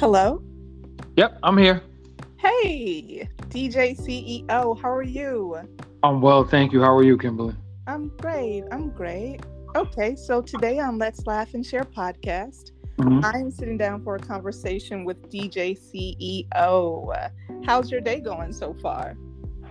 Hello. 0.00 0.42
Yep, 1.16 1.40
I'm 1.42 1.58
here. 1.58 1.82
Hey, 2.38 3.28
DJ 3.50 3.94
CEO, 3.94 4.80
how 4.80 4.90
are 4.90 5.02
you? 5.02 5.58
I'm 6.02 6.22
well, 6.22 6.42
thank 6.42 6.72
you. 6.72 6.80
How 6.80 6.96
are 6.96 7.02
you, 7.02 7.18
Kimberly? 7.18 7.54
I'm 7.86 8.08
great. 8.16 8.64
I'm 8.72 8.88
great. 8.88 9.40
Okay, 9.76 10.16
so 10.16 10.40
today 10.40 10.78
on 10.78 10.96
Let's 10.96 11.26
Laugh 11.26 11.52
and 11.52 11.66
Share 11.66 11.84
podcast, 11.84 12.70
Mhm. 12.96 13.22
I'm 13.22 13.50
sitting 13.50 13.76
down 13.76 14.02
for 14.02 14.16
a 14.16 14.18
conversation 14.18 15.04
with 15.04 15.28
DJ 15.28 15.74
CEO. 15.74 17.14
How's 17.66 17.90
your 17.90 18.00
day 18.00 18.20
going 18.20 18.54
so 18.54 18.72
far? 18.80 19.18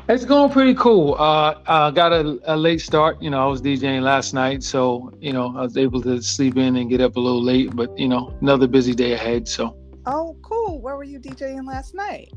It's 0.09 0.25
going 0.25 0.51
pretty 0.51 0.75
cool. 0.75 1.15
Uh, 1.15 1.55
I 1.65 1.89
got 1.89 2.11
a, 2.13 2.39
a 2.45 2.55
late 2.55 2.81
start. 2.81 3.19
You 3.19 3.31
know, 3.31 3.43
I 3.43 3.47
was 3.47 3.63
DJing 3.63 4.03
last 4.03 4.35
night, 4.35 4.61
so 4.61 5.11
you 5.19 5.33
know 5.33 5.55
I 5.57 5.61
was 5.61 5.75
able 5.75 6.01
to 6.03 6.21
sleep 6.21 6.55
in 6.57 6.75
and 6.75 6.87
get 6.87 7.01
up 7.01 7.15
a 7.15 7.19
little 7.19 7.43
late. 7.43 7.75
But 7.75 7.97
you 7.97 8.07
know, 8.07 8.31
another 8.41 8.67
busy 8.67 8.93
day 8.93 9.13
ahead. 9.13 9.47
So, 9.47 9.75
Oh, 10.11 10.35
cool. 10.41 10.81
Where 10.81 10.95
were 10.95 11.03
you 11.03 11.19
DJing 11.19 11.67
last 11.67 11.93
night? 11.93 12.33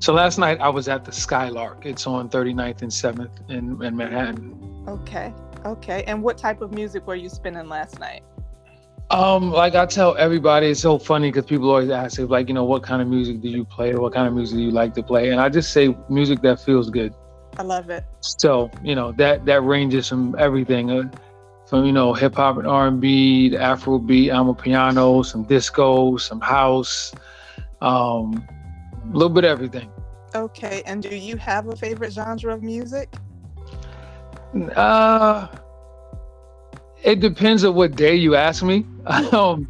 so 0.00 0.12
last 0.12 0.36
night 0.36 0.60
I 0.60 0.68
was 0.68 0.88
at 0.88 1.04
the 1.04 1.12
Skylark. 1.12 1.86
It's 1.86 2.06
on 2.06 2.28
39th 2.28 2.82
and 2.82 2.90
7th 2.90 3.50
in, 3.50 3.80
in 3.82 3.96
Manhattan. 3.96 4.84
Okay. 4.88 5.32
Okay. 5.64 6.02
And 6.08 6.22
what 6.22 6.36
type 6.36 6.60
of 6.60 6.74
music 6.74 7.06
were 7.06 7.14
you 7.14 7.28
spinning 7.28 7.68
last 7.68 8.00
night? 8.00 8.22
Um, 9.10 9.52
like 9.52 9.76
I 9.76 9.86
tell 9.86 10.16
everybody, 10.16 10.68
it's 10.68 10.80
so 10.80 10.98
funny 10.98 11.30
because 11.30 11.46
people 11.46 11.70
always 11.70 11.88
ask, 11.88 12.18
if, 12.18 12.30
like, 12.30 12.48
you 12.48 12.54
know, 12.54 12.64
what 12.64 12.82
kind 12.82 13.00
of 13.00 13.06
music 13.06 13.40
do 13.40 13.48
you 13.48 13.64
play, 13.64 13.92
or 13.92 14.00
what 14.00 14.12
kind 14.12 14.26
of 14.26 14.34
music 14.34 14.56
do 14.56 14.62
you 14.62 14.72
like 14.72 14.92
to 14.94 15.02
play, 15.02 15.30
and 15.30 15.40
I 15.40 15.48
just 15.48 15.72
say 15.72 15.94
music 16.08 16.42
that 16.42 16.60
feels 16.60 16.90
good. 16.90 17.14
I 17.58 17.62
love 17.62 17.90
it. 17.90 18.04
So 18.20 18.70
you 18.82 18.94
know 18.94 19.12
that 19.12 19.44
that 19.44 19.60
ranges 19.62 20.08
from 20.08 20.34
everything, 20.38 20.90
uh, 20.90 21.10
from 21.66 21.84
you 21.84 21.92
know 21.92 22.12
hip 22.12 22.34
hop 22.36 22.58
and 22.58 22.66
R 22.66 22.88
and 22.88 23.00
B, 23.00 23.50
to 23.50 23.56
Afro 23.56 23.98
beat, 23.98 24.30
Amapiano, 24.30 25.24
some 25.24 25.44
disco, 25.44 26.16
some 26.16 26.40
house, 26.40 27.12
um, 27.80 28.46
a 29.02 29.12
little 29.12 29.30
bit 29.30 29.44
of 29.44 29.50
everything. 29.50 29.90
Okay. 30.34 30.82
And 30.86 31.02
do 31.02 31.14
you 31.14 31.36
have 31.36 31.68
a 31.68 31.76
favorite 31.76 32.12
genre 32.12 32.54
of 32.54 32.62
music? 32.62 33.14
Uh, 34.76 35.48
it 37.02 37.20
depends 37.20 37.64
on 37.64 37.74
what 37.74 37.96
day 37.96 38.14
you 38.14 38.34
ask 38.34 38.62
me, 38.62 38.84
um, 39.32 39.68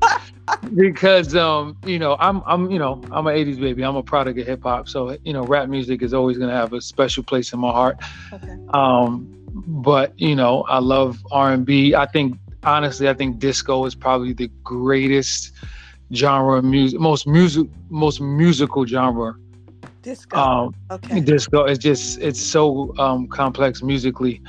because 0.74 1.34
um, 1.34 1.76
you 1.86 1.98
know 1.98 2.16
I'm 2.18 2.42
I'm 2.46 2.70
you 2.70 2.78
know 2.78 3.00
I'm 3.10 3.26
an 3.26 3.34
'80s 3.34 3.60
baby. 3.60 3.82
I'm 3.82 3.96
a 3.96 4.02
product 4.02 4.38
of 4.38 4.46
hip 4.46 4.62
hop, 4.62 4.88
so 4.88 5.16
you 5.24 5.32
know 5.32 5.42
rap 5.44 5.68
music 5.68 6.02
is 6.02 6.14
always 6.14 6.38
gonna 6.38 6.52
have 6.52 6.72
a 6.72 6.80
special 6.80 7.22
place 7.22 7.52
in 7.52 7.60
my 7.60 7.70
heart. 7.70 7.96
Okay. 8.32 8.56
um 8.72 9.43
but 9.54 10.18
you 10.18 10.34
know 10.34 10.62
i 10.62 10.78
love 10.78 11.18
r&b 11.30 11.94
i 11.94 12.06
think 12.06 12.36
honestly 12.64 13.08
i 13.08 13.14
think 13.14 13.38
disco 13.38 13.84
is 13.84 13.94
probably 13.94 14.32
the 14.32 14.48
greatest 14.62 15.52
genre 16.12 16.58
of 16.58 16.64
music 16.64 16.98
most 17.00 17.26
music 17.26 17.66
most 17.88 18.20
musical 18.20 18.84
genre 18.84 19.34
Disco. 20.02 20.36
um 20.36 20.74
okay. 20.90 21.20
disco 21.20 21.64
It's 21.64 21.78
just 21.78 22.18
it's 22.20 22.40
so 22.40 22.94
um 22.98 23.26
complex 23.28 23.82
musically 23.82 24.42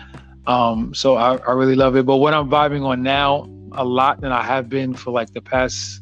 um 0.48 0.94
so 0.94 1.16
I, 1.16 1.38
I 1.38 1.54
really 1.54 1.76
love 1.76 1.96
it 1.96 2.06
but 2.06 2.18
what 2.18 2.34
i'm 2.34 2.50
vibing 2.50 2.86
on 2.86 3.02
now 3.02 3.48
a 3.74 3.86
lot 3.86 4.22
than 4.22 4.32
i 4.32 4.44
have 4.44 4.70
been 4.70 4.94
for 4.94 5.12
like 5.12 5.32
the 5.34 5.42
past 5.42 6.02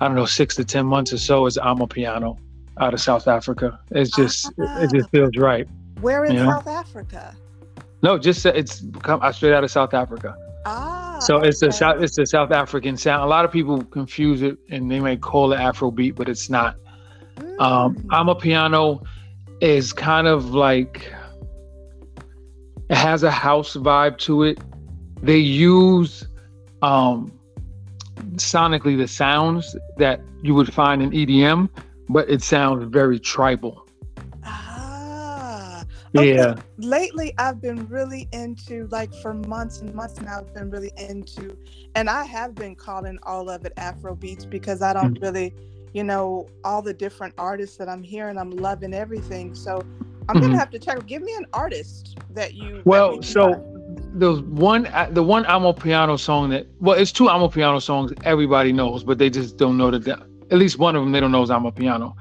i 0.00 0.06
don't 0.06 0.16
know 0.16 0.26
six 0.26 0.54
to 0.56 0.64
ten 0.64 0.86
months 0.86 1.12
or 1.12 1.18
so 1.18 1.46
is 1.46 1.56
Amapiano 1.56 2.38
out 2.78 2.94
of 2.94 3.00
south 3.00 3.26
africa 3.26 3.80
it's 3.90 4.14
just 4.14 4.52
it 4.58 4.90
just 4.92 5.10
feels 5.10 5.36
right 5.36 5.66
Where 6.00 6.24
in. 6.24 6.36
South 6.38 6.68
Africa? 6.68 7.34
No 8.02 8.18
just 8.18 8.46
it's 8.46 8.82
come 9.02 9.20
straight 9.32 9.52
out 9.52 9.64
of 9.64 9.70
south 9.70 9.94
africa 9.94 10.34
Ah. 10.64 11.18
So 11.20 11.38
it's 11.38 11.62
a. 11.62 11.72
South, 11.72 12.02
it's 12.02 12.18
a 12.18 12.26
South 12.26 12.52
African 12.52 12.96
sound. 12.96 13.22
A 13.24 13.26
lot 13.26 13.44
of 13.44 13.50
people 13.50 13.82
confuse 13.84 14.42
it 14.42 14.58
and 14.70 14.90
they 14.90 15.00
may 15.00 15.16
call 15.16 15.52
it 15.52 15.56
Afrobeat, 15.58 16.14
but 16.14 16.28
it's 16.28 16.48
not. 16.50 16.76
Um, 17.58 17.96
Mm. 17.96 18.06
Amapiano 18.06 19.04
is 19.60 19.92
kind 19.92 20.26
of 20.26 20.54
like 20.54 21.12
it 22.90 22.96
has 22.96 23.22
a 23.22 23.30
house 23.30 23.76
vibe 23.76 24.18
to 24.18 24.42
it. 24.44 24.60
They 25.22 25.38
use 25.38 26.28
um, 26.82 27.32
sonically 28.34 28.96
the 28.96 29.08
sounds 29.08 29.76
that 29.96 30.20
you 30.42 30.54
would 30.54 30.72
find 30.72 31.02
in 31.02 31.10
EDM, 31.10 31.68
but 32.08 32.28
it 32.30 32.42
sounds 32.42 32.84
very 32.84 33.18
tribal. 33.18 33.87
Okay. 36.16 36.36
Yeah. 36.36 36.54
Lately, 36.78 37.34
I've 37.38 37.60
been 37.60 37.86
really 37.88 38.28
into, 38.32 38.88
like, 38.90 39.12
for 39.14 39.34
months 39.34 39.80
and 39.80 39.94
months 39.94 40.20
now, 40.20 40.38
I've 40.38 40.54
been 40.54 40.70
really 40.70 40.92
into, 40.96 41.56
and 41.94 42.08
I 42.08 42.24
have 42.24 42.54
been 42.54 42.74
calling 42.74 43.18
all 43.24 43.50
of 43.50 43.64
it 43.66 43.72
Afro 43.76 44.14
beats 44.14 44.44
because 44.44 44.80
I 44.82 44.92
don't 44.94 45.18
Mm. 45.18 45.22
really, 45.22 45.54
you 45.92 46.04
know, 46.04 46.46
all 46.64 46.80
the 46.82 46.94
different 46.94 47.34
artists 47.36 47.76
that 47.76 47.88
I'm 47.88 48.02
hearing, 48.02 48.38
I'm 48.38 48.50
loving 48.50 48.94
everything. 48.94 49.54
So 49.54 49.82
I'm 50.28 50.40
gonna 50.40 50.54
Mhm. 50.54 50.58
have 50.58 50.70
to 50.70 50.78
check. 50.78 51.04
Give 51.06 51.22
me 51.22 51.34
an 51.34 51.46
artist 51.52 52.16
that 52.34 52.54
you. 52.54 52.82
Well, 52.84 53.10
we 53.10 53.14
can 53.16 53.22
so 53.24 53.64
the 54.14 54.34
one 54.50 54.86
uh, 54.86 55.08
the 55.10 55.22
one 55.22 55.44
Amapiano 55.44 56.18
song 56.18 56.50
that 56.50 56.66
well, 56.80 56.98
it's 56.98 57.12
two 57.12 57.24
Amapiano 57.24 57.80
songs 57.80 58.12
everybody 58.24 58.72
knows, 58.72 59.04
but 59.04 59.18
they 59.18 59.30
just 59.30 59.56
don't 59.56 59.76
know 59.76 59.90
that. 59.90 60.04
that- 60.04 60.22
At 60.50 60.56
least 60.58 60.78
one 60.78 60.96
of 60.96 61.02
them 61.02 61.12
they 61.12 61.20
don't 61.20 61.32
know 61.32 61.42
is 61.42 61.50
Amapiano. 61.50 62.14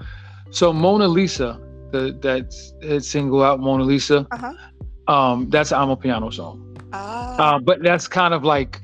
So 0.51 0.71
Mona 0.73 1.07
Lisa, 1.07 1.59
the 1.91 2.17
that 2.21 3.01
single 3.03 3.43
out 3.43 3.59
Mona 3.59 3.83
Lisa, 3.83 4.25
Uh-huh. 4.31 5.13
um, 5.13 5.49
that's 5.49 5.71
an 5.71 5.79
Amapiano 5.79 6.33
song. 6.33 6.63
Ah. 6.93 7.55
Uh, 7.55 7.59
but 7.59 7.81
that's 7.83 8.07
kind 8.07 8.33
of 8.33 8.43
like, 8.43 8.81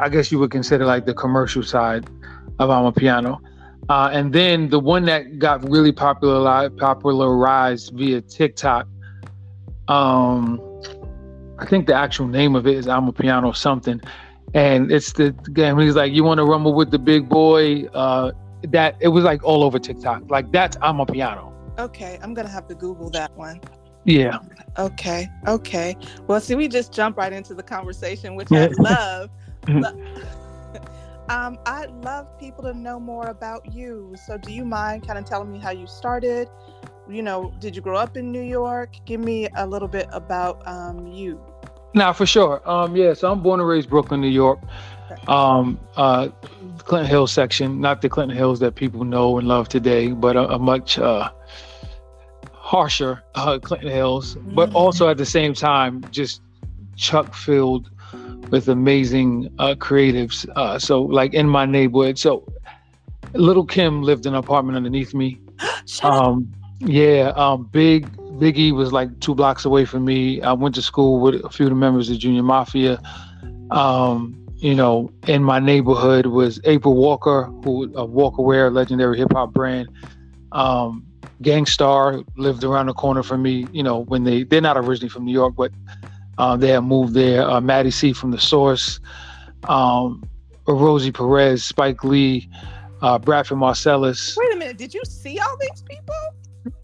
I 0.00 0.08
guess 0.08 0.30
you 0.32 0.38
would 0.38 0.50
consider 0.50 0.84
like 0.86 1.04
the 1.06 1.14
commercial 1.14 1.62
side 1.62 2.06
of 2.58 2.70
Amapiano. 2.70 3.40
Uh, 3.88 4.08
and 4.12 4.32
then 4.32 4.68
the 4.70 4.78
one 4.80 5.04
that 5.04 5.38
got 5.38 5.68
really 5.68 5.92
popularized, 5.92 6.76
popularized 6.78 7.92
via 7.94 8.20
TikTok, 8.22 8.86
um, 9.88 10.60
I 11.58 11.66
think 11.66 11.86
the 11.86 11.94
actual 11.94 12.26
name 12.26 12.56
of 12.56 12.66
it 12.66 12.76
is 12.76 12.86
Amapiano 12.86 13.54
something. 13.54 14.00
And 14.54 14.90
it's 14.92 15.12
the 15.12 15.32
game. 15.52 15.78
He's 15.78 15.96
like, 15.96 16.12
"You 16.12 16.22
want 16.24 16.38
to 16.38 16.44
rumble 16.44 16.74
with 16.74 16.90
the 16.90 16.98
big 16.98 17.28
boy?" 17.28 17.84
Uh, 17.92 18.30
that 18.68 18.96
it 19.00 19.08
was 19.08 19.24
like 19.24 19.42
all 19.44 19.62
over 19.64 19.78
TikTok. 19.78 20.30
Like 20.30 20.50
that's 20.52 20.76
Amapiano. 20.78 21.52
Okay, 21.78 22.18
I'm 22.22 22.34
gonna 22.34 22.48
have 22.48 22.66
to 22.68 22.74
Google 22.74 23.10
that 23.10 23.34
one. 23.36 23.60
Yeah. 24.04 24.38
Okay, 24.78 25.28
okay. 25.46 25.96
Well, 26.26 26.40
see, 26.40 26.54
we 26.54 26.68
just 26.68 26.92
jump 26.92 27.16
right 27.16 27.32
into 27.32 27.54
the 27.54 27.62
conversation, 27.62 28.34
which 28.36 28.52
I 28.52 28.66
love. 28.78 29.30
Mhm. 29.62 30.20
Um, 31.28 31.58
I'd 31.64 31.90
love 32.04 32.38
people 32.38 32.64
to 32.64 32.74
know 32.74 33.00
more 33.00 33.28
about 33.28 33.72
you. 33.72 34.14
So, 34.26 34.36
do 34.36 34.52
you 34.52 34.64
mind 34.64 35.06
kind 35.06 35.18
of 35.18 35.24
telling 35.24 35.50
me 35.50 35.58
how 35.58 35.70
you 35.70 35.86
started? 35.86 36.48
You 37.08 37.22
know, 37.22 37.52
did 37.60 37.74
you 37.74 37.82
grow 37.82 37.96
up 37.96 38.16
in 38.16 38.30
New 38.30 38.42
York? 38.42 38.94
Give 39.06 39.20
me 39.20 39.48
a 39.56 39.66
little 39.66 39.88
bit 39.88 40.06
about 40.12 40.66
um, 40.66 41.06
you. 41.06 41.40
Now, 41.94 42.12
for 42.12 42.26
sure. 42.26 42.68
Um, 42.68 42.96
yeah, 42.96 43.14
so 43.14 43.30
I'm 43.30 43.42
born 43.42 43.60
and 43.60 43.68
raised 43.68 43.88
Brooklyn, 43.88 44.20
New 44.20 44.28
York. 44.28 44.58
Um, 45.28 45.78
uh, 45.96 46.28
Clinton 46.78 47.08
Hill 47.08 47.26
section, 47.26 47.80
not 47.80 48.02
the 48.02 48.08
Clinton 48.08 48.36
Hills 48.36 48.60
that 48.60 48.74
people 48.74 49.04
know 49.04 49.38
and 49.38 49.48
love 49.48 49.68
today, 49.68 50.10
but 50.12 50.36
a, 50.36 50.50
a 50.54 50.58
much 50.58 50.98
uh, 50.98 51.30
harsher 52.52 53.22
uh, 53.34 53.58
Clinton 53.58 53.90
Hills, 53.90 54.36
but 54.54 54.70
Mhm. 54.70 54.74
also 54.74 55.08
at 55.08 55.16
the 55.16 55.26
same 55.26 55.54
time, 55.54 56.04
just 56.10 56.40
chuck 56.96 57.34
filled 57.34 57.90
with 58.50 58.68
amazing 58.68 59.50
uh, 59.58 59.74
creatives. 59.78 60.46
Uh, 60.56 60.78
so, 60.78 61.02
like 61.02 61.34
in 61.34 61.48
my 61.48 61.66
neighborhood, 61.66 62.18
so 62.18 62.46
Lil' 63.34 63.64
Kim 63.64 64.02
lived 64.02 64.26
in 64.26 64.34
an 64.34 64.38
apartment 64.38 64.76
underneath 64.76 65.14
me. 65.14 65.40
Um, 66.02 66.48
yeah, 66.80 67.32
um, 67.36 67.68
Big 67.72 68.10
Biggie 68.40 68.72
was 68.72 68.92
like 68.92 69.20
two 69.20 69.34
blocks 69.34 69.64
away 69.64 69.84
from 69.84 70.04
me. 70.04 70.42
I 70.42 70.52
went 70.52 70.74
to 70.74 70.82
school 70.82 71.20
with 71.20 71.36
a 71.44 71.48
few 71.48 71.66
of 71.66 71.70
the 71.70 71.76
members 71.76 72.10
of 72.10 72.18
Junior 72.18 72.42
Mafia. 72.42 73.00
Um, 73.70 74.34
you 74.64 74.74
know, 74.74 75.12
in 75.26 75.44
my 75.44 75.58
neighborhood 75.58 76.24
was 76.24 76.58
April 76.64 76.94
Walker, 76.94 77.44
who 77.62 77.92
a 77.94 78.06
Walker 78.06 78.40
Wear, 78.40 78.70
legendary 78.70 79.18
hip 79.18 79.30
hop 79.30 79.52
brand. 79.52 79.90
Um, 80.52 81.04
Gang 81.42 81.66
Starr 81.66 82.22
lived 82.38 82.64
around 82.64 82.86
the 82.86 82.94
corner 82.94 83.22
from 83.22 83.42
me. 83.42 83.66
You 83.72 83.82
know, 83.82 83.98
when 84.04 84.24
they 84.24 84.44
they're 84.44 84.62
not 84.62 84.78
originally 84.78 85.10
from 85.10 85.26
New 85.26 85.34
York, 85.34 85.54
but 85.54 85.70
uh, 86.38 86.56
they 86.56 86.68
had 86.68 86.80
moved 86.80 87.12
there. 87.12 87.42
Uh, 87.42 87.60
Matty 87.60 87.90
C 87.90 88.14
from 88.14 88.30
the 88.30 88.40
Source, 88.40 89.00
um, 89.64 90.24
Rosie 90.66 91.12
Perez, 91.12 91.62
Spike 91.62 92.02
Lee, 92.02 92.48
uh, 93.02 93.18
Branford 93.18 93.58
Marsalis 93.58 94.34
Wait 94.34 94.54
a 94.54 94.56
minute. 94.56 94.78
Did 94.78 94.94
you 94.94 95.02
see 95.04 95.38
all 95.40 95.58
these 95.60 95.82
people? 95.82 96.14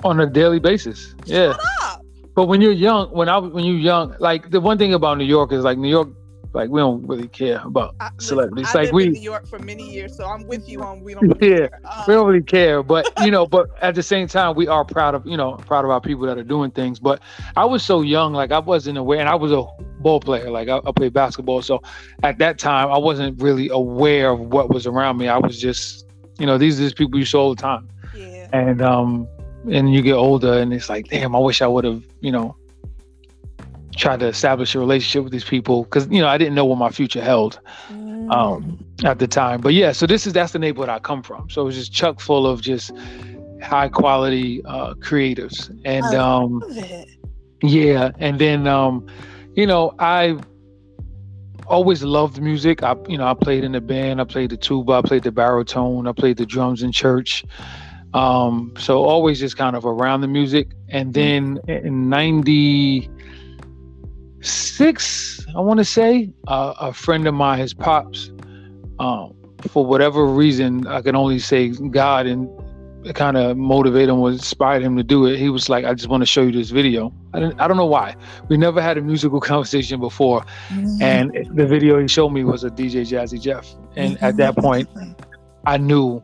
on 0.05 0.21
a 0.21 0.27
daily 0.27 0.59
basis. 0.59 1.15
Yeah. 1.25 1.53
Shut 1.53 1.61
up. 1.81 2.05
But 2.35 2.45
when 2.45 2.61
you're 2.61 2.73
young, 2.73 3.11
when 3.11 3.31
I 3.31 3.39
when 3.39 3.65
you're 3.65 3.77
young, 3.77 4.15
like 4.19 4.51
the 4.51 4.61
one 4.61 4.77
thing 4.77 4.93
about 4.93 5.17
New 5.17 5.25
York 5.25 5.51
is 5.51 5.65
like 5.65 5.79
New 5.79 5.89
York, 5.89 6.09
like 6.53 6.69
we 6.69 6.81
don't 6.81 7.07
really 7.07 7.29
care 7.29 7.61
about 7.65 7.95
I, 8.01 8.11
listen, 8.17 8.21
celebrities. 8.21 8.75
I 8.75 8.83
like 8.83 8.93
we 8.93 9.07
in 9.07 9.13
New 9.13 9.21
York 9.21 9.47
for 9.47 9.59
many 9.61 9.89
years, 9.89 10.17
so 10.17 10.25
I'm 10.25 10.47
with 10.47 10.69
you 10.69 10.83
on 10.83 11.01
we 11.01 11.15
don't. 11.15 11.31
Yeah, 11.43 11.69
care. 11.69 11.81
Um, 11.85 12.05
we 12.09 12.15
don't 12.15 12.27
really 12.27 12.43
care. 12.43 12.83
But 12.83 13.07
you 13.23 13.31
know, 13.31 13.47
but 13.47 13.71
at 13.81 13.95
the 13.95 14.03
same 14.03 14.27
time, 14.27 14.57
we 14.57 14.67
are 14.67 14.85
proud 14.85 15.15
of 15.15 15.25
you 15.27 15.37
know 15.37 15.53
proud 15.55 15.85
of 15.85 15.91
our 15.91 16.01
people 16.01 16.27
that 16.27 16.39
are 16.39 16.45
doing 16.45 16.71
things. 16.71 16.99
But 16.99 17.23
I 17.57 17.65
was 17.65 17.83
so 17.85 18.01
young, 18.03 18.33
like 18.33 18.51
I 18.51 18.59
wasn't 18.59 18.99
aware, 18.99 19.21
and 19.21 19.29
I 19.29 19.35
was 19.35 19.53
a 19.53 19.65
ball 20.01 20.21
player. 20.21 20.51
Like 20.51 20.69
I, 20.69 20.81
I 20.85 20.93
played 20.93 21.13
basketball, 21.13 21.63
so 21.63 21.83
at 22.23 22.39
that 22.39 22.59
time 22.59 22.91
I 22.91 22.99
wasn't 22.99 23.41
really 23.41 23.69
aware 23.69 24.31
of 24.31 24.41
what 24.41 24.71
was 24.71 24.87
around 24.87 25.19
me. 25.19 25.29
I 25.29 25.39
was 25.39 25.61
just 25.61 26.07
You 26.39 26.47
know, 26.47 26.59
these 26.59 26.81
are 26.81 26.85
just 26.85 26.97
people 26.97 27.19
you 27.19 27.25
saw 27.25 27.43
all 27.43 27.55
the 27.55 27.63
time. 27.63 27.89
Yeah. 28.15 28.49
And 28.53 28.83
um, 28.83 29.29
and 29.71 29.93
you 29.93 30.03
get 30.03 30.15
older, 30.15 30.55
and 30.55 30.73
it's 30.73 30.89
like, 30.89 31.09
damn, 31.09 31.37
I 31.37 31.39
wish 31.39 31.63
I 31.63 31.67
would 31.67 31.85
have, 31.85 32.03
you 32.21 32.33
know, 32.33 32.57
tried 33.97 34.21
to 34.21 34.27
establish 34.27 34.75
a 34.75 34.79
relationship 34.79 35.25
with 35.25 35.33
these 35.33 35.45
people 35.45 35.85
because 35.85 36.07
you 36.09 36.21
know 36.21 36.29
I 36.29 36.39
didn't 36.39 36.55
know 36.55 36.65
what 36.65 36.79
my 36.79 36.91
future 36.91 37.23
held 37.23 37.61
Mm. 37.91 38.31
um, 38.33 38.79
at 39.05 39.19
the 39.19 39.27
time. 39.27 39.61
But 39.61 39.75
yeah, 39.75 39.93
so 39.93 40.07
this 40.07 40.27
is 40.27 40.33
that's 40.33 40.53
the 40.53 40.59
neighborhood 40.59 40.89
I 40.89 40.99
come 40.99 41.23
from. 41.23 41.49
So 41.51 41.67
it's 41.67 41.77
just 41.77 41.93
chock 41.93 42.21
full 42.21 42.47
of 42.47 42.61
just 42.61 42.93
high 43.63 43.89
quality 43.89 44.63
uh, 44.65 44.95
creators, 44.95 45.71
and 45.85 46.05
um, 46.15 46.63
it. 46.69 47.09
yeah, 47.63 48.11
and 48.19 48.39
then 48.39 48.67
um, 48.67 49.07
you 49.55 49.67
know 49.67 49.95
I 49.99 50.39
always 51.67 52.03
loved 52.03 52.41
music. 52.41 52.83
I 52.83 52.95
you 53.09 53.19
know 53.19 53.27
I 53.27 53.35
played 53.35 53.65
in 53.65 53.73
the 53.73 53.81
band, 53.81 54.21
I 54.21 54.25
played 54.25 54.51
the 54.51 54.57
tuba, 54.57 54.93
I 54.95 55.03
played 55.03 55.23
the 55.25 55.33
baritone, 55.33 56.07
I 56.07 56.13
played 56.13 56.37
the 56.37 56.47
drums 56.47 56.83
in 56.83 56.93
church. 56.93 57.45
Um, 58.13 58.73
so 58.77 59.05
always 59.05 59.39
just 59.39 59.57
kind 59.57 59.77
of 59.77 59.85
around 59.87 60.21
the 60.21 60.29
music, 60.29 60.69
and 60.89 61.15
then 61.15 61.59
in 61.69 62.09
'96, 64.41 65.47
I 65.55 65.61
want 65.61 65.79
to 65.79 65.85
say, 65.85 66.31
uh, 66.49 66.75
a 66.81 66.93
friend 66.93 67.27
of 67.27 67.35
mine, 67.35 67.59
his 67.59 67.75
pops, 67.75 68.33
um, 68.99 69.35
for 69.69 69.85
whatever 69.85 70.25
reason, 70.27 70.87
I 70.87 71.03
can 71.03 71.15
only 71.15 71.39
say 71.39 71.69
God 71.69 72.27
and 72.27 72.49
kind 73.15 73.37
of 73.37 73.57
motivated 73.57 74.11
him, 74.11 74.19
or 74.21 74.31
inspired 74.31 74.83
him 74.83 74.97
to 74.97 75.03
do 75.03 75.27
it. 75.27 75.39
He 75.39 75.49
was 75.51 75.69
like, 75.69 75.85
"I 75.85 75.93
just 75.95 76.09
want 76.09 76.21
to 76.23 76.27
show 76.27 76.43
you 76.43 76.53
this 76.53 76.71
video." 76.71 77.13
I 77.35 77.41
didn't, 77.41 77.61
I 77.61 77.69
don't 77.69 77.77
know 77.77 77.87
why. 77.87 78.15
We 78.49 78.57
never 78.57 78.81
had 78.83 78.97
a 78.99 79.03
musical 79.03 79.41
conversation 79.53 80.01
before, 80.01 80.45
Mm. 80.71 81.03
and 81.03 81.49
the 81.57 81.67
video 81.67 82.01
he 82.01 82.09
showed 82.09 82.31
me 82.31 82.45
was 82.45 82.65
a 82.65 82.71
DJ 82.71 83.03
Jazzy 83.03 83.41
Jeff, 83.41 83.67
and 83.97 84.23
at 84.23 84.37
that 84.39 84.57
point, 84.57 84.89
I 85.67 85.77
knew 85.77 86.23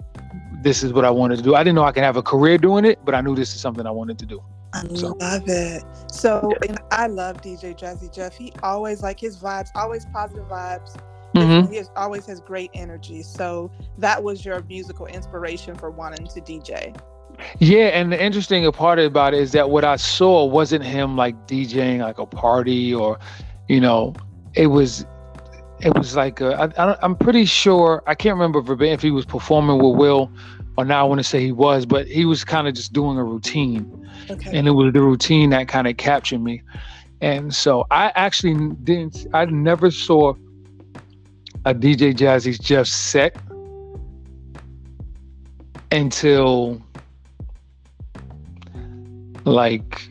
this 0.62 0.82
is 0.82 0.92
what 0.92 1.04
I 1.04 1.10
wanted 1.10 1.36
to 1.36 1.42
do. 1.42 1.54
I 1.54 1.62
didn't 1.62 1.76
know 1.76 1.84
I 1.84 1.92
could 1.92 2.02
have 2.02 2.16
a 2.16 2.22
career 2.22 2.56
doing 2.58 2.84
it, 2.86 2.98
but 3.04 3.14
I 3.14 3.20
knew 3.20 3.34
this 3.34 3.54
is 3.54 3.60
something 3.60 3.86
I 3.86 3.90
wanted 3.90 4.18
to 4.20 4.26
do. 4.26 4.42
I 4.76 4.94
So- 4.94 5.16
love 5.20 5.48
it. 5.48 5.84
So, 6.10 6.52
and 6.68 6.78
I 6.90 7.06
love 7.06 7.40
DJ 7.42 7.74
Jazzy 7.78 8.12
Jeff. 8.12 8.34
He 8.36 8.52
always 8.62 9.02
like 9.02 9.18
his 9.20 9.36
vibes, 9.36 9.68
always 9.74 10.06
positive 10.12 10.46
vibes. 10.48 10.96
Mm-hmm. 11.34 11.70
He 11.70 11.76
has, 11.78 11.90
always 11.96 12.24
has 12.26 12.40
great 12.40 12.70
energy. 12.72 13.22
So 13.22 13.70
that 13.98 14.22
was 14.22 14.44
your 14.44 14.62
musical 14.62 15.06
inspiration 15.06 15.74
for 15.74 15.90
wanting 15.90 16.26
to 16.28 16.40
DJ. 16.40 16.96
Yeah, 17.58 17.86
and 17.88 18.10
the 18.10 18.22
interesting 18.22 18.70
part 18.72 18.98
about 18.98 19.34
it 19.34 19.40
is 19.40 19.52
that 19.52 19.68
what 19.68 19.84
I 19.84 19.96
saw 19.96 20.44
wasn't 20.46 20.84
him 20.84 21.16
like 21.16 21.46
DJing 21.46 21.98
like 21.98 22.18
a 22.18 22.24
party 22.24 22.94
or, 22.94 23.18
you 23.68 23.80
know, 23.80 24.14
it 24.54 24.68
was, 24.68 25.04
it 25.80 25.96
was 25.96 26.16
like 26.16 26.40
uh, 26.40 26.68
I, 26.76 27.04
am 27.04 27.16
pretty 27.16 27.44
sure 27.44 28.02
I 28.06 28.14
can't 28.14 28.34
remember 28.34 28.60
verbatim 28.60 28.94
if 28.94 29.02
he 29.02 29.10
was 29.10 29.24
performing 29.24 29.78
with 29.78 29.96
Will, 29.96 30.30
or 30.76 30.84
now 30.84 31.04
I 31.04 31.08
want 31.08 31.18
to 31.18 31.24
say 31.24 31.40
he 31.40 31.52
was, 31.52 31.86
but 31.86 32.06
he 32.06 32.24
was 32.24 32.44
kind 32.44 32.66
of 32.66 32.74
just 32.74 32.92
doing 32.92 33.18
a 33.18 33.24
routine, 33.24 34.08
Okay. 34.30 34.56
and 34.56 34.66
it 34.66 34.72
was 34.72 34.92
the 34.92 35.02
routine 35.02 35.50
that 35.50 35.68
kind 35.68 35.86
of 35.86 35.96
captured 35.96 36.40
me, 36.40 36.62
and 37.20 37.54
so 37.54 37.86
I 37.90 38.12
actually 38.14 38.74
didn't, 38.84 39.26
I 39.34 39.44
never 39.46 39.90
saw 39.90 40.34
a 41.64 41.74
DJ 41.74 42.14
Jazzy's 42.14 42.58
Jeff 42.58 42.86
set 42.86 43.36
until 45.92 46.80
like 49.44 50.08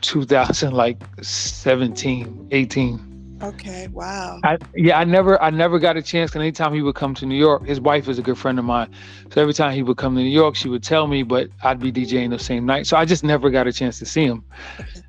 2000 0.00 0.72
like 0.72 1.02
17 1.20 2.48
18 2.50 3.11
okay. 3.42 3.88
Wow. 3.88 4.40
I, 4.44 4.58
yeah 4.74 4.98
i 4.98 5.04
never 5.04 5.40
i 5.42 5.50
never 5.50 5.78
got 5.78 5.96
a 5.96 6.02
chance 6.02 6.32
and 6.34 6.42
anytime 6.42 6.72
he 6.74 6.82
would 6.82 6.94
come 6.94 7.14
to 7.14 7.26
new 7.26 7.36
york 7.36 7.66
his 7.66 7.80
wife 7.80 8.08
is 8.08 8.18
a 8.18 8.22
good 8.22 8.38
friend 8.38 8.58
of 8.58 8.64
mine 8.64 8.90
so 9.30 9.40
every 9.40 9.54
time 9.54 9.72
he 9.72 9.82
would 9.82 9.96
come 9.96 10.16
to 10.16 10.20
new 10.22 10.28
york 10.28 10.56
she 10.56 10.68
would 10.68 10.82
tell 10.82 11.06
me 11.06 11.22
but 11.22 11.48
i'd 11.62 11.78
be 11.78 11.92
djing 11.92 12.30
the 12.30 12.38
same 12.38 12.66
night 12.66 12.86
so 12.86 12.96
i 12.96 13.04
just 13.04 13.22
never 13.22 13.50
got 13.50 13.66
a 13.66 13.72
chance 13.72 13.98
to 13.98 14.06
see 14.06 14.24
him 14.24 14.44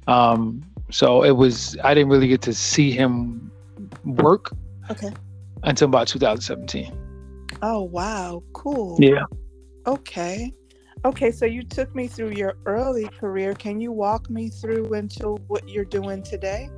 um 0.07 0.63
so 0.91 1.23
it 1.23 1.31
was 1.31 1.77
i 1.83 1.93
didn't 1.93 2.09
really 2.09 2.27
get 2.27 2.41
to 2.41 2.53
see 2.53 2.91
him 2.91 3.51
work 4.03 4.51
Okay. 4.91 5.11
until 5.63 5.87
about 5.87 6.07
2017 6.07 6.99
Oh 7.65 7.83
wow. 7.83 8.43
Cool. 8.53 8.97
yeah 8.99 9.23
Okay. 9.87 10.53
Okay, 11.05 11.31
so 11.31 11.45
you 11.45 11.63
took 11.63 11.93
me 11.95 12.07
through 12.07 12.31
your 12.31 12.55
early 12.65 13.07
career. 13.07 13.53
Can 13.53 13.79
you 13.81 13.91
walk 13.91 14.29
me 14.29 14.49
through 14.49 14.93
into 14.93 15.35
what 15.47 15.67
you're 15.67 15.85
doing 15.85 16.23
today? 16.23 16.69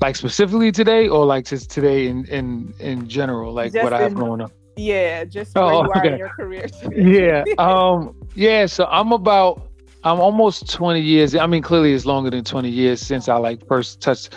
Like 0.00 0.16
specifically 0.16 0.70
today 0.72 1.08
or 1.08 1.24
like 1.26 1.44
just 1.46 1.70
today 1.70 2.06
in 2.08 2.24
in 2.26 2.72
in 2.80 3.08
general 3.08 3.52
like 3.52 3.72
Just 3.72 3.84
what 3.84 3.92
i 3.92 4.00
have 4.00 4.12
in- 4.12 4.18
going 4.18 4.40
on 4.40 4.50
Yeah, 4.76 5.24
just 5.24 5.56
Oh, 5.56 5.66
where 5.66 5.72
you 5.72 5.90
are 5.90 5.98
okay. 5.98 6.12
in 6.12 6.18
your 6.18 6.28
career. 6.28 6.66
today. 6.68 7.44
yeah 7.46 7.54
um 7.58 8.14
yeah 8.34 8.66
so 8.66 8.86
i'm 8.86 9.12
about 9.12 9.70
i'm 10.04 10.20
almost 10.20 10.72
20 10.72 11.00
years 11.00 11.34
i 11.34 11.46
mean 11.46 11.62
clearly 11.62 11.92
it's 11.94 12.06
longer 12.06 12.30
than 12.30 12.44
20 12.44 12.68
years 12.68 13.00
since 13.00 13.28
i 13.28 13.36
like 13.36 13.66
first 13.66 14.00
touched 14.00 14.34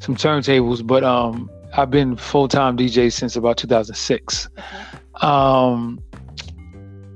some 0.00 0.16
turntables 0.16 0.84
but 0.86 1.04
um 1.04 1.48
i've 1.76 1.90
been 1.90 2.16
full-time 2.16 2.76
dj 2.76 3.12
since 3.12 3.36
about 3.36 3.56
2006 3.56 4.48
Okay. 4.58 5.26
um 5.26 6.00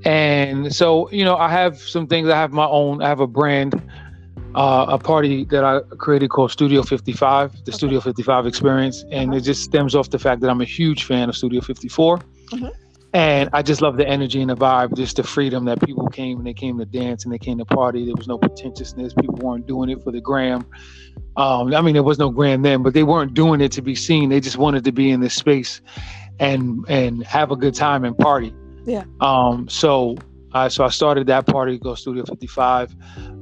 and 0.05 0.73
so 0.75 1.11
you 1.11 1.25
know 1.25 1.37
i 1.37 1.49
have 1.49 1.77
some 1.79 2.07
things 2.07 2.29
i 2.29 2.37
have 2.37 2.53
my 2.53 2.67
own 2.67 3.03
i 3.03 3.09
have 3.09 3.21
a 3.21 3.27
brand 3.27 3.83
uh, 4.55 4.87
a 4.89 4.99
party 4.99 5.45
that 5.47 5.65
I 5.65 5.81
created 5.99 6.31
called 6.31 6.51
Studio 6.51 6.83
55, 6.83 7.53
the 7.53 7.59
Okay. 7.63 7.73
Studio 7.73 8.01
55 8.01 8.47
experience. 8.47 9.05
And 9.11 9.31
Uh-huh. 9.31 9.39
it 9.39 9.43
just 9.43 9.63
stems 9.63 9.95
off 9.95 10.11
the 10.11 10.19
fact 10.19 10.41
that 10.41 10.51
I'm 10.51 10.61
a 10.61 10.65
huge 10.65 11.05
fan 11.05 11.29
of 11.29 11.37
Studio 11.37 11.61
54. 11.61 12.19
Mhm. 12.53 12.71
And 13.15 13.49
I 13.55 13.63
just 13.63 13.81
love 13.81 13.97
the 13.97 14.07
energy 14.07 14.41
and 14.43 14.51
the 14.51 14.55
vibe, 14.57 14.95
just 14.95 15.17
the 15.17 15.23
freedom 15.23 15.65
that 15.65 15.81
people 15.83 16.07
came 16.09 16.39
and 16.39 16.47
they 16.47 16.53
came 16.53 16.79
to 16.79 16.85
dance 16.85 17.25
and 17.25 17.33
they 17.33 17.39
came 17.39 17.57
to 17.59 17.65
party. 17.65 18.05
There 18.05 18.15
was 18.17 18.29
no 18.29 18.37
pretentiousness. 18.37 19.15
People 19.15 19.37
weren't 19.37 19.67
doing 19.67 19.89
it 19.89 20.03
for 20.05 20.13
the 20.13 20.21
gram. 20.21 20.67
Um, 21.37 21.73
I 21.75 21.81
mean, 21.81 21.95
there 21.95 22.03
was 22.03 22.19
no 22.19 22.29
gram 22.29 22.61
then, 22.63 22.83
but 22.83 22.93
they 22.95 23.05
weren't 23.05 23.33
doing 23.33 23.61
it 23.63 23.73
to 23.73 23.83
be 23.83 23.95
seen. 23.95 24.29
They 24.29 24.41
just 24.41 24.59
wanted 24.59 24.85
to 24.85 24.93
be 24.93 25.11
in 25.11 25.21
this 25.21 25.35
space 25.35 25.81
and 26.39 26.85
and 26.89 27.25
have 27.25 27.51
a 27.51 27.57
good 27.57 27.75
time 27.75 28.05
and 28.05 28.17
party. 28.17 28.53
Yeah. 28.85 29.05
Um, 29.21 29.69
so 29.69 30.17
uh, 30.53 30.69
so 30.69 30.85
I 30.85 30.89
started 30.89 31.27
that 31.27 31.47
party, 31.47 31.79
Go 31.79 31.95
Studio 31.95 32.25
55. 32.25 32.95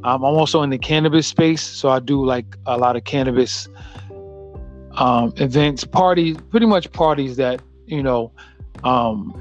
Um, 0.04 0.24
I'm 0.24 0.24
also 0.24 0.62
in 0.62 0.70
the 0.70 0.78
cannabis 0.78 1.26
space, 1.26 1.62
so 1.62 1.88
I 1.88 2.00
do 2.00 2.24
like 2.24 2.56
a 2.66 2.76
lot 2.76 2.96
of 2.96 3.04
cannabis 3.04 3.68
um, 4.94 5.32
events, 5.36 5.84
parties, 5.84 6.36
pretty 6.50 6.66
much 6.66 6.90
parties 6.92 7.36
that 7.36 7.60
you 7.86 8.02
know 8.02 8.32
um, 8.84 9.34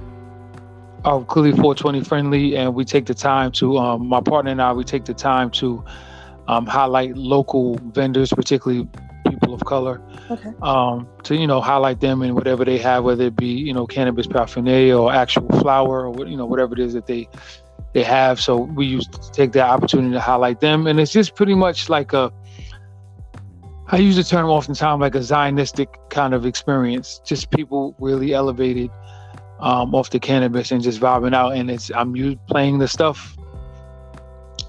are 1.04 1.24
clearly 1.24 1.51
420 1.51 2.04
friendly, 2.04 2.56
and 2.58 2.74
we 2.75 2.84
take 2.86 3.06
the 3.06 3.13
time 3.13 3.51
to. 3.54 3.78
Um, 3.78 4.08
my 4.08 4.22
partner 4.22 4.51
and 4.51 4.62
I, 4.62 4.74
we 4.74 4.84
take 4.84 5.06
the 5.06 5.13
time 5.13 5.50
to 5.51 5.84
um, 6.48 6.66
highlight 6.66 7.16
local 7.18 7.75
vendors, 7.94 8.32
particularly 8.32 8.88
people 9.28 9.54
of 9.54 9.66
color, 9.66 10.01
Okay. 10.30 10.51
um, 10.62 11.08
to 11.24 11.36
you 11.36 11.48
know 11.48 11.62
highlight 11.62 12.00
them 12.00 12.22
and 12.22 12.36
whatever 12.36 12.66
they 12.66 12.78
have, 12.80 13.04
whether 13.04 13.25
it 13.25 13.36
be 13.36 13.48
you 13.48 13.74
know 13.74 13.88
cannabis 13.88 14.28
paraphernalia 14.28 14.98
or 14.98 15.12
actual 15.13 15.48
flower 15.60 16.08
or 16.08 16.28
you 16.28 16.38
know 16.38 16.46
whatever 16.46 16.74
it 16.74 16.80
is 16.80 16.94
that 16.94 17.06
they 17.08 17.28
they 17.96 18.04
have. 18.04 18.42
So 18.42 18.58
we 18.58 18.86
used 18.86 19.14
to 19.14 19.32
take 19.32 19.54
that 19.54 19.70
opportunity 19.70 20.12
to 20.12 20.20
highlight 20.20 20.60
them, 20.60 20.86
and 20.86 21.00
it's 21.00 21.14
just 21.14 21.34
pretty 21.34 21.56
much 21.56 21.88
like 21.88 22.12
a. 22.12 22.32
I 23.88 23.98
use 23.98 24.18
the 24.18 24.24
term 24.24 24.48
oftentimes 24.48 25.00
like 25.00 25.16
a 25.16 25.20
Zionistic 25.20 25.88
kind 26.10 26.34
of 26.34 26.46
experience. 26.46 27.22
Just 27.24 27.52
people 27.52 27.96
really 27.98 28.34
elevated 28.34 28.92
um, 29.60 29.96
off 29.96 30.10
the 30.10 30.20
cannabis 30.20 30.72
and 30.72 30.84
just 30.84 31.00
vibing 31.00 31.34
out, 31.34 31.54
and 31.54 31.72
it's 31.72 31.90
I'm 31.96 32.18
u- 32.18 32.38
playing 32.50 32.80
the 32.80 32.88
stuff. 32.90 33.38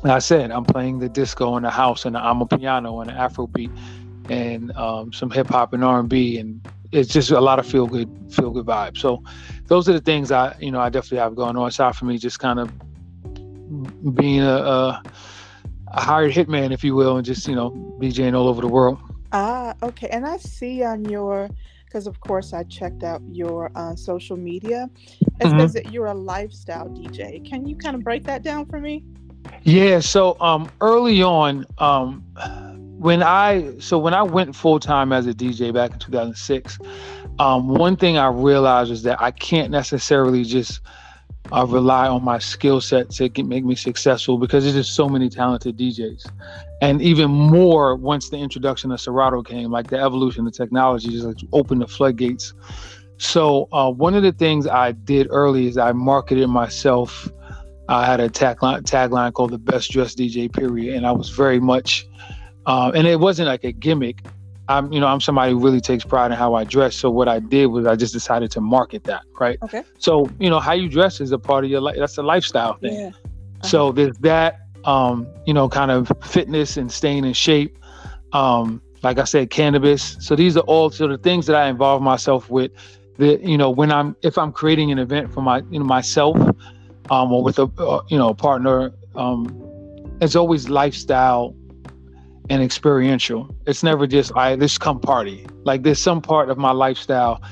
Like 0.04 0.12
I 0.12 0.18
said 0.20 0.52
I'm 0.52 0.64
playing 0.64 1.00
the 1.00 1.08
disco 1.08 1.56
in 1.56 1.64
the 1.64 1.70
house, 1.70 2.04
and 2.04 2.14
Amapiano 2.14 3.02
and 3.02 3.10
an 3.10 3.16
Afro 3.16 3.48
beat, 3.48 3.72
and 4.30 4.70
um, 4.76 5.12
some 5.12 5.32
hip 5.32 5.48
hop 5.48 5.72
and 5.72 5.82
R 5.82 5.98
and 5.98 6.08
B, 6.08 6.38
and 6.38 6.64
it's 6.92 7.12
just 7.12 7.32
a 7.32 7.40
lot 7.40 7.58
of 7.58 7.66
feel 7.66 7.88
good, 7.88 8.08
feel 8.30 8.52
good 8.52 8.66
vibes. 8.66 8.98
So 8.98 9.20
those 9.66 9.88
are 9.88 9.94
the 9.94 10.00
things 10.00 10.30
I, 10.30 10.54
you 10.60 10.70
know, 10.70 10.78
I 10.78 10.90
definitely 10.90 11.18
have 11.18 11.34
going 11.34 11.56
on. 11.56 11.66
Aside 11.66 11.96
from 11.96 12.06
me, 12.06 12.18
just 12.18 12.38
kind 12.38 12.60
of 12.60 12.70
being 14.14 14.40
a, 14.40 14.56
a, 14.56 15.02
a 15.92 16.00
hired 16.00 16.32
hitman, 16.32 16.72
if 16.72 16.84
you 16.84 16.94
will, 16.94 17.16
and 17.16 17.24
just 17.26 17.46
you 17.46 17.54
know, 17.54 17.72
DJing 18.00 18.34
all 18.34 18.48
over 18.48 18.60
the 18.60 18.68
world. 18.68 18.98
Ah, 19.32 19.74
okay. 19.82 20.08
And 20.08 20.26
I 20.26 20.36
see 20.38 20.82
on 20.82 21.04
your, 21.04 21.50
because 21.86 22.06
of 22.06 22.20
course 22.20 22.52
I 22.52 22.64
checked 22.64 23.02
out 23.04 23.22
your 23.26 23.70
uh, 23.74 23.94
social 23.96 24.36
media. 24.36 24.88
It 25.40 25.50
Mhm. 25.50 25.58
says 25.58 25.72
that 25.74 25.86
you're 25.88 26.06
a 26.06 26.14
lifestyle 26.14 26.88
DJ. 26.88 27.40
Can 27.40 27.66
you 27.66 27.76
kind 27.76 27.94
of 27.96 28.02
break 28.04 28.24
that 28.26 28.42
down 28.42 28.66
for 28.66 28.80
me? 28.80 29.04
Yeah. 29.62 30.00
So 30.00 30.36
um, 30.40 30.70
early 30.80 31.22
on, 31.22 31.66
um, 31.78 32.24
when 32.98 33.22
I 33.22 33.74
so 33.78 33.98
when 33.98 34.14
I 34.14 34.22
went 34.22 34.54
full 34.54 34.78
time 34.80 35.12
as 35.12 35.26
a 35.26 35.34
DJ 35.34 35.72
back 35.72 35.92
in 35.92 35.98
2006, 35.98 36.78
um, 37.38 37.68
one 37.68 37.96
thing 37.96 38.16
I 38.18 38.28
realized 38.28 38.90
was 38.90 39.02
that 39.04 39.20
I 39.20 39.30
can't 39.30 39.70
necessarily 39.70 40.44
just 40.44 40.80
uh, 41.52 41.66
rely 41.68 42.08
on 42.08 42.24
my 42.24 42.38
skill 42.38 42.80
set 42.80 43.10
to 43.10 43.28
get, 43.28 43.46
make 43.46 43.64
me 43.64 43.74
successful 43.74 44.38
because 44.38 44.64
there's 44.64 44.76
just 44.76 44.94
so 44.94 45.08
many 45.08 45.28
talented 45.28 45.76
DJs, 45.76 46.26
and 46.82 47.02
even 47.02 47.30
more 47.30 47.96
once 47.96 48.30
the 48.30 48.36
introduction 48.38 48.92
of 48.92 49.00
Serato 49.00 49.42
came, 49.42 49.70
like 49.70 49.88
the 49.88 49.98
evolution 49.98 50.46
of 50.46 50.52
technology 50.54 51.10
just 51.10 51.24
like 51.26 51.38
opened 51.52 51.82
the 51.82 51.88
floodgates 51.88 52.52
So 53.18 53.68
uh, 53.72 53.90
one 53.90 54.14
of 54.14 54.22
the 54.22 54.32
things 54.32 54.66
I 54.66 54.92
did 54.92 55.28
early 55.30 55.66
is 55.68 55.78
I 55.78 55.92
marketed 55.92 56.48
myself. 56.48 57.28
I 57.88 58.04
had 58.06 58.20
a 58.20 58.28
tagline, 58.28 58.82
tagline 58.82 59.32
called 59.32 59.52
"The 59.52 59.58
Best 59.58 59.90
Dressed 59.92 60.18
DJ." 60.18 60.52
Period, 60.52 60.96
and 60.96 61.06
I 61.06 61.12
was 61.12 61.30
very 61.30 61.60
much, 61.60 62.06
uh, 62.66 62.92
and 62.94 63.06
it 63.06 63.20
wasn't 63.20 63.48
like 63.48 63.64
a 63.64 63.72
gimmick. 63.72 64.24
I'm, 64.68 64.92
you 64.92 65.00
know, 65.00 65.06
I'm 65.06 65.20
somebody 65.20 65.52
who 65.52 65.60
really 65.60 65.80
takes 65.80 66.04
pride 66.04 66.30
in 66.32 66.36
how 66.36 66.54
I 66.54 66.64
dress. 66.64 66.96
So 66.96 67.10
what 67.10 67.28
I 67.28 67.38
did 67.38 67.66
was 67.66 67.86
I 67.86 67.94
just 67.94 68.12
decided 68.12 68.50
to 68.52 68.60
market 68.60 69.04
that, 69.04 69.22
right? 69.38 69.58
Okay. 69.62 69.84
So 69.98 70.28
you 70.40 70.50
know, 70.50 70.58
how 70.58 70.72
you 70.72 70.88
dress 70.88 71.20
is 71.20 71.32
a 71.32 71.38
part 71.38 71.64
of 71.64 71.70
your 71.70 71.80
life. 71.80 71.96
That's 71.98 72.18
a 72.18 72.22
lifestyle 72.22 72.74
thing. 72.74 72.98
Yeah. 72.98 73.06
Uh-huh. 73.08 73.66
So 73.66 73.92
there's 73.92 74.16
that, 74.18 74.60
um, 74.84 75.26
you 75.46 75.54
know, 75.54 75.68
kind 75.68 75.90
of 75.90 76.10
fitness 76.22 76.76
and 76.76 76.90
staying 76.90 77.24
in 77.24 77.32
shape. 77.32 77.78
Um, 78.32 78.82
like 79.02 79.18
I 79.18 79.24
said, 79.24 79.50
cannabis. 79.50 80.16
So 80.20 80.34
these 80.34 80.56
are 80.56 80.60
all 80.60 80.90
sort 80.90 81.12
of 81.12 81.22
things 81.22 81.46
that 81.46 81.56
I 81.56 81.68
involve 81.68 82.02
myself 82.02 82.50
with. 82.50 82.72
That 83.18 83.42
you 83.42 83.56
know, 83.56 83.70
when 83.70 83.92
I'm 83.92 84.16
if 84.22 84.36
I'm 84.36 84.52
creating 84.52 84.90
an 84.90 84.98
event 84.98 85.32
for 85.32 85.42
my 85.42 85.62
you 85.70 85.78
know 85.78 85.84
myself, 85.84 86.36
um, 87.10 87.32
or 87.32 87.42
with 87.42 87.58
a 87.58 87.70
uh, 87.78 88.02
you 88.08 88.18
know 88.18 88.34
partner, 88.34 88.92
um, 89.14 89.46
it's 90.20 90.34
always 90.34 90.68
lifestyle 90.68 91.54
and 92.48 92.62
experiential. 92.62 93.54
It's 93.66 93.82
never 93.82 94.06
just 94.06 94.32
I 94.36 94.50
right, 94.50 94.58
this 94.58 94.78
come 94.78 95.00
party. 95.00 95.46
Like 95.64 95.82
there's 95.82 96.00
some 96.00 96.20
part 96.20 96.50
of 96.50 96.58
my 96.58 96.72
lifestyle 96.72 97.42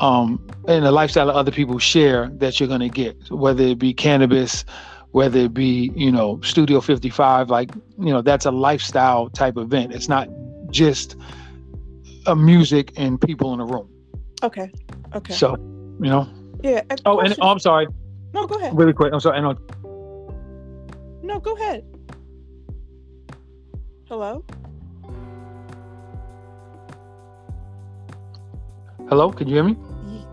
um, 0.00 0.44
and 0.66 0.84
the 0.84 0.90
lifestyle 0.90 1.26
that 1.26 1.34
other 1.34 1.52
people 1.52 1.78
share 1.78 2.30
that 2.34 2.58
you're 2.58 2.68
going 2.68 2.80
to 2.80 2.88
get, 2.88 3.30
whether 3.30 3.62
it 3.62 3.78
be 3.78 3.92
cannabis, 3.92 4.64
whether 5.10 5.40
it 5.40 5.54
be, 5.54 5.92
you 5.94 6.10
know, 6.10 6.40
Studio 6.42 6.80
55, 6.80 7.50
like, 7.50 7.70
you 7.98 8.10
know, 8.10 8.22
that's 8.22 8.46
a 8.46 8.50
lifestyle 8.50 9.28
type 9.28 9.58
event. 9.58 9.92
It's 9.94 10.08
not 10.08 10.28
just 10.70 11.16
a 12.26 12.34
music 12.34 12.92
and 12.96 13.20
people 13.20 13.52
in 13.52 13.60
a 13.60 13.66
room. 13.66 13.88
Okay. 14.42 14.72
Okay. 15.14 15.34
So, 15.34 15.56
you 16.00 16.08
know. 16.08 16.26
Yeah. 16.62 16.82
Oh, 17.04 17.20
and 17.20 17.36
oh, 17.40 17.48
I'm 17.48 17.58
sorry. 17.58 17.86
No, 18.32 18.46
go 18.46 18.58
ahead. 18.58 18.76
Really 18.76 18.94
quick. 18.94 19.12
I'm 19.12 19.20
sorry. 19.20 19.40
No. 19.42 19.54
No, 21.22 21.40
go 21.40 21.54
ahead. 21.56 21.84
Hello. 24.10 24.44
Hello. 29.08 29.30
Can 29.30 29.46
you 29.46 29.54
hear 29.54 29.62
me? 29.62 29.76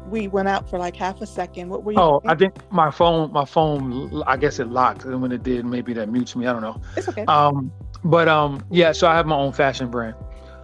we 0.10 0.28
went 0.28 0.48
out 0.48 0.68
for 0.68 0.80
like 0.80 0.96
half 0.96 1.22
a 1.22 1.28
second. 1.28 1.70
What 1.70 1.84
were 1.84 1.92
you? 1.92 2.00
Oh, 2.00 2.20
I 2.26 2.34
think 2.34 2.56
my 2.72 2.90
phone, 2.90 3.32
my 3.32 3.46
phone, 3.46 4.24
I 4.26 4.36
guess 4.36 4.58
it 4.58 4.70
locked, 4.70 5.04
and 5.04 5.22
when 5.22 5.32
it 5.32 5.44
did, 5.44 5.64
maybe 5.64 5.94
that 5.94 6.10
mutes 6.10 6.36
me. 6.36 6.48
I 6.48 6.54
don't 6.54 6.64
know. 6.64 6.82
It's 6.96 7.08
okay. 7.08 7.24
Um, 7.26 7.72
but 8.04 8.28
um, 8.28 8.66
yeah. 8.72 8.94
So 8.94 9.08
I 9.08 9.14
have 9.14 9.28
my 9.28 9.36
own 9.36 9.54
fashion 9.54 9.92
brand. 9.92 10.16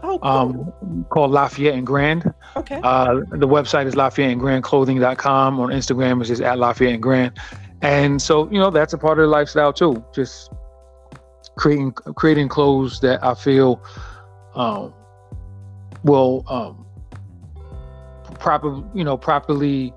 Oh, 0.01 0.17
cool. 0.17 0.31
Um, 0.31 1.05
called 1.11 1.29
Lafayette 1.29 1.75
and 1.75 1.85
Grand. 1.85 2.33
Okay. 2.55 2.79
Uh, 2.83 3.19
the 3.29 3.47
website 3.47 3.85
is 3.85 3.95
Lafayette 3.95 4.31
and 4.31 4.39
Grand 4.39 4.63
Clothing.com. 4.63 5.59
On 5.59 5.69
Instagram, 5.69 6.19
it's 6.19 6.29
just 6.29 6.41
at 6.41 6.57
Lafayette 6.57 6.95
and 6.95 7.03
Grand. 7.03 7.37
And 7.83 8.19
so, 8.19 8.49
you 8.49 8.59
know, 8.59 8.71
that's 8.71 8.93
a 8.93 8.97
part 8.97 9.19
of 9.19 9.23
the 9.23 9.27
lifestyle 9.27 9.71
too. 9.71 10.03
Just 10.15 10.49
creating 11.55 11.91
creating 11.91 12.49
clothes 12.49 12.99
that 13.01 13.23
I 13.23 13.33
feel 13.33 13.81
um, 14.55 14.93
will 16.03 16.43
um, 16.47 16.85
proper, 18.39 18.83
you 18.93 19.03
know, 19.03 19.17
properly 19.17 19.93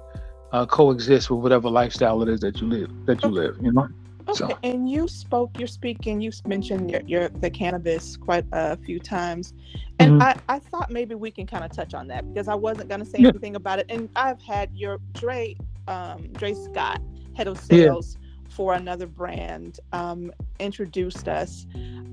uh, 0.52 0.66
coexist 0.66 1.30
with 1.30 1.40
whatever 1.40 1.68
lifestyle 1.68 2.22
it 2.22 2.28
is 2.28 2.40
that 2.40 2.60
you 2.60 2.68
live, 2.68 2.90
that 3.06 3.22
you 3.22 3.28
okay. 3.28 3.38
live, 3.38 3.58
you 3.60 3.72
know. 3.72 3.88
Okay, 4.28 4.38
so. 4.38 4.58
and 4.64 4.90
you 4.90 5.06
spoke, 5.06 5.56
you're 5.58 5.68
speaking, 5.68 6.20
you 6.20 6.32
mentioned 6.46 6.90
your, 6.90 7.00
your 7.02 7.28
the 7.28 7.50
cannabis 7.50 8.16
quite 8.16 8.44
a 8.52 8.76
few 8.76 8.98
times, 8.98 9.52
and 9.98 10.12
mm-hmm. 10.12 10.22
I, 10.48 10.56
I 10.56 10.58
thought 10.58 10.90
maybe 10.90 11.14
we 11.14 11.30
can 11.30 11.46
kind 11.46 11.64
of 11.64 11.70
touch 11.70 11.94
on 11.94 12.08
that 12.08 12.32
because 12.32 12.48
I 12.48 12.54
wasn't 12.54 12.88
gonna 12.88 13.04
say 13.04 13.18
yeah. 13.18 13.28
anything 13.28 13.56
about 13.56 13.78
it, 13.78 13.86
and 13.88 14.08
I've 14.16 14.40
had 14.42 14.70
your 14.74 14.98
Dre, 15.12 15.56
um, 15.86 16.28
Dre 16.32 16.54
Scott, 16.54 17.00
head 17.34 17.46
of 17.46 17.58
sales. 17.58 18.16
Yeah. 18.18 18.25
For 18.56 18.72
another 18.72 19.06
brand, 19.06 19.80
um, 19.92 20.32
introduced 20.58 21.28
us 21.28 21.66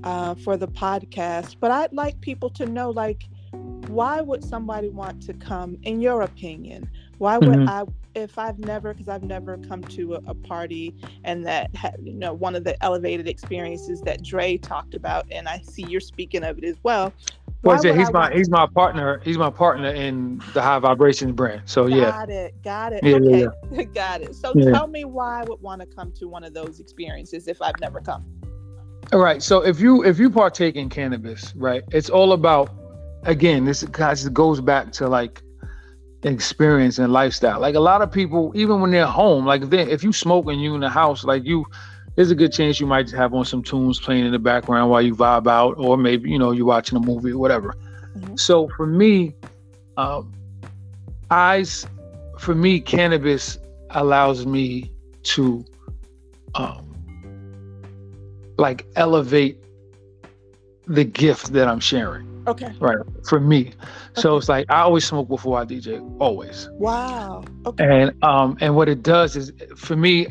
uh, 0.04 0.34
for 0.34 0.58
the 0.58 0.68
podcast. 0.68 1.56
But 1.58 1.70
I'd 1.70 1.94
like 1.94 2.20
people 2.20 2.50
to 2.50 2.66
know, 2.66 2.90
like, 2.90 3.24
why 3.88 4.20
would 4.20 4.44
somebody 4.44 4.88
want 4.88 5.22
to 5.22 5.32
come 5.34 5.78
in 5.82 6.00
your 6.00 6.22
opinion 6.22 6.88
why 7.18 7.38
would 7.38 7.48
mm-hmm. 7.50 7.68
i 7.68 7.84
if 8.14 8.38
i've 8.38 8.58
never 8.58 8.92
because 8.92 9.08
i've 9.08 9.22
never 9.22 9.58
come 9.58 9.82
to 9.82 10.14
a, 10.14 10.22
a, 10.26 10.34
party 10.34 10.94
and 11.24 11.46
that 11.46 11.74
had 11.76 11.96
you 12.02 12.12
know 12.12 12.32
one 12.32 12.54
of 12.54 12.64
the 12.64 12.82
elevated 12.82 13.28
experiences 13.28 14.00
that 14.00 14.22
dre 14.22 14.56
talked 14.56 14.94
about 14.94 15.26
and 15.30 15.48
i 15.48 15.60
see 15.60 15.84
you're 15.84 16.00
speaking 16.00 16.42
of 16.42 16.58
it 16.58 16.64
as 16.64 16.76
well 16.82 17.12
well, 17.64 17.82
he's 17.82 18.08
I 18.08 18.12
my 18.12 18.32
he's 18.32 18.50
my 18.50 18.66
partner. 18.66 19.20
He's 19.24 19.38
my 19.38 19.50
partner 19.50 19.88
in 19.88 20.42
the 20.52 20.62
High 20.62 20.78
Vibrations 20.78 21.32
brand. 21.32 21.62
So 21.64 21.88
got 21.88 21.96
yeah. 21.96 22.10
Got 22.10 22.30
it. 22.30 22.62
Got 22.62 22.92
it. 22.92 23.04
Yeah, 23.04 23.16
okay. 23.16 23.46
Yeah. 23.72 23.82
got 23.94 24.22
it. 24.22 24.34
So 24.34 24.52
yeah. 24.54 24.70
tell 24.70 24.86
me 24.86 25.04
why 25.04 25.40
I 25.40 25.44
would 25.44 25.60
want 25.60 25.80
to 25.80 25.86
come 25.86 26.12
to 26.12 26.28
one 26.28 26.44
of 26.44 26.54
those 26.54 26.80
experiences 26.80 27.48
if 27.48 27.60
I've 27.62 27.78
never 27.80 28.00
come. 28.00 28.24
All 29.12 29.20
right. 29.20 29.42
So 29.42 29.60
if 29.60 29.80
you 29.80 30.04
if 30.04 30.18
you 30.18 30.30
partake 30.30 30.76
in 30.76 30.88
cannabis, 30.88 31.54
right, 31.56 31.82
it's 31.92 32.10
all 32.10 32.32
about 32.32 32.70
again, 33.24 33.64
this 33.64 33.82
kind 33.84 34.18
of 34.18 34.34
goes 34.34 34.60
back 34.60 34.92
to 34.92 35.08
like 35.08 35.42
experience 36.22 36.98
and 36.98 37.12
lifestyle. 37.12 37.60
Like 37.60 37.74
a 37.74 37.80
lot 37.80 38.02
of 38.02 38.10
people, 38.10 38.52
even 38.54 38.80
when 38.80 38.90
they're 38.90 39.06
home, 39.06 39.46
like 39.46 39.62
if 39.62 39.70
they 39.70 39.82
if 39.82 40.02
you 40.02 40.12
smoke 40.12 40.46
and 40.48 40.60
you 40.60 40.74
in 40.74 40.80
the 40.80 40.88
house, 40.88 41.24
like 41.24 41.44
you 41.44 41.64
there's 42.16 42.30
a 42.30 42.34
good 42.34 42.52
chance 42.52 42.80
you 42.80 42.86
might 42.86 43.10
have 43.10 43.34
on 43.34 43.44
some 43.44 43.62
tunes 43.62 43.98
playing 43.98 44.24
in 44.24 44.32
the 44.32 44.38
background 44.38 44.90
while 44.90 45.02
you 45.02 45.14
vibe 45.14 45.46
out, 45.46 45.74
or 45.78 45.96
maybe 45.96 46.30
you 46.30 46.38
know 46.38 46.52
you're 46.52 46.66
watching 46.66 46.96
a 46.96 47.00
movie 47.00 47.32
or 47.32 47.38
whatever. 47.38 47.74
Mm-hmm. 48.16 48.36
So 48.36 48.68
for 48.76 48.86
me, 48.86 49.34
um, 49.96 50.32
eyes, 51.30 51.86
for 52.38 52.54
me, 52.54 52.80
cannabis 52.80 53.58
allows 53.90 54.46
me 54.46 54.92
to, 55.24 55.64
um, 56.54 56.94
like 58.58 58.86
elevate 58.96 59.58
the 60.86 61.04
gift 61.04 61.52
that 61.52 61.66
I'm 61.66 61.80
sharing. 61.80 62.34
Okay. 62.46 62.70
Right. 62.78 62.98
For 63.26 63.40
me. 63.40 63.68
Okay. 63.68 63.76
So 64.20 64.36
it's 64.36 64.48
like 64.48 64.66
I 64.70 64.82
always 64.82 65.04
smoke 65.04 65.28
before 65.28 65.58
I 65.58 65.64
DJ. 65.64 66.16
Always. 66.20 66.68
Wow. 66.72 67.42
Okay. 67.64 68.02
And 68.02 68.24
um 68.24 68.56
and 68.60 68.76
what 68.76 68.88
it 68.88 69.02
does 69.02 69.34
is 69.34 69.52
for 69.76 69.96
me, 69.96 70.26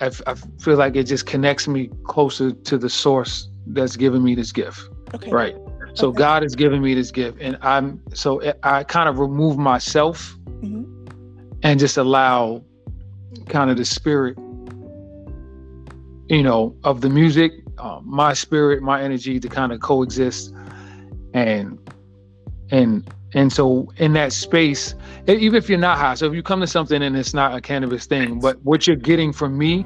I, 0.00 0.10
I 0.26 0.34
feel 0.60 0.76
like 0.76 0.96
it 0.96 1.04
just 1.04 1.26
connects 1.26 1.68
me 1.68 1.90
closer 2.04 2.52
to 2.52 2.78
the 2.78 2.90
source 2.90 3.48
that's 3.66 3.96
giving 3.96 4.22
me 4.22 4.34
this 4.34 4.52
gift. 4.52 4.80
Okay. 5.14 5.30
Right. 5.30 5.56
So 5.94 6.08
okay. 6.08 6.18
God 6.18 6.42
has 6.42 6.54
given 6.54 6.80
me 6.82 6.94
this 6.94 7.10
gift, 7.10 7.38
and 7.40 7.58
I'm 7.62 8.00
so 8.14 8.42
I 8.62 8.84
kind 8.84 9.08
of 9.08 9.18
remove 9.18 9.58
myself 9.58 10.36
mm-hmm. 10.44 10.84
and 11.62 11.80
just 11.80 11.96
allow 11.96 12.62
kind 13.48 13.70
of 13.70 13.76
the 13.76 13.84
spirit, 13.84 14.36
you 16.28 16.42
know, 16.42 16.76
of 16.84 17.00
the 17.00 17.08
music, 17.08 17.52
uh, 17.78 18.00
my 18.04 18.34
spirit, 18.34 18.82
my 18.82 19.02
energy 19.02 19.40
to 19.40 19.48
kind 19.48 19.72
of 19.72 19.80
coexist 19.80 20.52
and 21.34 21.78
and 22.70 23.10
and 23.34 23.52
so 23.52 23.92
in 23.96 24.12
that 24.12 24.32
space 24.32 24.94
even 25.26 25.56
if 25.56 25.68
you're 25.68 25.78
not 25.78 25.98
high 25.98 26.14
so 26.14 26.26
if 26.26 26.34
you 26.34 26.42
come 26.42 26.60
to 26.60 26.66
something 26.66 27.02
and 27.02 27.16
it's 27.16 27.34
not 27.34 27.54
a 27.54 27.60
cannabis 27.60 28.06
thing 28.06 28.40
but 28.40 28.62
what 28.64 28.86
you're 28.86 28.96
getting 28.96 29.32
from 29.32 29.56
me 29.56 29.84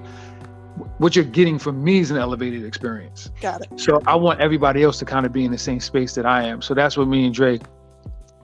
what 0.99 1.16
you're 1.16 1.25
getting 1.25 1.58
from 1.58 1.82
me 1.82 1.99
is 1.99 2.11
an 2.11 2.16
elevated 2.16 2.64
experience. 2.64 3.30
Got 3.40 3.62
it. 3.62 3.80
So 3.80 4.00
i 4.06 4.14
want 4.14 4.40
everybody 4.40 4.82
else 4.82 4.99
to 5.00 5.04
kind 5.04 5.26
of 5.26 5.32
be 5.32 5.44
in 5.44 5.50
the 5.50 5.58
same 5.58 5.80
space 5.80 6.14
that 6.14 6.26
i 6.26 6.42
am. 6.42 6.62
So 6.62 6.75
that's 6.75 6.96
what 6.96 7.08
me 7.08 7.26
and 7.26 7.34
Dre 7.34 7.58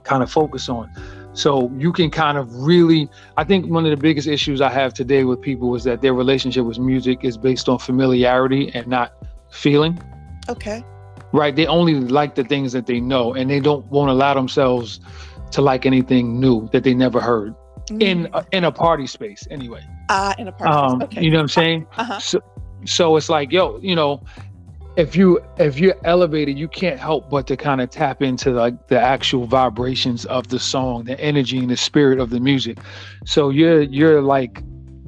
kind 0.05 0.23
of 0.23 0.31
focus 0.31 0.69
on. 0.69 0.91
So 1.35 1.71
you 1.77 1.93
can 1.93 2.11
kind 2.11 2.39
of 2.39 2.53
really 2.55 3.09
i 3.37 3.45
think 3.45 3.71
one 3.71 3.85
of 3.85 3.91
the 3.91 3.97
biggest 3.97 4.27
issues 4.27 4.61
i 4.61 4.71
have 4.71 4.93
today 4.93 5.25
with 5.25 5.41
people 5.41 5.75
is 5.75 5.85
that 5.85 6.03
their 6.03 6.15
relationship 6.15 6.65
with 6.65 6.79
music 6.79 7.21
is 7.23 7.37
based 7.37 7.69
on 7.69 7.79
familiarity 7.79 8.71
and 8.75 8.87
not 8.87 9.13
feeling. 9.51 9.99
Okay 10.49 10.83
right? 11.33 11.55
They 11.55 11.67
only 11.67 11.95
like 11.95 12.35
the 12.35 12.45
things 12.45 12.73
that 12.73 12.87
they 12.87 13.01
know, 13.01 13.35
and 13.35 13.51
they 13.51 13.61
don't 13.61 13.85
won't 13.87 14.11
allow 14.11 14.35
themselves 14.35 15.01
to 15.53 15.63
like 15.63 15.87
anything 15.87 16.41
new 16.41 16.69
that 16.73 16.85
they 16.85 16.95
never 16.95 17.21
heard 17.21 17.55
mm-hmm. 17.91 18.03
in 18.03 18.29
a, 18.33 18.45
in 18.53 18.65
a 18.65 18.73
party 18.73 19.07
space 19.07 19.47
anyway. 19.51 19.85
Ah, 20.11 20.31
uh, 20.31 20.35
in 20.39 20.49
a 20.49 20.53
party 20.53 20.73
um, 20.73 21.03
Okay. 21.03 21.23
You 21.23 21.31
know 21.31 21.39
what 21.39 21.43
I'm 21.43 21.49
saying? 21.49 21.87
Uh-huh. 21.97 22.19
So, 22.19 22.41
so 22.85 23.17
it's 23.17 23.29
like, 23.29 23.53
yo, 23.53 23.79
you 23.83 23.95
know, 23.95 24.23
if 24.97 25.15
you 25.15 25.41
if 25.59 25.79
you're 25.79 25.97
elevated, 26.05 26.59
you 26.59 26.69
can't 26.69 26.99
help 26.99 27.31
but 27.31 27.47
to 27.47 27.57
kind 27.57 27.81
of 27.81 27.91
tap 27.91 28.21
into 28.23 28.51
like 28.51 28.89
the 28.89 29.01
actual 29.01 29.47
vibrations 29.47 30.25
of 30.27 30.49
the 30.49 30.59
song, 30.59 31.05
the 31.05 31.19
energy 31.21 31.59
and 31.59 31.71
the 31.71 31.77
spirit 31.77 32.19
of 32.19 32.31
the 32.31 32.41
music. 32.41 32.79
So 33.25 33.51
you're 33.51 33.83
you're 33.83 34.23
like 34.23 34.63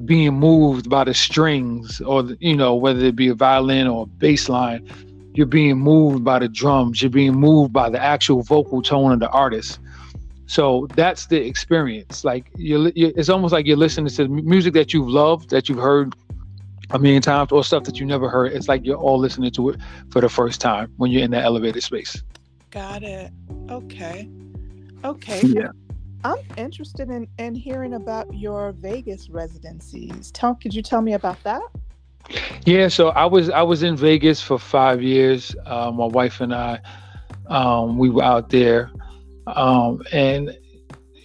being 0.05 0.33
moved 0.33 0.89
by 0.89 1.03
the 1.03 1.13
strings 1.13 2.01
or 2.01 2.23
the, 2.23 2.37
you 2.39 2.55
know 2.55 2.73
whether 2.73 3.05
it 3.05 3.15
be 3.15 3.27
a 3.27 3.35
violin 3.35 3.87
or 3.87 4.03
a 4.03 4.05
bass 4.05 4.49
line 4.49 4.89
you're 5.33 5.45
being 5.45 5.77
moved 5.77 6.23
by 6.23 6.39
the 6.39 6.49
drums. 6.49 7.01
You're 7.01 7.11
being 7.11 7.35
moved 7.35 7.73
by 7.73 7.89
the 7.89 8.01
actual 8.01 8.43
vocal 8.43 8.81
tone 8.81 9.11
of 9.11 9.19
the 9.19 9.29
artist. 9.29 9.79
So 10.47 10.87
that's 10.95 11.27
the 11.27 11.37
experience. 11.45 12.25
Like 12.25 12.51
you 12.57 12.91
it's 12.95 13.29
almost 13.29 13.53
like 13.53 13.65
you're 13.65 13.77
listening 13.77 14.07
to 14.13 14.27
music 14.27 14.73
that 14.73 14.93
you've 14.93 15.07
loved 15.07 15.49
that 15.51 15.69
you've 15.69 15.77
heard 15.77 16.13
a 16.89 16.99
million 16.99 17.21
times 17.21 17.53
or 17.53 17.63
stuff 17.63 17.85
that 17.85 17.99
you 17.99 18.05
never 18.05 18.29
heard. 18.29 18.51
It's 18.51 18.67
like 18.67 18.85
you're 18.85 18.97
all 18.97 19.17
listening 19.17 19.51
to 19.51 19.69
it 19.69 19.79
for 20.09 20.19
the 20.19 20.27
first 20.27 20.59
time 20.59 20.91
when 20.97 21.09
you're 21.09 21.23
in 21.23 21.31
that 21.31 21.45
elevated 21.45 21.83
space. 21.83 22.21
Got 22.69 23.03
it. 23.03 23.31
Okay. 23.69 24.29
Okay. 25.03 25.41
Yeah. 25.47 25.69
I'm 26.23 26.37
interested 26.55 27.09
in, 27.09 27.27
in 27.39 27.55
hearing 27.55 27.95
about 27.95 28.31
your 28.31 28.73
Vegas 28.73 29.29
residencies. 29.29 30.29
Tell 30.31 30.53
could 30.53 30.71
you 30.71 30.83
tell 30.83 31.01
me 31.01 31.13
about 31.13 31.41
that? 31.43 31.63
Yeah, 32.65 32.87
so 32.87 33.09
I 33.09 33.25
was 33.25 33.49
I 33.49 33.61
was 33.61 33.83
in 33.83 33.95
Vegas 33.95 34.41
for 34.41 34.59
five 34.59 35.01
years. 35.01 35.55
Uh, 35.65 35.91
my 35.91 36.05
wife 36.05 36.41
and 36.41 36.53
I, 36.53 36.79
um, 37.47 37.97
we 37.97 38.09
were 38.09 38.23
out 38.23 38.49
there, 38.49 38.91
um, 39.47 40.01
and 40.11 40.57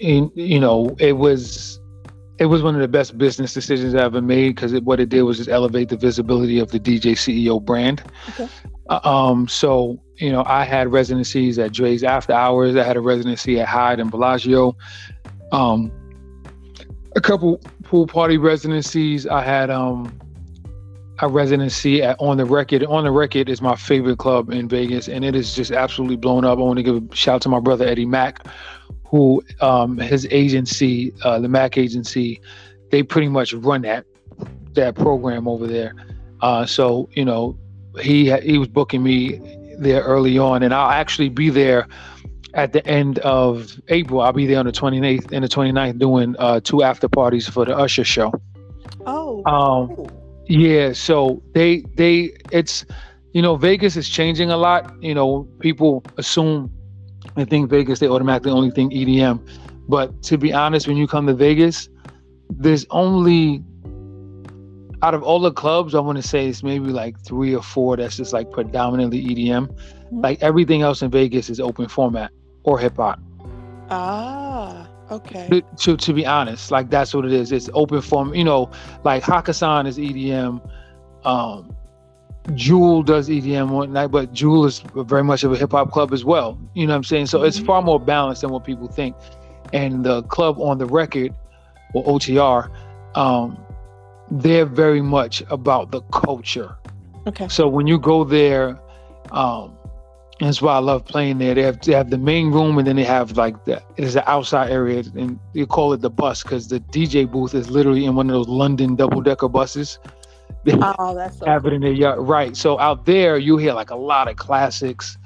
in, 0.00 0.30
you 0.34 0.60
know 0.60 0.96
it 0.98 1.12
was 1.12 1.80
it 2.38 2.46
was 2.46 2.62
one 2.62 2.74
of 2.74 2.80
the 2.80 2.88
best 2.88 3.16
business 3.16 3.54
decisions 3.54 3.94
I 3.94 4.02
ever 4.02 4.20
made 4.20 4.56
because 4.56 4.78
what 4.80 5.00
it 5.00 5.08
did 5.08 5.22
was 5.22 5.38
just 5.38 5.48
elevate 5.48 5.88
the 5.88 5.96
visibility 5.96 6.58
of 6.58 6.70
the 6.70 6.80
DJ 6.80 7.12
CEO 7.12 7.62
brand. 7.62 8.02
Okay. 8.30 8.48
Uh, 8.88 9.00
um, 9.04 9.48
so 9.48 10.00
you 10.18 10.32
know, 10.32 10.44
I 10.46 10.64
had 10.64 10.90
residencies 10.92 11.58
at 11.58 11.72
Drai's 11.72 12.02
After 12.02 12.32
Hours. 12.32 12.76
I 12.76 12.82
had 12.82 12.96
a 12.96 13.00
residency 13.00 13.60
at 13.60 13.68
Hyde 13.68 14.00
and 14.00 14.10
Bellagio. 14.10 14.76
Um, 15.52 15.92
a 17.14 17.20
couple 17.20 17.58
pool 17.82 18.06
party 18.06 18.38
residencies. 18.38 19.26
I 19.26 19.42
had 19.42 19.70
um, 19.70 20.18
a 21.20 21.28
residency 21.28 22.02
at 22.02 22.16
On 22.20 22.36
the 22.36 22.44
Record. 22.44 22.84
On 22.84 23.04
the 23.04 23.10
Record 23.10 23.48
is 23.48 23.62
my 23.62 23.74
favorite 23.76 24.18
club 24.18 24.50
in 24.50 24.68
Vegas, 24.68 25.08
and 25.08 25.24
it 25.24 25.34
is 25.34 25.54
just 25.54 25.72
absolutely 25.72 26.16
blown 26.16 26.44
up. 26.44 26.58
I 26.58 26.62
want 26.62 26.78
to 26.78 26.82
give 26.82 26.96
a 26.96 27.14
shout 27.14 27.36
out 27.36 27.42
to 27.42 27.48
my 27.48 27.60
brother 27.60 27.86
Eddie 27.86 28.06
Mack, 28.06 28.46
who 29.04 29.42
um, 29.60 29.98
his 29.98 30.26
agency, 30.30 31.14
uh, 31.22 31.38
the 31.38 31.48
Mack 31.48 31.78
agency, 31.78 32.40
they 32.90 33.02
pretty 33.02 33.28
much 33.28 33.52
run 33.52 33.82
that 33.82 34.04
that 34.72 34.94
program 34.94 35.48
over 35.48 35.66
there. 35.66 35.94
Uh, 36.40 36.66
so 36.66 37.08
you 37.12 37.24
know, 37.24 37.58
he 38.00 38.30
he 38.40 38.58
was 38.58 38.68
booking 38.68 39.02
me 39.02 39.40
there 39.78 40.02
early 40.02 40.38
on, 40.38 40.62
and 40.62 40.74
I'll 40.74 40.90
actually 40.90 41.30
be 41.30 41.50
there 41.50 41.88
at 42.52 42.72
the 42.72 42.86
end 42.86 43.18
of 43.20 43.80
April. 43.88 44.20
I'll 44.20 44.32
be 44.32 44.46
there 44.46 44.58
on 44.58 44.66
the 44.66 44.72
28th 44.72 45.32
and 45.32 45.44
the 45.44 45.48
29th 45.48 45.98
doing 45.98 46.36
uh, 46.38 46.60
two 46.60 46.82
after 46.82 47.08
parties 47.08 47.48
for 47.48 47.64
the 47.64 47.76
Usher 47.76 48.04
show. 48.04 48.32
Oh. 49.06 49.42
Um, 49.44 50.08
yeah. 50.48 50.92
So 50.92 51.42
they 51.52 51.80
they 51.96 52.36
it's 52.52 52.84
you 53.32 53.42
know 53.42 53.56
Vegas 53.56 53.96
is 53.96 54.08
changing 54.08 54.50
a 54.50 54.56
lot. 54.56 54.92
You 55.02 55.14
know 55.14 55.48
people 55.60 56.04
assume 56.16 56.70
and 57.36 57.48
think 57.48 57.70
Vegas 57.70 57.98
they 57.98 58.08
automatically 58.08 58.52
only 58.52 58.70
think 58.70 58.92
EDM, 58.92 59.40
but 59.88 60.22
to 60.24 60.38
be 60.38 60.52
honest, 60.52 60.86
when 60.86 60.96
you 60.96 61.06
come 61.06 61.26
to 61.26 61.34
Vegas, 61.34 61.88
there's 62.48 62.86
only 62.90 63.62
out 65.02 65.14
of 65.14 65.22
all 65.22 65.40
the 65.40 65.52
clubs, 65.52 65.94
I 65.94 66.00
want 66.00 66.16
to 66.16 66.26
say 66.26 66.46
it's 66.48 66.62
maybe 66.62 66.86
like 66.86 67.18
three 67.20 67.54
or 67.54 67.62
four 67.62 67.96
that's 67.96 68.16
just 68.16 68.32
like 68.32 68.50
predominantly 68.50 69.22
EDM. 69.24 69.68
Mm-hmm. 69.68 70.20
Like 70.20 70.42
everything 70.42 70.82
else 70.82 71.02
in 71.02 71.10
Vegas 71.10 71.50
is 71.50 71.60
open 71.60 71.88
format 71.88 72.30
or 72.64 72.78
hip 72.78 72.96
hop. 72.96 73.20
Ah, 73.90 74.85
okay. 75.10 75.48
To, 75.48 75.62
to, 75.76 75.96
to 75.96 76.12
be 76.12 76.26
honest, 76.26 76.70
like 76.70 76.90
that's 76.90 77.14
what 77.14 77.24
it 77.24 77.32
is. 77.32 77.52
It's 77.52 77.70
open 77.74 78.00
form. 78.00 78.34
You 78.34 78.44
know, 78.44 78.70
like 79.04 79.22
Hakkasan 79.22 79.86
is 79.86 79.98
EDM. 79.98 80.60
Um, 81.24 81.76
Jewel 82.54 83.02
does 83.02 83.28
EDM 83.28 83.70
one 83.70 83.92
night, 83.92 84.08
but 84.08 84.32
Jewel 84.32 84.66
is 84.66 84.82
very 84.94 85.24
much 85.24 85.42
of 85.42 85.52
a 85.52 85.56
hip 85.56 85.72
hop 85.72 85.90
club 85.90 86.12
as 86.12 86.24
well. 86.24 86.58
You 86.74 86.86
know 86.86 86.92
what 86.92 86.98
I'm 86.98 87.04
saying? 87.04 87.26
So 87.26 87.38
mm-hmm. 87.38 87.48
it's 87.48 87.58
far 87.58 87.82
more 87.82 87.98
balanced 87.98 88.42
than 88.42 88.50
what 88.50 88.64
people 88.64 88.86
think. 88.88 89.16
And 89.72 90.04
the 90.04 90.22
club 90.24 90.60
on 90.60 90.78
the 90.78 90.86
record, 90.86 91.34
or 91.92 92.04
OTR, 92.04 92.70
um, 93.16 93.58
they're 94.30 94.66
very 94.66 95.02
much 95.02 95.42
about 95.50 95.90
the 95.90 96.02
culture. 96.12 96.76
Okay. 97.26 97.48
So 97.48 97.66
when 97.66 97.88
you 97.88 97.98
go 97.98 98.22
there, 98.22 98.78
um, 99.32 99.75
that's 100.40 100.60
why 100.60 100.74
I 100.74 100.78
love 100.78 101.04
playing 101.04 101.38
there. 101.38 101.54
They 101.54 101.62
have 101.62 101.80
they 101.80 101.94
have 101.94 102.10
the 102.10 102.18
main 102.18 102.50
room 102.50 102.76
and 102.78 102.86
then 102.86 102.96
they 102.96 103.04
have 103.04 103.36
like 103.36 103.64
the 103.64 103.82
there's 103.96 104.16
an 104.16 104.24
outside 104.26 104.70
area 104.70 105.02
and 105.14 105.38
you 105.54 105.66
call 105.66 105.92
it 105.94 106.02
the 106.02 106.10
bus 106.10 106.42
because 106.42 106.68
the 106.68 106.80
DJ 106.80 107.30
booth 107.30 107.54
is 107.54 107.70
literally 107.70 108.04
in 108.04 108.14
one 108.14 108.28
of 108.28 108.34
those 108.34 108.48
London 108.48 108.96
double 108.96 109.22
decker 109.22 109.48
buses. 109.48 109.98
oh, 110.68 111.14
that's 111.14 111.38
so 111.38 111.46
have 111.46 111.62
cool. 111.62 111.72
it 111.72 111.82
in 111.82 112.02
right. 112.24 112.56
So 112.56 112.78
out 112.78 113.06
there 113.06 113.38
you 113.38 113.56
hear 113.56 113.72
like 113.72 113.90
a 113.90 113.96
lot 113.96 114.28
of 114.28 114.36
classics 114.36 115.16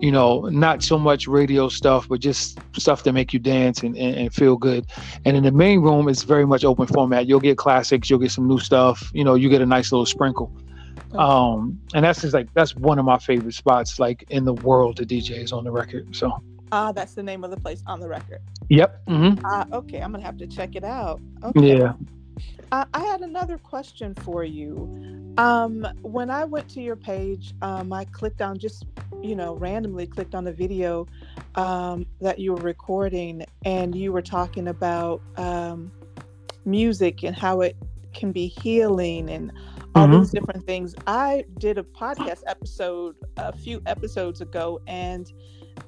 you 0.00 0.12
know, 0.12 0.42
not 0.42 0.82
so 0.82 0.98
much 0.98 1.26
radio 1.26 1.68
stuff, 1.68 2.08
but 2.08 2.20
just 2.20 2.58
stuff 2.78 3.02
that 3.02 3.12
make 3.12 3.32
you 3.32 3.38
dance 3.38 3.82
and, 3.82 3.96
and, 3.96 4.16
and, 4.16 4.34
feel 4.34 4.56
good. 4.56 4.86
And 5.24 5.36
in 5.36 5.42
the 5.44 5.50
main 5.50 5.80
room, 5.80 6.08
it's 6.08 6.22
very 6.22 6.46
much 6.46 6.64
open 6.64 6.86
format. 6.86 7.26
You'll 7.26 7.40
get 7.40 7.58
classics, 7.58 8.08
you'll 8.08 8.18
get 8.18 8.30
some 8.30 8.46
new 8.46 8.58
stuff. 8.58 9.10
You 9.12 9.24
know, 9.24 9.34
you 9.34 9.48
get 9.48 9.60
a 9.60 9.66
nice 9.66 9.90
little 9.90 10.06
sprinkle. 10.06 10.52
Okay. 11.10 11.18
Um, 11.18 11.80
and 11.94 12.04
that's 12.04 12.20
just 12.20 12.34
like 12.34 12.52
that's 12.54 12.76
one 12.76 12.98
of 12.98 13.04
my 13.04 13.18
favorite 13.18 13.54
spots, 13.54 13.98
like 13.98 14.24
in 14.30 14.44
the 14.44 14.54
world, 14.54 14.96
to 14.98 15.06
DJs 15.06 15.52
on 15.52 15.64
the 15.64 15.70
record. 15.70 16.14
So. 16.14 16.42
Ah, 16.70 16.88
uh, 16.88 16.92
that's 16.92 17.14
the 17.14 17.22
name 17.22 17.44
of 17.44 17.50
the 17.50 17.56
place 17.56 17.82
on 17.86 17.98
the 17.98 18.08
record. 18.08 18.40
Yep. 18.68 19.06
Mm-hmm. 19.06 19.44
Uh, 19.44 19.64
okay, 19.78 20.00
I'm 20.00 20.12
gonna 20.12 20.24
have 20.24 20.36
to 20.38 20.46
check 20.46 20.76
it 20.76 20.84
out. 20.84 21.20
Okay. 21.42 21.78
Yeah. 21.78 21.94
Uh, 22.70 22.84
I 22.92 23.00
had 23.00 23.22
another 23.22 23.56
question 23.56 24.14
for 24.16 24.44
you. 24.44 25.34
Um, 25.38 25.86
when 26.02 26.30
I 26.30 26.44
went 26.44 26.68
to 26.70 26.82
your 26.82 26.96
page, 26.96 27.54
um, 27.62 27.92
I 27.92 28.04
clicked 28.04 28.42
on 28.42 28.58
just, 28.58 28.84
you 29.22 29.36
know, 29.36 29.54
randomly 29.54 30.06
clicked 30.06 30.34
on 30.34 30.44
the 30.44 30.52
video 30.52 31.06
um, 31.54 32.06
that 32.20 32.38
you 32.38 32.52
were 32.52 32.60
recording, 32.60 33.44
and 33.64 33.94
you 33.94 34.12
were 34.12 34.22
talking 34.22 34.68
about 34.68 35.22
um, 35.36 35.92
music 36.64 37.22
and 37.22 37.34
how 37.34 37.60
it 37.62 37.76
can 38.12 38.32
be 38.32 38.48
healing 38.48 39.30
and 39.30 39.52
all 39.98 40.06
mm-hmm. 40.06 40.20
these 40.20 40.30
different 40.30 40.64
things. 40.66 40.94
I 41.06 41.44
did 41.58 41.78
a 41.78 41.82
podcast 41.82 42.42
episode 42.46 43.16
a 43.36 43.52
few 43.52 43.82
episodes 43.86 44.40
ago, 44.40 44.80
and 44.86 45.30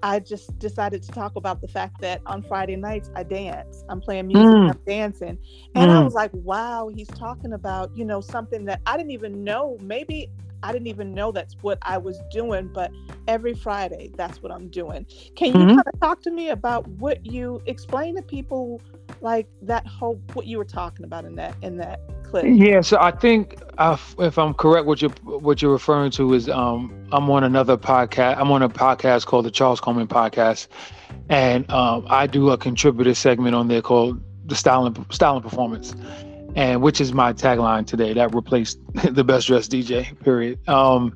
I 0.03 0.21
just 0.21 0.59
decided 0.59 1.03
to 1.03 1.13
talk 1.13 1.37
about 1.37 1.61
the 1.61 1.69
fact 1.69 2.01
that 2.01 2.23
on 2.27 2.43
Friday 2.43 2.77
nights 2.77 3.11
I 3.15 3.23
dance. 3.23 3.85
I'm 3.89 4.01
playing 4.01 4.29
music, 4.29 4.47
mm. 4.47 4.71
I'm 4.71 4.81
dancing. 4.87 5.39
And 5.75 5.91
mm. 5.91 5.95
I 5.95 6.03
was 6.03 6.15
like, 6.15 6.31
wow, 6.33 6.91
he's 6.95 7.09
talking 7.09 7.53
about, 7.53 7.97
you 7.97 8.05
know, 8.05 8.21
something 8.21 8.65
that 8.67 8.81
I 8.87 8.97
didn't 8.97 9.13
even 9.13 9.45
know. 9.45 9.79
Maybe 9.81 10.31
I 10.63 10.73
didn't 10.73 10.89
even 10.89 11.15
know 11.15 11.33
that's 11.33 11.57
what 11.63 11.79
I 11.83 11.99
was 11.99 12.21
doing, 12.31 12.69
but 12.73 12.91
every 13.29 13.55
Friday 13.55 14.11
that's 14.17 14.43
what 14.43 14.53
I'm 14.53 14.69
doing. 14.69 15.07
Can 15.37 15.49
you 15.49 15.55
mm-hmm. 15.55 15.69
kind 15.69 15.83
of 15.93 16.01
talk 16.01 16.23
to 16.23 16.31
me 16.31 16.51
about 16.51 16.87
what 16.89 17.25
you 17.25 17.63
explain 17.67 18.17
to 18.17 18.23
people 18.23 18.81
like 19.21 19.47
that 19.63 19.87
whole 19.87 20.21
what 20.33 20.47
you 20.47 20.59
were 20.59 20.65
talking 20.65 21.05
about 21.05 21.25
in 21.25 21.35
that 21.37 21.55
in 21.63 21.77
that 21.77 22.01
clip? 22.31 22.45
Yeah, 22.47 22.81
so 22.81 22.99
I 23.01 23.11
think 23.11 23.61
uh, 23.79 23.97
if 24.19 24.39
I'm 24.39 24.55
correct, 24.55 24.87
what 24.87 25.03
you're 25.03 25.11
what 25.25 25.61
you're 25.61 25.73
referring 25.73 26.11
to 26.13 26.35
is 26.35 26.49
um, 26.49 26.93
I'm 27.13 27.29
on 27.31 27.45
another 27.45 27.77
podcast. 27.77 28.37
I'm 28.39 28.51
on 28.51 28.63
a 28.63 28.69
podcast 28.69 29.27
called 29.27 29.45
the 29.45 29.51
Charles 29.51 29.81
Coleman 29.81 30.09
Podcast, 30.09 30.69
and 31.29 31.71
um, 31.71 32.07
I 32.09 32.27
do 32.27 32.51
a 32.51 32.59
contributor 32.59 33.15
segment 33.15 33.55
on 33.55 33.69
there 33.69 33.83
called 33.83 34.23
the 34.47 34.55
Style 34.55 34.87
and 34.87 35.07
Style 35.11 35.37
and 35.37 35.43
Performance, 35.43 35.95
and 36.55 36.83
which 36.83 37.01
is 37.01 37.13
my 37.13 37.33
tagline 37.33 37.87
today. 37.87 38.13
That 38.13 38.35
replaced 38.35 38.79
the 39.11 39.25
best 39.25 39.47
dressed 39.47 39.73
DJ. 39.73 40.19
Period. 40.23 40.67
Um, 40.69 41.15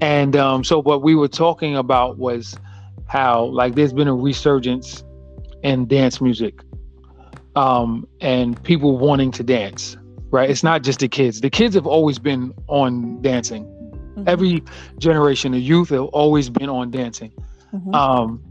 and 0.00 0.36
um, 0.36 0.64
so 0.64 0.80
what 0.80 1.02
we 1.02 1.14
were 1.14 1.28
talking 1.28 1.76
about 1.76 2.18
was 2.18 2.56
how 3.06 3.44
like 3.44 3.74
there's 3.74 3.92
been 3.92 4.08
a 4.08 4.14
resurgence 4.14 5.04
in 5.62 5.86
dance 5.86 6.20
music 6.20 6.60
um, 7.56 8.06
and 8.20 8.62
people 8.64 8.98
wanting 8.98 9.30
to 9.32 9.42
dance 9.42 9.96
right? 10.34 10.50
It's 10.50 10.64
not 10.64 10.82
just 10.82 10.98
the 10.98 11.08
kids. 11.08 11.40
The 11.40 11.48
kids 11.48 11.74
have 11.76 11.86
always 11.86 12.18
been 12.18 12.52
on 12.66 13.22
dancing. 13.22 13.64
Mm-hmm. 13.64 14.24
Every 14.26 14.62
generation 14.98 15.54
of 15.54 15.60
youth 15.60 15.90
have 15.90 16.06
always 16.06 16.50
been 16.50 16.68
on 16.68 16.90
dancing. 16.90 17.32
Mm-hmm. 17.72 17.94
Um, 17.94 18.42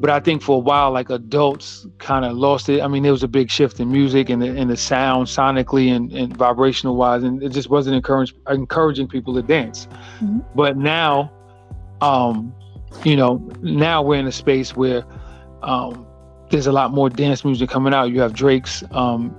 but 0.00 0.10
I 0.10 0.20
think 0.20 0.42
for 0.42 0.56
a 0.56 0.58
while, 0.58 0.90
like 0.90 1.08
adults 1.08 1.86
kind 1.98 2.26
of 2.26 2.36
lost 2.36 2.68
it. 2.68 2.82
I 2.82 2.88
mean, 2.88 3.02
there 3.02 3.12
was 3.12 3.22
a 3.22 3.28
big 3.28 3.50
shift 3.50 3.80
in 3.80 3.90
music 3.90 4.28
and 4.28 4.42
the, 4.42 4.48
and 4.48 4.68
the 4.68 4.76
sound 4.76 5.26
sonically 5.26 5.94
and, 5.96 6.12
and 6.12 6.36
vibrational 6.36 6.96
wise, 6.96 7.22
and 7.22 7.42
it 7.42 7.48
just 7.50 7.70
wasn't 7.70 7.96
encourage, 7.96 8.34
encouraging 8.50 9.08
people 9.08 9.34
to 9.34 9.42
dance. 9.42 9.86
Mm-hmm. 10.20 10.40
But 10.54 10.76
now, 10.76 11.32
um, 12.02 12.54
you 13.04 13.16
know, 13.16 13.36
now 13.62 14.02
we're 14.02 14.20
in 14.20 14.26
a 14.26 14.32
space 14.32 14.76
where 14.76 15.02
um, 15.62 16.06
there's 16.50 16.66
a 16.66 16.72
lot 16.72 16.92
more 16.92 17.08
dance 17.08 17.42
music 17.42 17.70
coming 17.70 17.94
out. 17.94 18.10
You 18.10 18.20
have 18.20 18.34
Drake's 18.34 18.84
um, 18.90 19.34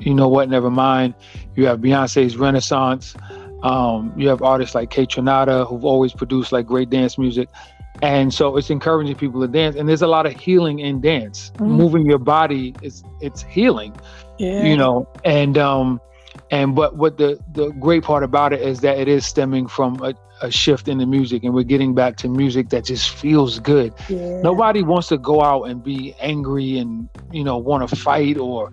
you 0.00 0.14
know 0.14 0.28
what, 0.28 0.48
never 0.48 0.70
mind. 0.70 1.14
You 1.54 1.66
have 1.66 1.80
Beyonce's 1.80 2.36
Renaissance. 2.36 3.14
Um, 3.62 4.12
you 4.16 4.28
have 4.28 4.42
artists 4.42 4.74
like 4.74 4.90
Kaytranada 4.90 5.66
who've 5.66 5.84
always 5.84 6.12
produced 6.12 6.52
like 6.52 6.66
great 6.66 6.90
dance 6.90 7.18
music. 7.18 7.48
And 8.02 8.32
so 8.32 8.56
it's 8.56 8.70
encouraging 8.70 9.16
people 9.16 9.40
to 9.40 9.48
dance. 9.48 9.76
And 9.76 9.88
there's 9.88 10.02
a 10.02 10.06
lot 10.06 10.26
of 10.26 10.34
healing 10.34 10.80
in 10.80 11.00
dance. 11.00 11.50
Mm-hmm. 11.54 11.72
Moving 11.72 12.06
your 12.06 12.18
body 12.18 12.74
is 12.82 13.02
it's 13.20 13.42
healing. 13.42 13.96
Yeah. 14.38 14.64
You 14.64 14.76
know, 14.76 15.08
and 15.24 15.56
um 15.56 16.00
and 16.50 16.74
but 16.74 16.96
what 16.96 17.16
the 17.16 17.40
the 17.52 17.70
great 17.80 18.04
part 18.04 18.22
about 18.22 18.52
it 18.52 18.60
is 18.60 18.80
that 18.80 18.98
it 18.98 19.08
is 19.08 19.24
stemming 19.24 19.66
from 19.66 20.00
a, 20.02 20.14
a 20.42 20.50
shift 20.50 20.88
in 20.88 20.98
the 20.98 21.06
music 21.06 21.42
and 21.42 21.54
we're 21.54 21.64
getting 21.64 21.94
back 21.94 22.16
to 22.18 22.28
music 22.28 22.68
that 22.68 22.84
just 22.84 23.10
feels 23.10 23.58
good. 23.60 23.94
Yeah. 24.08 24.42
Nobody 24.42 24.82
wants 24.82 25.08
to 25.08 25.16
go 25.16 25.42
out 25.42 25.62
and 25.64 25.82
be 25.82 26.14
angry 26.20 26.78
and 26.78 27.08
you 27.32 27.42
know 27.42 27.56
want 27.56 27.88
to 27.88 27.96
fight 27.96 28.36
or 28.36 28.70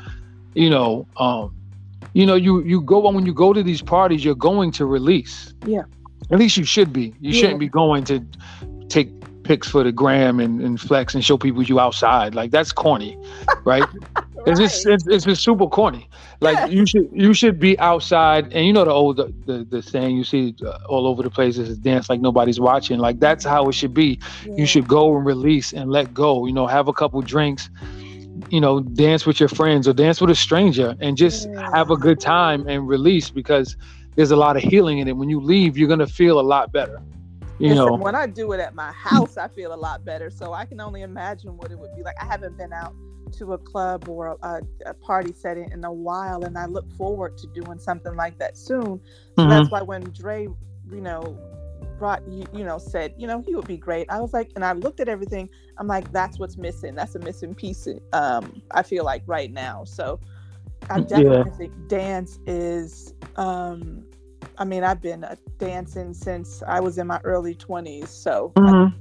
you 0.54 0.70
know, 0.70 1.08
um, 1.18 1.56
you 2.14 2.26
know, 2.26 2.36
you 2.36 2.62
you 2.64 2.82
go 2.82 3.10
when 3.10 3.26
you 3.26 3.34
go 3.34 3.54
to 3.54 3.64
these 3.64 3.82
parties, 3.82 4.24
you're 4.24 4.36
going 4.36 4.72
to 4.74 4.86
release. 4.86 5.54
Yeah. 5.66 5.84
At 6.32 6.40
least 6.40 6.58
you 6.58 6.64
should 6.64 6.94
be. 6.94 7.14
You 7.20 7.32
yeah. 7.32 7.42
shouldn't 7.42 7.60
be 7.60 7.68
going 7.68 8.04
to 8.06 8.24
take 8.88 9.10
pics 9.44 9.68
for 9.68 9.84
the 9.84 9.92
gram 9.92 10.40
and, 10.40 10.62
and 10.62 10.80
flex 10.80 11.14
and 11.14 11.24
show 11.24 11.38
people 11.38 11.64
you 11.64 11.80
outside. 11.80 12.34
Like 12.34 12.52
that's 12.52 12.72
corny, 12.72 13.18
right? 13.66 13.84
right. 13.94 14.48
It's 14.48 14.60
just 14.60 14.86
it's, 14.86 15.08
it's 15.08 15.26
just 15.26 15.44
super 15.44 15.68
corny. 15.68 16.10
Like 16.40 16.58
yeah. 16.58 16.66
you 16.68 16.86
should 16.86 17.10
you 17.14 17.34
should 17.34 17.60
be 17.60 17.78
outside, 17.80 18.52
and 18.54 18.66
you 18.66 18.74
know 18.74 18.86
the 18.86 18.92
old 18.92 19.18
the 19.18 19.34
the, 19.46 19.64
the 19.64 19.82
saying 19.82 20.18
you 20.18 20.24
see 20.24 20.56
uh, 20.66 20.80
all 20.88 21.08
over 21.08 21.24
the 21.24 21.30
place 21.30 21.58
is 21.58 21.78
dance 21.78 22.10
like 22.10 22.20
nobody's 22.20 22.60
watching. 22.60 23.00
Like 23.00 23.20
that's 23.20 23.46
how 23.46 23.68
it 23.70 23.74
should 23.74 23.94
be. 23.94 24.20
Yeah. 24.46 24.56
You 24.58 24.66
should 24.66 24.88
go 24.88 25.16
and 25.16 25.26
release 25.26 25.74
and 25.74 25.92
let 25.92 26.14
go. 26.14 26.46
You 26.46 26.54
know, 26.54 26.68
have 26.68 26.88
a 26.88 26.94
couple 26.94 27.22
drinks. 27.22 27.70
You 28.50 28.62
know, 28.62 28.82
dance 28.82 29.26
with 29.26 29.40
your 29.40 29.50
friends 29.50 29.88
or 29.88 29.94
dance 29.94 30.22
with 30.22 30.30
a 30.30 30.36
stranger 30.36 30.96
and 31.00 31.18
just 31.18 31.50
have 31.56 31.92
a 31.92 31.98
good 31.98 32.20
time 32.20 32.68
and 32.68 32.88
release 32.88 33.30
because 33.30 33.78
there's 34.16 34.32
a 34.32 34.36
lot 34.36 34.58
of 34.58 34.64
healing 34.64 35.00
in 35.00 35.08
it. 35.08 35.18
When 35.18 35.30
you 35.30 35.40
leave, 35.40 35.78
you're 35.78 35.90
gonna 35.90 36.08
feel 36.08 36.40
a 36.40 36.42
lot 36.42 36.72
better. 36.72 37.02
You 37.60 37.70
Listen, 37.70 37.86
know, 37.86 37.94
when 37.94 38.16
I 38.16 38.26
do 38.28 38.52
it 38.52 38.60
at 38.60 38.74
my 38.74 38.92
house, 38.92 39.38
I 39.38 39.48
feel 39.48 39.74
a 39.74 39.78
lot 39.78 40.04
better. 40.04 40.30
So 40.30 40.54
I 40.54 40.66
can 40.66 40.82
only 40.82 41.02
imagine 41.02 41.56
what 41.58 41.72
it 41.72 41.78
would 41.78 41.96
be 41.96 42.04
like. 42.04 42.16
I 42.20 42.26
haven't 42.26 42.58
been 42.58 42.74
out 42.74 42.96
to 43.34 43.54
a 43.54 43.58
club 43.58 44.10
or 44.10 44.38
a, 44.42 44.62
a 44.86 44.94
party 44.94 45.34
setting 45.34 45.72
in 45.72 45.84
a 45.84 45.92
while, 45.92 46.44
and 46.44 46.58
I 46.58 46.66
look 46.66 46.92
forward 46.94 47.38
to 47.40 47.48
doing 47.48 47.80
something 47.80 48.16
like 48.16 48.38
that 48.40 48.58
soon. 48.58 49.00
So 49.38 49.44
mm-hmm. 49.44 49.50
that's 49.50 49.70
why 49.70 49.82
when 49.82 50.04
Dre, 50.12 50.44
you 50.44 51.02
know, 51.02 51.38
brought 52.04 52.28
you, 52.28 52.44
you 52.54 52.66
know, 52.66 52.78
said, 52.78 53.14
you 53.18 53.26
know, 53.26 53.42
he 53.42 53.56
would 53.56 53.66
be 53.66 53.78
great. 53.78 54.06
I 54.10 54.20
was 54.20 54.34
like, 54.34 54.52
and 54.58 54.66
I 54.66 54.74
looked 54.74 55.00
at 55.00 55.08
everything. 55.08 55.48
I'm 55.78 55.88
like, 55.88 56.12
that's 56.12 56.38
what's 56.38 56.58
missing. 56.58 56.96
That's 56.96 57.16
a 57.16 57.20
missing 57.20 57.56
piece. 57.56 57.88
Um, 58.12 58.62
I 58.72 58.84
feel 58.84 59.06
like 59.06 59.24
right 59.26 59.50
now. 59.50 59.86
So 59.86 60.20
I 60.90 61.00
definitely 61.00 61.50
yeah. 61.50 61.58
think 61.58 61.88
dance 61.88 62.40
is 62.46 63.14
um 63.38 64.04
I 64.58 64.66
mean, 64.66 64.84
I've 64.84 65.02
been 65.02 65.24
uh, 65.24 65.38
dancing 65.58 66.14
since 66.14 66.62
I 66.68 66.82
was 66.82 66.98
in 66.98 67.08
my 67.08 67.22
early 67.24 67.56
20s, 67.56 68.10
so 68.10 68.52
mm-hmm. 68.58 68.94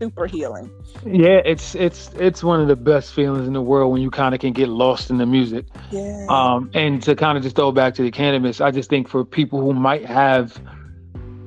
super 0.00 0.26
healing. 0.26 0.70
Yeah, 1.04 1.42
it's 1.44 1.74
it's 1.74 2.10
it's 2.14 2.42
one 2.42 2.62
of 2.62 2.68
the 2.68 2.76
best 2.76 3.12
feelings 3.12 3.46
in 3.46 3.52
the 3.52 3.60
world 3.60 3.92
when 3.92 4.00
you 4.00 4.10
kind 4.10 4.34
of 4.34 4.40
can 4.40 4.54
get 4.54 4.70
lost 4.70 5.10
in 5.10 5.18
the 5.18 5.26
music. 5.26 5.66
Yeah. 5.90 6.24
Um, 6.30 6.70
and 6.72 7.02
to 7.02 7.14
kind 7.14 7.36
of 7.36 7.44
just 7.44 7.54
throw 7.54 7.70
back 7.70 7.94
to 7.96 8.02
the 8.02 8.10
cannabis, 8.10 8.62
I 8.62 8.70
just 8.70 8.88
think 8.88 9.08
for 9.08 9.26
people 9.26 9.60
who 9.60 9.74
might 9.74 10.06
have, 10.06 10.58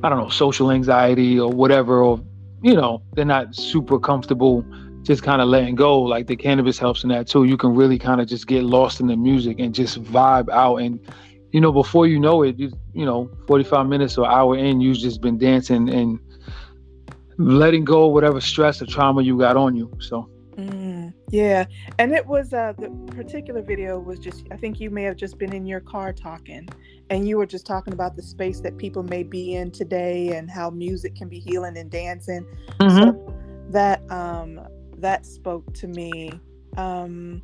I 0.03 0.09
don't 0.09 0.19
know, 0.19 0.29
social 0.29 0.71
anxiety 0.71 1.39
or 1.39 1.51
whatever, 1.51 2.01
or 2.01 2.19
you 2.61 2.73
know, 2.73 3.01
they're 3.13 3.25
not 3.25 3.55
super 3.55 3.99
comfortable 3.99 4.65
just 5.03 5.23
kind 5.23 5.41
of 5.41 5.47
letting 5.47 5.75
go 5.75 5.99
like 5.99 6.27
the 6.27 6.35
cannabis 6.35 6.77
helps 6.77 7.03
in 7.03 7.09
that 7.09 7.25
too 7.25 7.45
you 7.45 7.55
can 7.55 7.73
really 7.73 7.97
kind 7.97 8.19
of 8.19 8.27
just 8.27 8.45
get 8.47 8.65
lost 8.65 8.99
in 8.99 9.07
the 9.07 9.15
music 9.15 9.57
and 9.57 9.73
just 9.73 10.03
vibe 10.03 10.49
out 10.49 10.75
and 10.75 10.99
you 11.51 11.61
know, 11.61 11.71
before 11.71 12.07
you 12.07 12.19
know 12.19 12.43
it, 12.43 12.59
you, 12.59 12.71
you 12.93 13.05
know, 13.05 13.29
45 13.47 13.87
minutes 13.87 14.17
or 14.17 14.29
hour 14.29 14.57
in, 14.57 14.81
you've 14.81 14.99
just 14.99 15.21
been 15.21 15.37
dancing 15.37 15.89
and 15.89 16.19
letting 17.37 17.85
go 17.85 18.07
whatever 18.07 18.39
stress 18.39 18.81
or 18.81 18.85
trauma 18.85 19.21
you 19.23 19.37
got 19.37 19.57
on 19.57 19.75
you. 19.75 19.91
So. 19.99 20.29
Mm, 20.59 21.13
yeah, 21.29 21.65
and 21.99 22.11
it 22.11 22.25
was 22.25 22.53
uh, 22.53 22.73
the 22.77 22.89
particular 23.15 23.61
video 23.61 23.97
was 23.97 24.19
just 24.19 24.45
I 24.51 24.57
think 24.57 24.81
you 24.81 24.89
may 24.89 25.03
have 25.03 25.15
just 25.15 25.37
been 25.37 25.53
in 25.53 25.65
your 25.65 25.79
car 25.79 26.11
talking, 26.11 26.67
and 27.09 27.27
you 27.27 27.37
were 27.37 27.45
just 27.45 27.65
talking 27.65 27.93
about 27.93 28.17
the 28.17 28.21
space 28.21 28.59
that 28.61 28.77
people 28.77 29.01
may 29.01 29.23
be 29.23 29.55
in 29.55 29.71
today 29.71 30.35
and 30.35 30.51
how 30.51 30.69
music 30.69 31.15
can 31.15 31.29
be 31.29 31.39
healing 31.39 31.77
and 31.77 31.89
dancing. 31.89 32.45
Mm-hmm. 32.79 32.97
So 32.97 33.33
that 33.69 34.01
um, 34.11 34.59
that 34.97 35.25
spoke 35.25 35.73
to 35.75 35.87
me. 35.87 36.31
Um, 36.75 37.41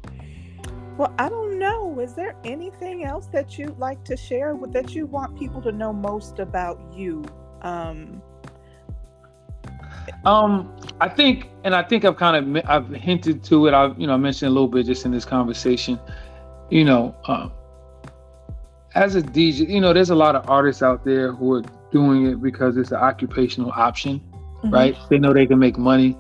well, 0.98 1.14
I 1.18 1.30
don't 1.30 1.58
know. 1.58 1.98
Is 2.02 2.16
there 2.16 2.36
anything 2.44 3.06
else 3.06 3.28
that 3.28 3.58
you'd 3.58 3.80
like 3.80 4.04
to 4.06 4.18
share 4.18 4.56
with 4.56 4.74
that 4.74 4.94
you 4.94 5.06
want 5.06 5.40
people 5.40 5.62
to 5.62 5.72
know 5.72 5.94
most 5.94 6.40
about 6.40 6.82
you? 6.94 7.24
Um, 7.62 8.22
um, 10.26 10.76
I 11.02 11.10
think, 11.10 11.50
and 11.64 11.76
I 11.76 11.84
think 11.84 12.06
I've 12.06 12.18
kind 12.18 12.58
of 12.58 12.66
I've 12.70 12.90
hinted 12.90 13.44
to 13.46 13.68
it. 13.68 13.74
I've 13.74 14.00
you 14.00 14.08
know 14.08 14.18
mentioned 14.18 14.50
a 14.50 14.54
little 14.54 14.68
bit 14.68 14.86
just 14.86 15.06
in 15.06 15.12
this 15.12 15.26
conversation. 15.26 16.00
You 16.70 16.86
know, 16.86 17.16
uh, 17.26 17.50
as 18.96 19.16
a 19.16 19.22
DJ, 19.22 19.70
you 19.70 19.82
know, 19.82 19.94
there's 19.94 20.10
a 20.10 20.16
lot 20.16 20.36
of 20.36 20.50
artists 20.50 20.82
out 20.82 21.06
there 21.06 21.32
who 21.32 21.54
are 21.54 21.64
doing 21.92 22.28
it 22.28 22.42
because 22.42 22.78
it's 22.78 22.92
an 22.92 22.98
occupational 22.98 23.72
option, 23.72 24.20
mm-hmm. 24.20 24.72
right? 24.72 24.98
They 25.10 25.18
know 25.18 25.34
they 25.34 25.46
can 25.46 25.60
make 25.60 25.78
money, 25.78 26.18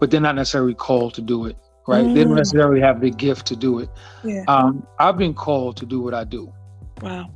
but 0.00 0.10
they're 0.10 0.20
not 0.20 0.36
necessarily 0.36 0.74
called 0.74 1.14
to 1.14 1.22
do 1.22 1.46
it 1.46 1.56
right? 1.88 2.04
Mm. 2.04 2.14
They 2.14 2.22
don't 2.22 2.34
mm. 2.34 2.36
necessarily 2.36 2.80
have 2.82 3.00
the 3.00 3.10
gift 3.10 3.46
to 3.46 3.56
do 3.56 3.80
it. 3.80 3.88
Yeah. 4.22 4.44
Um, 4.46 4.86
I've 4.98 5.16
been 5.16 5.34
called 5.34 5.78
to 5.78 5.86
do 5.86 6.00
what 6.00 6.14
I 6.14 6.22
do. 6.22 6.52
Wow. 7.02 7.30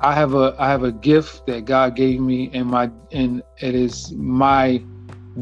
I 0.00 0.14
have 0.14 0.34
a 0.34 0.56
I 0.58 0.68
have 0.68 0.82
a 0.82 0.92
gift 0.92 1.46
that 1.46 1.66
God 1.66 1.94
gave 1.94 2.20
me, 2.20 2.50
and 2.54 2.66
my 2.66 2.90
and 3.12 3.42
it 3.58 3.74
is 3.74 4.12
my 4.12 4.82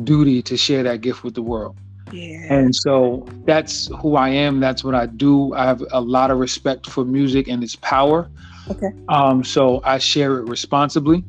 duty 0.05 0.42
to 0.42 0.57
share 0.57 0.83
that 0.83 1.01
gift 1.01 1.24
with 1.24 1.35
the 1.35 1.42
world. 1.42 1.77
Yeah. 2.12 2.53
And 2.53 2.74
so 2.74 3.27
that's 3.44 3.88
who 4.01 4.16
I 4.16 4.31
am. 4.31 4.61
That's 4.61 4.83
what 4.83 4.94
I 4.94 5.07
do. 5.07 5.55
I 5.55 5.64
have 5.64 5.85
a 5.90 6.01
lot 6.01 6.31
of 6.31 6.38
respect 6.38 6.88
for 6.88 7.05
music 7.05 7.48
and 7.48 7.62
its 7.62 7.77
power. 7.77 8.31
Okay. 8.70 8.90
Um, 9.09 9.44
so 9.44 9.81
I 9.85 9.98
share 9.98 10.38
it 10.38 10.48
responsibly. 10.48 11.24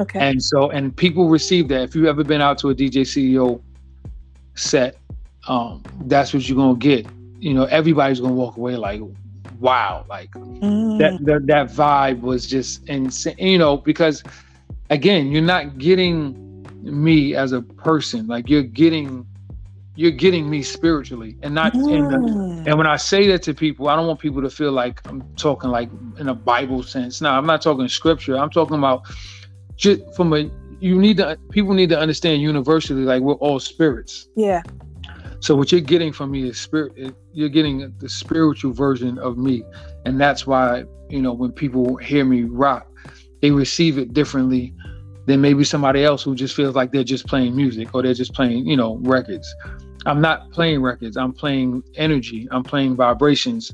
Okay. 0.00 0.18
And 0.18 0.42
so 0.42 0.70
and 0.70 0.94
people 0.96 1.28
receive 1.28 1.68
that. 1.68 1.82
If 1.82 1.94
you've 1.94 2.06
ever 2.06 2.24
been 2.24 2.40
out 2.40 2.58
to 2.58 2.70
a 2.70 2.74
DJ 2.74 3.02
CEO 3.02 3.60
set, 4.54 4.98
um, 5.48 5.82
that's 6.02 6.34
what 6.34 6.48
you're 6.48 6.56
gonna 6.56 6.76
get. 6.76 7.06
You 7.38 7.54
know, 7.54 7.64
everybody's 7.64 8.20
gonna 8.20 8.34
walk 8.34 8.56
away 8.56 8.76
like, 8.76 9.00
wow, 9.60 10.04
like 10.08 10.30
mm. 10.32 10.98
that, 10.98 11.24
that 11.24 11.46
that 11.46 11.66
vibe 11.68 12.20
was 12.20 12.46
just 12.46 12.86
insane. 12.88 13.36
You 13.38 13.58
know, 13.58 13.76
because 13.76 14.22
again, 14.90 15.30
you're 15.30 15.42
not 15.42 15.78
getting 15.78 16.45
me 16.92 17.34
as 17.34 17.52
a 17.52 17.62
person, 17.62 18.26
like 18.26 18.48
you're 18.48 18.62
getting 18.62 19.26
you're 19.96 20.10
getting 20.10 20.48
me 20.48 20.62
spiritually 20.62 21.38
and 21.42 21.54
not 21.54 21.74
in 21.74 21.82
the, 21.82 22.18
mm. 22.18 22.66
and 22.66 22.76
when 22.76 22.86
I 22.86 22.96
say 22.96 23.26
that 23.28 23.42
to 23.44 23.54
people, 23.54 23.88
I 23.88 23.96
don't 23.96 24.06
want 24.06 24.20
people 24.20 24.42
to 24.42 24.50
feel 24.50 24.70
like 24.72 25.00
I'm 25.08 25.22
talking 25.36 25.70
like 25.70 25.88
in 26.18 26.28
a 26.28 26.34
Bible 26.34 26.82
sense. 26.82 27.22
No, 27.22 27.30
I'm 27.30 27.46
not 27.46 27.62
talking 27.62 27.88
scripture. 27.88 28.36
I'm 28.36 28.50
talking 28.50 28.76
about 28.76 29.02
just 29.76 30.02
from 30.14 30.34
a 30.34 30.50
you 30.80 30.98
need 30.98 31.16
to 31.16 31.38
people 31.50 31.72
need 31.72 31.88
to 31.88 31.98
understand 31.98 32.42
universally 32.42 33.02
like 33.02 33.22
we're 33.22 33.34
all 33.34 33.58
spirits. 33.58 34.28
Yeah. 34.36 34.62
So 35.40 35.54
what 35.54 35.72
you're 35.72 35.80
getting 35.80 36.12
from 36.12 36.30
me 36.30 36.48
is 36.48 36.60
spirit. 36.60 37.14
You're 37.32 37.48
getting 37.48 37.94
the 37.98 38.08
spiritual 38.08 38.72
version 38.72 39.18
of 39.18 39.38
me, 39.38 39.64
and 40.04 40.20
that's 40.20 40.46
why 40.46 40.84
you 41.08 41.22
know 41.22 41.32
when 41.32 41.52
people 41.52 41.96
hear 41.96 42.24
me 42.24 42.42
rock, 42.42 42.86
they 43.40 43.50
receive 43.50 43.96
it 43.98 44.12
differently 44.12 44.74
than 45.26 45.40
maybe 45.40 45.64
somebody 45.64 46.04
else 46.04 46.22
who 46.22 46.34
just 46.34 46.54
feels 46.54 46.74
like 46.74 46.92
they're 46.92 47.04
just 47.04 47.26
playing 47.26 47.54
music 47.54 47.94
or 47.94 48.02
they're 48.02 48.14
just 48.14 48.32
playing 48.32 48.66
you 48.66 48.76
know 48.76 48.96
records. 49.02 49.54
I'm 50.06 50.20
not 50.20 50.52
playing 50.52 50.82
records. 50.82 51.16
I'm 51.16 51.32
playing 51.32 51.82
energy. 51.96 52.48
I'm 52.50 52.62
playing 52.62 52.96
vibrations, 52.96 53.72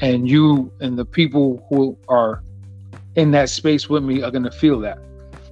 and 0.00 0.28
you 0.28 0.72
and 0.80 0.98
the 0.98 1.04
people 1.04 1.64
who 1.70 1.96
are 2.08 2.42
in 3.14 3.30
that 3.30 3.48
space 3.48 3.88
with 3.88 4.02
me 4.02 4.22
are 4.22 4.30
gonna 4.30 4.50
feel 4.50 4.80
that. 4.80 4.98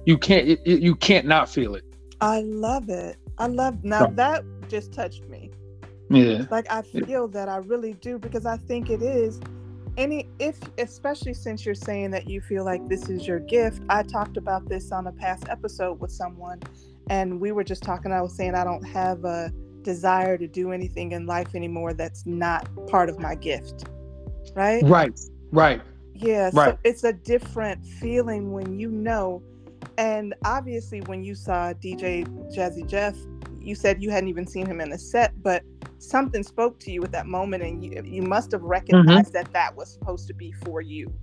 You 0.05 0.17
can't. 0.17 0.47
It, 0.47 0.61
it, 0.65 0.81
you 0.81 0.95
can't 0.95 1.25
not 1.25 1.49
feel 1.49 1.75
it. 1.75 1.85
I 2.21 2.41
love 2.41 2.89
it. 2.89 3.17
I 3.37 3.47
love 3.47 3.83
now 3.83 4.07
that 4.07 4.43
just 4.67 4.93
touched 4.93 5.27
me. 5.29 5.51
Yeah. 6.09 6.45
Like 6.51 6.71
I 6.71 6.81
feel 6.81 7.27
that 7.29 7.49
I 7.49 7.57
really 7.57 7.93
do 7.93 8.19
because 8.19 8.45
I 8.45 8.57
think 8.57 8.89
it 8.89 9.01
is 9.01 9.39
any 9.97 10.27
if 10.39 10.59
especially 10.77 11.33
since 11.33 11.65
you're 11.65 11.75
saying 11.75 12.11
that 12.11 12.27
you 12.27 12.41
feel 12.41 12.65
like 12.65 12.87
this 12.87 13.09
is 13.09 13.27
your 13.27 13.39
gift. 13.39 13.83
I 13.89 14.03
talked 14.03 14.37
about 14.37 14.67
this 14.67 14.91
on 14.91 15.07
a 15.07 15.11
past 15.11 15.45
episode 15.49 15.99
with 15.99 16.11
someone 16.11 16.61
and 17.09 17.39
we 17.39 17.51
were 17.51 17.63
just 17.63 17.83
talking 17.83 18.11
I 18.11 18.21
was 18.21 18.35
saying 18.35 18.55
I 18.55 18.63
don't 18.63 18.83
have 18.83 19.25
a 19.25 19.51
desire 19.81 20.37
to 20.37 20.47
do 20.47 20.71
anything 20.71 21.11
in 21.11 21.25
life 21.25 21.55
anymore 21.55 21.93
that's 21.93 22.25
not 22.25 22.67
part 22.87 23.09
of 23.09 23.19
my 23.19 23.35
gift. 23.35 23.85
Right? 24.55 24.83
Right. 24.83 25.19
Right. 25.51 25.81
Yeah, 26.15 26.51
right. 26.53 26.73
so 26.73 26.77
it's 26.83 27.03
a 27.03 27.13
different 27.13 27.85
feeling 27.85 28.51
when 28.51 28.79
you 28.79 28.89
know 28.89 29.41
and 29.97 30.33
obviously 30.45 31.01
when 31.01 31.23
you 31.23 31.35
saw 31.35 31.73
DJ 31.73 32.25
Jazzy 32.55 32.87
Jeff 32.87 33.15
you 33.63 33.75
said 33.75 34.01
you 34.01 34.09
hadn't 34.09 34.29
even 34.29 34.45
seen 34.45 34.65
him 34.65 34.81
in 34.81 34.89
the 34.89 34.97
set, 34.97 35.41
but 35.41 35.63
something 35.99 36.43
spoke 36.43 36.79
to 36.79 36.91
you 36.91 37.03
at 37.03 37.11
that 37.11 37.25
moment, 37.25 37.63
and 37.63 37.83
you 37.83 38.01
you 38.03 38.21
must 38.21 38.51
have 38.51 38.61
recognized 38.61 39.27
mm-hmm. 39.27 39.33
that 39.33 39.53
that 39.53 39.75
was 39.75 39.91
supposed 39.91 40.27
to 40.27 40.33
be 40.33 40.51
for 40.51 40.81
you. 40.81 41.13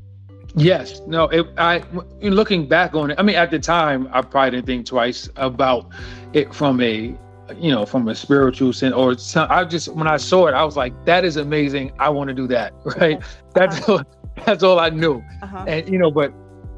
Yes. 0.55 1.01
No. 1.07 1.25
It, 1.29 1.47
I 1.59 1.83
looking 2.23 2.67
back 2.67 2.95
on 2.95 3.11
it. 3.11 3.19
I 3.19 3.23
mean, 3.23 3.37
at 3.37 3.51
the 3.51 3.59
time, 3.59 4.09
I 4.13 4.23
probably 4.23 4.53
didn't 4.53 4.67
think 4.67 4.87
twice 4.87 5.29
about 5.37 5.89
it 6.33 6.55
from 6.55 6.81
a 6.81 7.15
you 7.57 7.73
know 7.73 7.85
from 7.85 8.07
a 8.09 8.15
spiritual 8.15 8.73
sense 8.73 8.95
or 8.95 9.17
some, 9.19 9.49
I 9.51 9.65
just 9.65 9.89
when 9.89 10.07
I 10.07 10.17
saw 10.17 10.47
it, 10.47 10.55
I 10.55 10.65
was 10.65 10.77
like, 10.77 10.93
that 11.05 11.25
is 11.25 11.37
amazing. 11.37 11.93
I 11.99 12.09
want 12.09 12.29
to 12.29 12.35
do 12.35 12.47
that. 12.49 12.73
Right. 12.85 13.19
Uh-huh. 13.19 13.27
That's 13.55 13.89
all, 13.89 14.03
that's 14.47 14.63
all 14.63 14.81
I 14.81 14.91
knew. 14.91 15.23
Uh-huh. 15.43 15.65
And 15.67 15.89
you 15.89 15.99
know, 15.99 16.11
but 16.11 16.33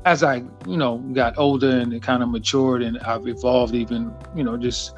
as 0.05 0.23
I 0.23 0.37
you 0.67 0.77
know 0.77 0.99
got 1.15 1.39
older 1.39 1.71
and 1.71 2.01
kind 2.03 2.23
of 2.23 2.29
matured 2.29 2.83
and 2.83 2.99
I've 3.01 3.27
evolved, 3.27 3.75
even 3.75 4.13
you 4.35 4.45
know 4.45 4.57
just 4.57 4.95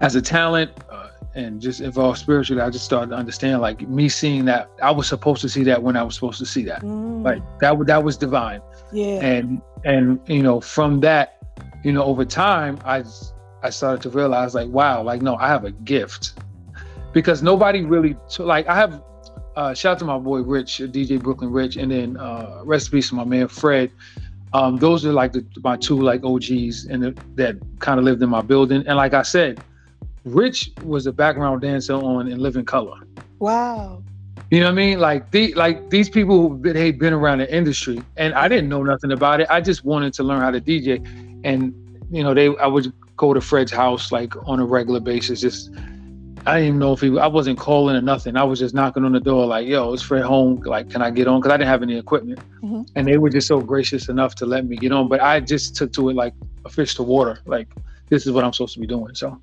as 0.00 0.14
a 0.14 0.22
talent 0.22 0.70
uh, 0.90 1.08
and 1.34 1.60
just 1.60 1.80
involved 1.80 2.18
spiritually, 2.18 2.62
I 2.62 2.70
just 2.70 2.84
started 2.84 3.10
to 3.10 3.16
understand 3.16 3.60
like 3.60 3.82
me 3.88 4.08
seeing 4.08 4.44
that 4.46 4.70
I 4.82 4.90
was 4.90 5.06
supposed 5.06 5.40
to 5.42 5.48
see 5.48 5.64
that 5.64 5.82
when 5.82 5.96
I 5.96 6.02
was 6.02 6.14
supposed 6.14 6.38
to 6.38 6.46
see 6.46 6.64
that. 6.64 6.82
Mm. 6.82 7.24
Like 7.24 7.42
that 7.60 7.86
that 7.86 8.02
was 8.02 8.16
divine. 8.16 8.60
Yeah. 8.92 9.20
And 9.20 9.60
and 9.84 10.20
you 10.26 10.42
know 10.42 10.60
from 10.60 11.00
that, 11.00 11.38
you 11.84 11.92
know 11.92 12.04
over 12.04 12.24
time 12.24 12.78
I 12.84 13.04
I 13.62 13.70
started 13.70 14.02
to 14.02 14.10
realize 14.10 14.54
like, 14.54 14.68
wow, 14.68 15.02
like 15.02 15.22
no, 15.22 15.36
I 15.36 15.48
have 15.48 15.64
a 15.64 15.72
gift 15.72 16.38
because 17.12 17.42
nobody 17.42 17.82
really 17.82 18.16
like 18.38 18.66
I 18.68 18.74
have. 18.74 19.02
Uh, 19.56 19.74
shout 19.74 19.94
out 19.94 19.98
to 19.98 20.04
my 20.04 20.16
boy 20.16 20.40
Rich, 20.40 20.78
DJ 20.78 21.20
Brooklyn 21.20 21.50
Rich, 21.50 21.76
and 21.76 21.90
then 21.90 22.16
uh, 22.16 22.62
peace 22.92 23.08
to 23.08 23.16
my 23.16 23.24
man 23.24 23.48
Fred. 23.48 23.90
Um, 24.52 24.76
those 24.76 25.04
are 25.04 25.12
like 25.12 25.32
the, 25.32 25.44
my 25.62 25.76
two 25.76 26.00
like 26.00 26.24
OGs 26.24 26.86
and 26.86 27.02
that 27.34 27.58
kind 27.80 27.98
of 27.98 28.04
lived 28.04 28.22
in 28.22 28.30
my 28.30 28.40
building. 28.40 28.84
And 28.86 28.96
like 28.96 29.14
I 29.14 29.22
said, 29.22 29.60
Rich 30.24 30.72
was 30.84 31.06
a 31.06 31.12
background 31.12 31.62
dancer 31.62 31.94
on 31.94 32.28
In 32.28 32.38
Living 32.38 32.64
Color. 32.64 32.98
Wow. 33.38 34.02
You 34.50 34.60
know 34.60 34.66
what 34.66 34.72
I 34.72 34.74
mean? 34.74 34.98
Like 34.98 35.30
the 35.30 35.52
like 35.54 35.90
these 35.90 36.08
people 36.08 36.48
who 36.48 36.72
had 36.72 36.98
been 36.98 37.12
around 37.12 37.38
the 37.38 37.54
industry, 37.54 38.00
and 38.16 38.32
I 38.34 38.48
didn't 38.48 38.68
know 38.68 38.82
nothing 38.82 39.12
about 39.12 39.40
it. 39.40 39.46
I 39.50 39.60
just 39.60 39.84
wanted 39.84 40.14
to 40.14 40.22
learn 40.22 40.40
how 40.40 40.50
to 40.50 40.60
DJ, 40.60 41.04
and 41.44 41.74
you 42.10 42.22
know 42.22 42.32
they 42.32 42.56
I 42.56 42.66
would 42.66 42.92
go 43.16 43.34
to 43.34 43.40
Fred's 43.40 43.72
house 43.72 44.10
like 44.10 44.34
on 44.48 44.58
a 44.58 44.64
regular 44.64 45.00
basis. 45.00 45.42
Just 45.42 45.70
I 46.46 46.54
didn't 46.54 46.68
even 46.68 46.78
know 46.78 46.94
if 46.94 47.00
he 47.02 47.18
I 47.18 47.26
wasn't 47.26 47.58
calling 47.58 47.94
or 47.94 48.00
nothing. 48.00 48.36
I 48.36 48.44
was 48.44 48.58
just 48.58 48.74
knocking 48.74 49.04
on 49.04 49.12
the 49.12 49.20
door 49.20 49.44
like, 49.44 49.66
"Yo, 49.66 49.92
is 49.92 50.00
Fred 50.00 50.22
home? 50.22 50.62
Like, 50.64 50.88
can 50.88 51.02
I 51.02 51.10
get 51.10 51.28
on?" 51.28 51.40
Because 51.40 51.52
I 51.52 51.58
didn't 51.58 51.68
have 51.68 51.82
any 51.82 51.98
equipment, 51.98 52.40
mm-hmm. 52.62 52.82
and 52.96 53.06
they 53.06 53.18
were 53.18 53.28
just 53.28 53.48
so 53.48 53.60
gracious 53.60 54.08
enough 54.08 54.34
to 54.36 54.46
let 54.46 54.64
me 54.64 54.76
get 54.76 54.92
on. 54.92 55.08
But 55.08 55.20
I 55.20 55.40
just 55.40 55.76
took 55.76 55.92
to 55.92 56.08
it 56.08 56.16
like 56.16 56.32
a 56.64 56.70
fish 56.70 56.94
to 56.94 57.02
water. 57.02 57.40
Like 57.44 57.68
this 58.08 58.26
is 58.26 58.32
what 58.32 58.44
I'm 58.44 58.52
supposed 58.52 58.74
to 58.74 58.80
be 58.80 58.86
doing. 58.86 59.14
So 59.14 59.38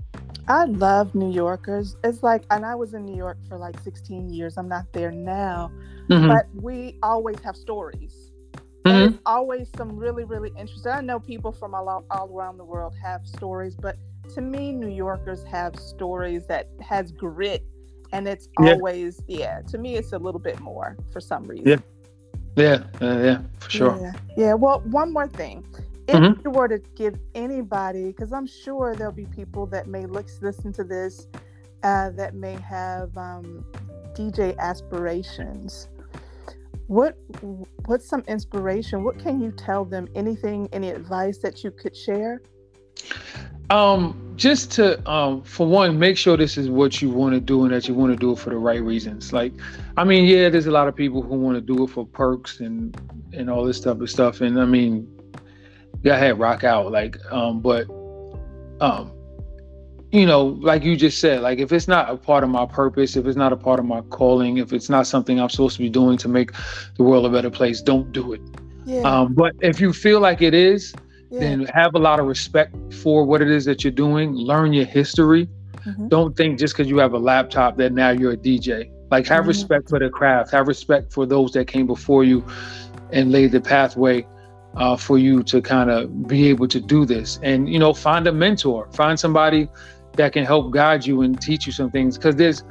I 0.48 0.66
love 0.66 1.16
New 1.16 1.32
Yorkers. 1.32 1.98
It's 2.04 2.24
like, 2.24 2.44
and 2.52 2.66
I 2.66 2.76
was 2.76 2.94
in 2.94 3.06
New 3.06 3.16
York 3.16 3.38
for 3.48 3.58
like 3.58 3.80
16 3.80 4.30
years. 4.30 4.58
I'm 4.58 4.68
not 4.68 4.92
there 4.94 5.12
now, 5.12 5.72
mm-hmm. 6.10 6.28
but 6.28 6.46
we 6.54 6.98
always 7.02 7.40
have 7.40 7.56
stories. 7.56 8.32
Mm-hmm. 8.86 8.90
There's 8.90 9.20
always 9.26 9.70
some 9.76 9.98
really, 9.98 10.24
really 10.24 10.52
interesting. 10.58 10.92
I 10.92 11.02
know 11.02 11.20
people 11.20 11.52
from 11.52 11.74
all, 11.74 12.06
all 12.12 12.38
around 12.38 12.58
the 12.58 12.64
world 12.64 12.94
have 13.02 13.26
stories, 13.26 13.76
but 13.76 13.98
to 14.36 14.42
me, 14.42 14.72
New 14.72 14.90
Yorkers 14.90 15.44
have 15.46 15.76
stories 15.78 16.46
that 16.48 16.70
has 16.82 17.12
grit, 17.12 17.66
and 18.12 18.28
it's 18.28 18.48
yeah. 18.60 18.74
always, 18.74 19.22
yeah. 19.28 19.62
To 19.70 19.80
me, 19.80 19.96
it's 19.96 20.14
a 20.14 20.20
little 20.20 20.40
bit 20.40 20.60
more 20.60 20.98
for 21.12 21.20
some 21.20 21.46
reason. 21.46 21.68
Yeah, 21.68 21.78
yeah, 22.56 22.84
uh, 23.02 23.20
yeah, 23.20 23.42
for 23.60 23.70
sure. 23.70 23.98
Yeah. 24.00 24.14
yeah. 24.38 24.54
Well, 24.54 24.82
one 24.86 25.12
more 25.12 25.28
thing 25.28 25.66
if 26.08 26.16
mm-hmm. 26.16 26.42
you 26.44 26.52
were 26.52 26.68
to 26.68 26.80
give 26.96 27.16
anybody, 27.34 28.08
because 28.08 28.32
I'm 28.32 28.46
sure 28.46 28.96
there'll 28.96 29.12
be 29.12 29.26
people 29.26 29.66
that 29.68 29.88
may 29.88 30.06
look, 30.06 30.28
listen 30.42 30.72
to 30.74 30.84
this 30.84 31.28
uh, 31.84 32.12
that 32.12 32.36
may 32.36 32.54
have 32.56 33.16
um, 33.18 33.66
DJ 34.14 34.58
aspirations. 34.58 35.90
What 36.88 37.18
what's 37.86 38.08
some 38.08 38.24
inspiration? 38.28 39.04
What 39.04 39.18
can 39.18 39.42
you 39.42 39.52
tell 39.52 39.86
them? 39.86 40.08
Anything, 40.14 40.70
any 40.72 40.90
advice 40.90 41.40
that 41.40 41.64
you 41.64 41.72
could 41.72 41.96
share? 41.96 42.42
Um, 43.72 44.34
just 44.36 44.72
to 44.74 45.10
um, 45.10 45.42
for 45.42 45.66
one, 45.66 45.98
make 45.98 46.18
sure 46.18 46.38
this 46.38 46.58
is 46.58 46.70
what 46.70 47.02
you 47.02 47.10
want 47.10 47.34
to 47.34 47.40
do 47.40 47.64
and 47.64 47.74
that 47.74 47.88
you 47.88 47.96
want 47.96 48.12
to 48.12 48.16
do 48.16 48.34
it 48.34 48.40
for 48.40 48.52
the 48.52 48.58
right 48.58 48.82
reasons. 48.82 49.34
Like, 49.34 49.54
I 49.98 50.04
mean, 50.04 50.26
yeah, 50.26 50.50
there's 50.50 50.68
a 50.68 50.72
lot 50.72 50.88
of 50.88 50.96
people 50.96 51.24
who 51.24 51.36
want 51.36 51.56
to 51.56 51.62
do 51.62 51.84
it 51.84 51.90
for 51.90 52.06
perks 52.06 52.60
and 52.60 52.96
and 53.34 53.50
all 53.50 53.66
this 53.66 53.80
type 53.80 54.00
of 54.00 54.10
stuff. 54.10 54.42
And 54.42 54.60
I 54.60 54.66
mean, 54.66 55.08
go 56.06 56.16
had 56.16 56.40
rock 56.40 56.64
out. 56.64 56.92
Like, 56.92 57.20
um, 57.32 57.60
but 57.60 57.90
um, 58.80 59.12
you 60.12 60.26
know, 60.26 60.46
like 60.62 60.84
you 60.84 60.96
just 60.96 61.20
said, 61.20 61.42
like 61.42 61.60
if 61.60 61.72
it's 61.72 61.88
not 61.88 62.10
a 62.10 62.16
part 62.16 62.44
of 62.44 62.50
my 62.50 62.66
purpose, 62.66 63.16
if 63.16 63.26
it's 63.26 63.36
not 63.36 63.52
a 63.52 63.58
part 63.58 63.80
of 63.80 63.86
my 63.86 64.02
calling, 64.02 64.58
if 64.58 64.72
it's 64.72 64.90
not 64.90 65.08
something 65.08 65.40
I'm 65.40 65.50
supposed 65.50 65.76
to 65.78 65.82
be 65.82 65.90
doing 65.90 66.18
to 66.20 66.30
make 66.30 66.52
the 66.96 67.04
world 67.04 67.26
a 67.26 67.30
better 67.30 67.50
place, 67.50 67.82
don't 67.82 68.12
do 68.12 68.34
it. 68.34 68.42
Yeah. 68.86 69.02
Um, 69.02 69.34
but 69.34 69.54
if 69.62 69.82
you 69.82 69.92
feel 69.92 70.20
like 70.20 70.42
it 70.42 70.54
is, 70.54 70.94
yeah. 71.32 71.40
then 71.40 71.66
have 71.74 71.96
a 71.96 72.00
lot 72.00 72.20
of 72.20 72.28
respect 72.28 72.94
for 72.94 73.26
what 73.26 73.42
it 73.42 73.50
is 73.50 73.66
that 73.66 73.84
you're 73.84 73.92
doing. 73.92 74.34
Learn 74.34 74.74
your 74.74 74.86
history. 74.86 75.50
Mm-hmm. 75.86 76.08
Don't 76.08 76.38
think 76.38 76.60
just 76.60 76.76
because 76.76 76.88
you 76.88 76.98
have 77.00 77.14
a 77.14 77.20
laptop 77.20 77.78
that 77.78 77.94
now 77.94 78.12
you're 78.12 78.34
a 78.34 78.38
DJ. 78.38 78.92
Like 79.12 79.28
have 79.28 79.42
mm-hmm. 79.42 79.50
respect 79.50 79.90
for 79.90 80.00
the 80.00 80.10
craft. 80.10 80.52
Have 80.52 80.68
respect 80.68 81.12
for 81.12 81.26
those 81.26 81.52
that 81.54 81.68
came 81.68 81.88
before 81.88 82.24
you 82.24 82.46
and 83.12 83.32
laid 83.32 83.52
the 83.52 83.62
pathway 83.62 84.26
uh, 84.76 84.98
for 84.98 85.18
you 85.18 85.44
to 85.44 85.62
kind 85.62 85.90
of 85.90 86.28
be 86.28 86.48
able 86.50 86.68
to 86.68 86.80
do 86.80 87.06
this. 87.06 87.40
And 87.44 87.70
you 87.70 87.80
know 87.80 87.94
find 87.94 88.28
a 88.28 88.32
mentor. 88.32 88.88
Find 88.92 89.20
somebody 89.20 89.70
that 90.14 90.34
can 90.34 90.46
help 90.46 90.72
guide 90.72 91.06
you 91.06 91.22
and 91.22 91.40
teach 91.40 91.66
you 91.66 91.72
some 91.72 91.92
things. 91.92 92.18
Because 92.18 92.36
there's 92.36 92.64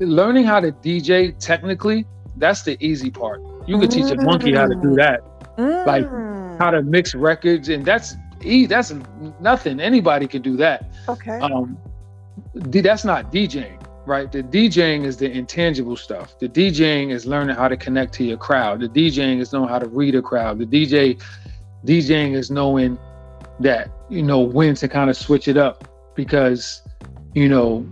learning 0.00 0.44
how 0.44 0.58
to 0.58 0.72
dj 0.72 1.38
technically 1.38 2.06
that's 2.36 2.62
the 2.62 2.76
easy 2.84 3.10
part. 3.10 3.42
You 3.66 3.78
can 3.78 3.88
teach 3.88 4.10
a 4.10 4.16
monkey 4.16 4.54
how 4.54 4.66
to 4.66 4.74
do 4.74 4.94
that. 4.94 5.20
Mm. 5.58 5.86
like 5.86 6.58
how 6.58 6.70
to 6.70 6.82
mix 6.82 7.14
records 7.14 7.68
and 7.68 7.84
that's 7.84 8.16
that's 8.68 8.92
nothing. 9.40 9.80
Anybody 9.80 10.26
can 10.26 10.42
do 10.42 10.56
that. 10.56 10.90
Okay. 11.08 11.38
Um 11.38 11.78
that's 12.54 13.04
not 13.04 13.32
djing 13.32 13.78
right? 14.06 14.30
The 14.30 14.42
djing 14.42 15.04
is 15.04 15.16
the 15.16 15.30
intangible 15.30 15.96
stuff. 15.96 16.38
The 16.38 16.48
djing 16.48 17.10
is 17.10 17.26
learning 17.26 17.56
how 17.56 17.68
to 17.68 17.76
connect 17.76 18.12
to 18.14 18.24
your 18.24 18.36
crowd. 18.36 18.80
The 18.80 18.88
djing 18.88 19.40
is 19.40 19.52
knowing 19.52 19.68
how 19.68 19.78
to 19.78 19.88
read 19.88 20.14
a 20.14 20.22
crowd. 20.22 20.58
The 20.58 20.66
dj 20.66 21.22
DJing 21.84 22.34
is 22.34 22.50
knowing 22.50 22.98
that 23.60 23.90
you 24.08 24.22
know 24.22 24.40
when 24.40 24.74
to 24.76 24.88
kind 24.88 25.10
of 25.10 25.16
switch 25.16 25.48
it 25.48 25.56
up 25.56 25.88
because 26.14 26.82
you 27.34 27.48
know 27.48 27.86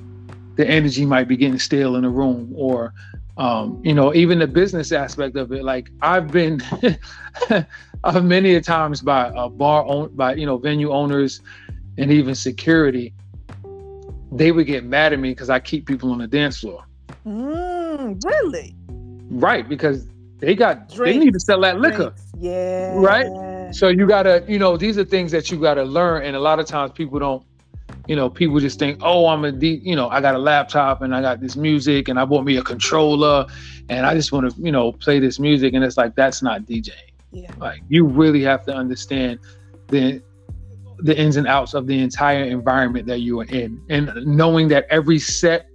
the 0.56 0.66
energy 0.66 1.06
might 1.06 1.28
be 1.28 1.36
getting 1.36 1.58
stale 1.58 1.96
in 1.96 2.02
the 2.02 2.08
room 2.08 2.52
or 2.54 2.92
um, 3.36 3.80
you 3.84 3.94
know 3.94 4.14
even 4.14 4.38
the 4.38 4.46
business 4.46 4.92
aspect 4.92 5.36
of 5.36 5.52
it. 5.52 5.64
Like 5.64 5.90
i've 6.02 6.30
been 6.30 6.60
I've 8.04 8.24
many 8.24 8.54
a 8.54 8.60
times 8.60 9.00
by 9.02 9.32
a 9.34 9.48
bar 9.48 9.84
own 9.86 10.14
by 10.14 10.34
you 10.34 10.46
know 10.46 10.58
venue 10.58 10.90
owners 10.92 11.40
and 11.98 12.10
even 12.10 12.34
security. 12.34 13.12
They 14.32 14.52
would 14.52 14.66
get 14.66 14.84
mad 14.84 15.12
at 15.12 15.18
me 15.18 15.30
because 15.30 15.50
i 15.50 15.58
keep 15.58 15.86
people 15.86 16.12
on 16.12 16.18
the 16.18 16.26
dance 16.26 16.60
floor. 16.60 16.84
Mm, 17.26 18.22
really? 18.24 18.76
Right 19.30 19.68
because 19.68 20.06
they 20.38 20.54
got 20.54 20.88
Drinks. 20.88 21.18
they 21.18 21.24
need 21.24 21.32
to 21.32 21.40
sell 21.40 21.60
that 21.62 21.80
liquor. 21.80 22.10
Drinks. 22.10 22.32
yeah. 22.38 22.94
Right 22.96 23.49
so 23.72 23.88
you 23.88 24.06
gotta, 24.06 24.44
you 24.48 24.58
know, 24.58 24.76
these 24.76 24.98
are 24.98 25.04
things 25.04 25.32
that 25.32 25.50
you 25.50 25.58
gotta 25.58 25.84
learn, 25.84 26.24
and 26.24 26.36
a 26.36 26.40
lot 26.40 26.58
of 26.58 26.66
times 26.66 26.92
people 26.92 27.18
don't. 27.18 27.42
You 28.06 28.16
know, 28.16 28.30
people 28.30 28.58
just 28.60 28.78
think, 28.78 28.98
oh, 29.02 29.26
I'm 29.26 29.44
a, 29.44 29.52
D, 29.52 29.80
you 29.84 29.94
know, 29.94 30.08
I 30.08 30.20
got 30.20 30.34
a 30.34 30.38
laptop 30.38 31.02
and 31.02 31.14
I 31.14 31.20
got 31.20 31.40
this 31.40 31.54
music 31.54 32.08
and 32.08 32.18
I 32.18 32.24
bought 32.24 32.44
me 32.44 32.56
a 32.56 32.62
controller, 32.62 33.46
and 33.88 34.06
I 34.06 34.14
just 34.14 34.32
want 34.32 34.50
to, 34.50 34.60
you 34.60 34.72
know, 34.72 34.92
play 34.92 35.18
this 35.20 35.38
music, 35.38 35.74
and 35.74 35.84
it's 35.84 35.96
like 35.96 36.14
that's 36.14 36.42
not 36.42 36.62
DJing. 36.62 36.92
Yeah. 37.32 37.50
Like 37.58 37.82
you 37.88 38.04
really 38.04 38.42
have 38.42 38.64
to 38.66 38.74
understand 38.74 39.38
the 39.88 40.22
the 40.98 41.18
ins 41.18 41.36
and 41.36 41.46
outs 41.46 41.74
of 41.74 41.86
the 41.86 42.00
entire 42.00 42.44
environment 42.44 43.06
that 43.06 43.20
you 43.20 43.40
are 43.40 43.46
in, 43.46 43.80
and 43.90 44.12
knowing 44.26 44.68
that 44.68 44.86
every 44.90 45.18
set, 45.18 45.68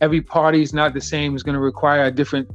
every 0.00 0.20
party 0.20 0.62
is 0.62 0.72
not 0.72 0.94
the 0.94 1.00
same 1.00 1.34
is 1.34 1.42
going 1.42 1.54
to 1.54 1.60
require 1.60 2.04
a 2.04 2.10
different 2.10 2.48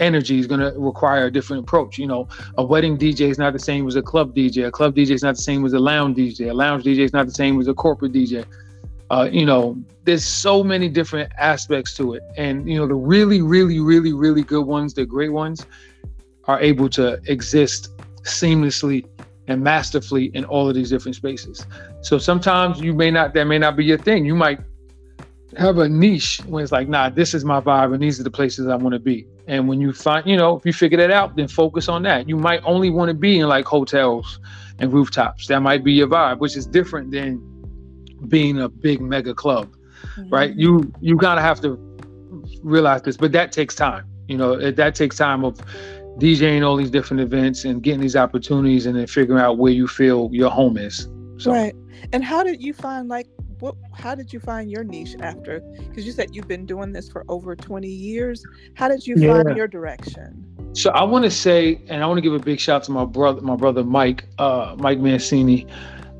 energy 0.00 0.38
is 0.38 0.46
going 0.46 0.60
to 0.60 0.72
require 0.78 1.26
a 1.26 1.30
different 1.30 1.62
approach. 1.62 1.98
You 1.98 2.06
know, 2.06 2.28
a 2.58 2.64
wedding 2.64 2.98
DJ 2.98 3.30
is 3.30 3.38
not 3.38 3.52
the 3.52 3.58
same 3.58 3.86
as 3.86 3.96
a 3.96 4.02
club 4.02 4.34
DJ. 4.34 4.66
A 4.66 4.70
club 4.70 4.94
DJ 4.94 5.10
is 5.10 5.22
not 5.22 5.36
the 5.36 5.42
same 5.42 5.64
as 5.64 5.72
a 5.72 5.78
lounge 5.78 6.16
DJ. 6.16 6.50
A 6.50 6.54
lounge 6.54 6.84
DJ 6.84 6.98
is 6.98 7.12
not 7.12 7.26
the 7.26 7.32
same 7.32 7.60
as 7.60 7.68
a 7.68 7.74
corporate 7.74 8.12
DJ. 8.12 8.44
Uh, 9.10 9.28
you 9.30 9.44
know, 9.44 9.76
there's 10.04 10.24
so 10.24 10.62
many 10.62 10.88
different 10.88 11.32
aspects 11.36 11.94
to 11.96 12.14
it. 12.14 12.22
And, 12.36 12.68
you 12.68 12.76
know, 12.76 12.86
the 12.86 12.94
really, 12.94 13.42
really, 13.42 13.80
really, 13.80 14.12
really 14.12 14.42
good 14.42 14.66
ones, 14.66 14.94
the 14.94 15.04
great 15.04 15.32
ones, 15.32 15.66
are 16.44 16.60
able 16.60 16.88
to 16.90 17.20
exist 17.26 17.90
seamlessly 18.22 19.04
and 19.48 19.62
masterfully 19.62 20.26
in 20.34 20.44
all 20.44 20.68
of 20.68 20.76
these 20.76 20.90
different 20.90 21.16
spaces. 21.16 21.66
So 22.02 22.18
sometimes 22.18 22.80
you 22.80 22.94
may 22.94 23.10
not, 23.10 23.34
that 23.34 23.44
may 23.44 23.58
not 23.58 23.76
be 23.76 23.84
your 23.84 23.98
thing. 23.98 24.24
You 24.24 24.36
might 24.36 24.60
have 25.58 25.78
a 25.78 25.88
niche 25.88 26.40
when 26.46 26.62
it's 26.62 26.72
like, 26.72 26.88
nah, 26.88 27.10
this 27.10 27.34
is 27.34 27.44
my 27.44 27.60
vibe 27.60 27.92
and 27.92 28.02
these 28.02 28.20
are 28.20 28.22
the 28.22 28.30
places 28.30 28.68
I 28.68 28.76
want 28.76 28.92
to 28.92 29.00
be. 29.00 29.26
And 29.50 29.66
when 29.66 29.80
you 29.80 29.92
find, 29.92 30.24
you 30.28 30.36
know, 30.36 30.58
if 30.58 30.64
you 30.64 30.72
figure 30.72 30.96
that 30.98 31.10
out, 31.10 31.34
then 31.34 31.48
focus 31.48 31.88
on 31.88 32.04
that. 32.04 32.28
You 32.28 32.36
might 32.36 32.60
only 32.64 32.88
want 32.88 33.08
to 33.08 33.14
be 33.14 33.40
in 33.40 33.48
like 33.48 33.64
hotels 33.64 34.38
and 34.78 34.92
rooftops. 34.92 35.48
That 35.48 35.58
might 35.58 35.82
be 35.82 35.92
your 35.92 36.06
vibe, 36.06 36.38
which 36.38 36.56
is 36.56 36.66
different 36.66 37.10
than 37.10 37.42
being 38.28 38.60
a 38.60 38.68
big 38.68 39.00
mega 39.00 39.34
club, 39.34 39.74
mm-hmm. 40.02 40.28
right? 40.28 40.54
You 40.54 40.92
you 41.00 41.16
gotta 41.16 41.40
have 41.40 41.60
to 41.62 41.76
realize 42.62 43.02
this, 43.02 43.16
but 43.16 43.32
that 43.32 43.50
takes 43.50 43.74
time. 43.74 44.06
You 44.28 44.36
know, 44.36 44.70
that 44.70 44.94
takes 44.94 45.16
time 45.16 45.44
of 45.44 45.58
DJing 46.20 46.64
all 46.64 46.76
these 46.76 46.92
different 46.92 47.20
events 47.20 47.64
and 47.64 47.82
getting 47.82 48.00
these 48.00 48.14
opportunities 48.14 48.86
and 48.86 48.96
then 48.96 49.08
figuring 49.08 49.42
out 49.42 49.58
where 49.58 49.72
you 49.72 49.88
feel 49.88 50.30
your 50.32 50.50
home 50.50 50.78
is. 50.78 51.08
So. 51.38 51.50
Right. 51.50 51.74
And 52.12 52.22
how 52.22 52.44
did 52.44 52.62
you 52.62 52.72
find 52.72 53.08
like 53.08 53.26
what 53.60 53.74
how 53.92 54.14
did 54.14 54.32
you 54.32 54.40
find 54.40 54.70
your 54.70 54.84
niche 54.84 55.16
after 55.20 55.60
because 55.88 56.06
you 56.06 56.12
said 56.12 56.34
you've 56.34 56.48
been 56.48 56.66
doing 56.66 56.92
this 56.92 57.08
for 57.08 57.24
over 57.28 57.54
20 57.54 57.86
years. 57.88 58.44
How 58.74 58.88
did 58.88 59.06
you 59.06 59.14
yeah. 59.16 59.42
find 59.42 59.56
your 59.56 59.68
direction? 59.68 60.46
So 60.72 60.90
i 60.90 61.02
want 61.02 61.24
to 61.24 61.30
say 61.30 61.80
and 61.88 62.02
i 62.02 62.06
want 62.06 62.18
to 62.18 62.22
give 62.22 62.34
a 62.34 62.38
big 62.38 62.60
shout 62.60 62.84
to 62.84 62.92
my 62.92 63.04
brother 63.04 63.40
my 63.40 63.56
brother 63.56 63.84
mike 63.84 64.26
uh, 64.38 64.76
mike 64.78 64.98
mancini. 64.98 65.66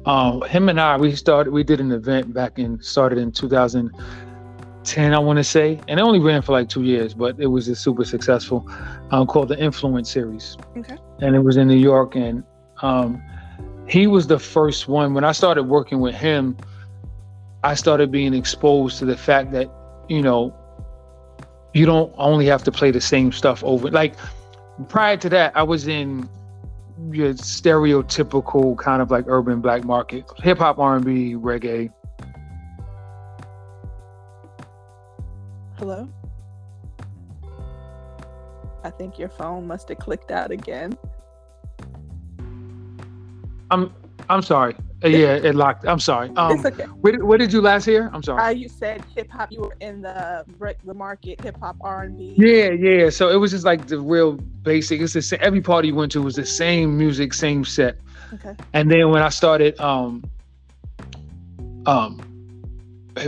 Um, 0.07 0.43
him 0.43 0.69
and 0.69 0.81
i 0.81 0.97
we 0.97 1.15
started 1.15 1.53
we 1.53 1.63
did 1.63 1.81
an 1.81 1.93
event 1.93 2.33
back 2.33 2.59
in 2.59 2.81
started 2.83 3.19
in 3.19 3.33
2010 3.33 5.15
i 5.15 5.19
want 5.19 5.37
to 5.37 5.45
say 5.45 5.79
and 5.89 6.01
it 6.01 6.03
only 6.03 6.19
ran 6.19 6.41
for 6.41 6.53
like 6.53 6.71
two 6.71 6.83
years 6.83 7.13
but 7.13 7.39
it 7.39 7.47
was 7.47 7.67
just 7.67 7.83
super 7.83 8.05
successful 8.05 8.67
um, 9.11 9.27
called 9.27 9.49
the 9.49 9.59
influence 9.59 10.11
series. 10.11 10.57
Okay. 10.77 10.97
And 11.21 11.37
it 11.37 11.41
was 11.41 11.59
in 11.59 11.69
new 11.69 11.77
york 11.77 12.17
and 12.17 12.43
um, 12.83 13.23
he 13.87 14.07
was 14.07 14.27
the 14.27 14.39
first 14.39 14.89
one 14.89 15.13
when 15.15 15.23
i 15.23 15.33
started 15.33 15.65
working 15.65 16.01
with 16.01 16.15
him 16.15 16.57
I 17.63 17.75
started 17.75 18.11
being 18.11 18.33
exposed 18.33 18.99
to 19.01 19.05
the 19.05 19.17
fact 19.17 19.53
that, 19.53 19.71
you 20.09 20.23
know, 20.23 20.55
you 21.75 21.87
don't 21.87 22.13
only 22.17 22.47
have 22.47 22.65
to 22.65 22.73
play 22.73 22.91
the 22.91 23.01
same 23.01 23.33
stuff 23.33 23.63
over. 23.63 23.91
Like 23.91 24.15
prior 24.89 25.17
to 25.19 25.29
that, 25.29 25.57
I 25.57 25.63
was 25.63 25.87
in 25.87 26.29
your 27.11 27.35
stereotypical 27.35 28.77
kind 28.79 29.03
of 29.03 29.11
like 29.11 29.25
urban 29.29 29.61
black 29.61 29.85
market, 29.85 30.25
hip 30.39 30.59
hop, 30.59 30.79
R 30.79 30.97
and 30.97 31.05
B, 31.05 31.35
reggae. 31.35 31.93
Hello. 35.77 36.09
I 38.83 38.91
think 38.91 39.19
your 39.19 39.29
phone 39.29 39.67
must 39.67 39.89
have 39.91 39.99
clicked 39.99 40.31
out 40.31 40.51
again. 40.51 40.97
I'm 43.71 43.95
I'm 44.31 44.43
sorry. 44.43 44.77
Yeah, 45.03 45.35
it 45.35 45.55
locked. 45.55 45.87
I'm 45.87 45.99
sorry. 45.99 46.31
Um, 46.37 46.53
it's 46.53 46.65
okay. 46.65 46.85
Where, 46.85 47.25
where 47.25 47.39
did 47.39 47.53
you 47.53 47.61
last 47.61 47.85
hear? 47.85 48.11
I'm 48.13 48.23
sorry. 48.23 48.43
Uh, 48.43 48.49
you 48.51 48.69
said 48.69 49.03
hip 49.15 49.31
hop. 49.31 49.51
You 49.51 49.63
were 49.63 49.77
in 49.81 50.03
the 50.03 50.45
the 50.85 50.95
market, 50.95 51.41
hip 51.41 51.57
hop, 51.59 51.77
R 51.81 52.05
and 52.05 52.17
B. 52.17 52.35
Yeah, 52.37 52.71
yeah. 52.71 53.11
So 53.11 53.31
it 53.31 53.37
was 53.37 53.51
just 53.51 53.65
like 53.65 53.87
the 53.87 53.99
real 53.99 54.33
basic. 54.33 55.01
It's 55.01 55.15
the 55.15 55.23
same, 55.23 55.41
every 55.43 55.61
party 55.61 55.89
you 55.89 55.95
went 55.95 56.13
to 56.13 56.23
was 56.23 56.37
the 56.37 56.47
same 56.47 56.97
music, 56.97 57.35
same 57.35 57.65
set. 57.65 57.99
Okay. 58.35 58.55
And 58.73 58.91
then 58.91 59.11
when 59.11 59.23
I 59.23 59.31
started 59.31 59.79
um 59.81 60.23
um 61.87 62.21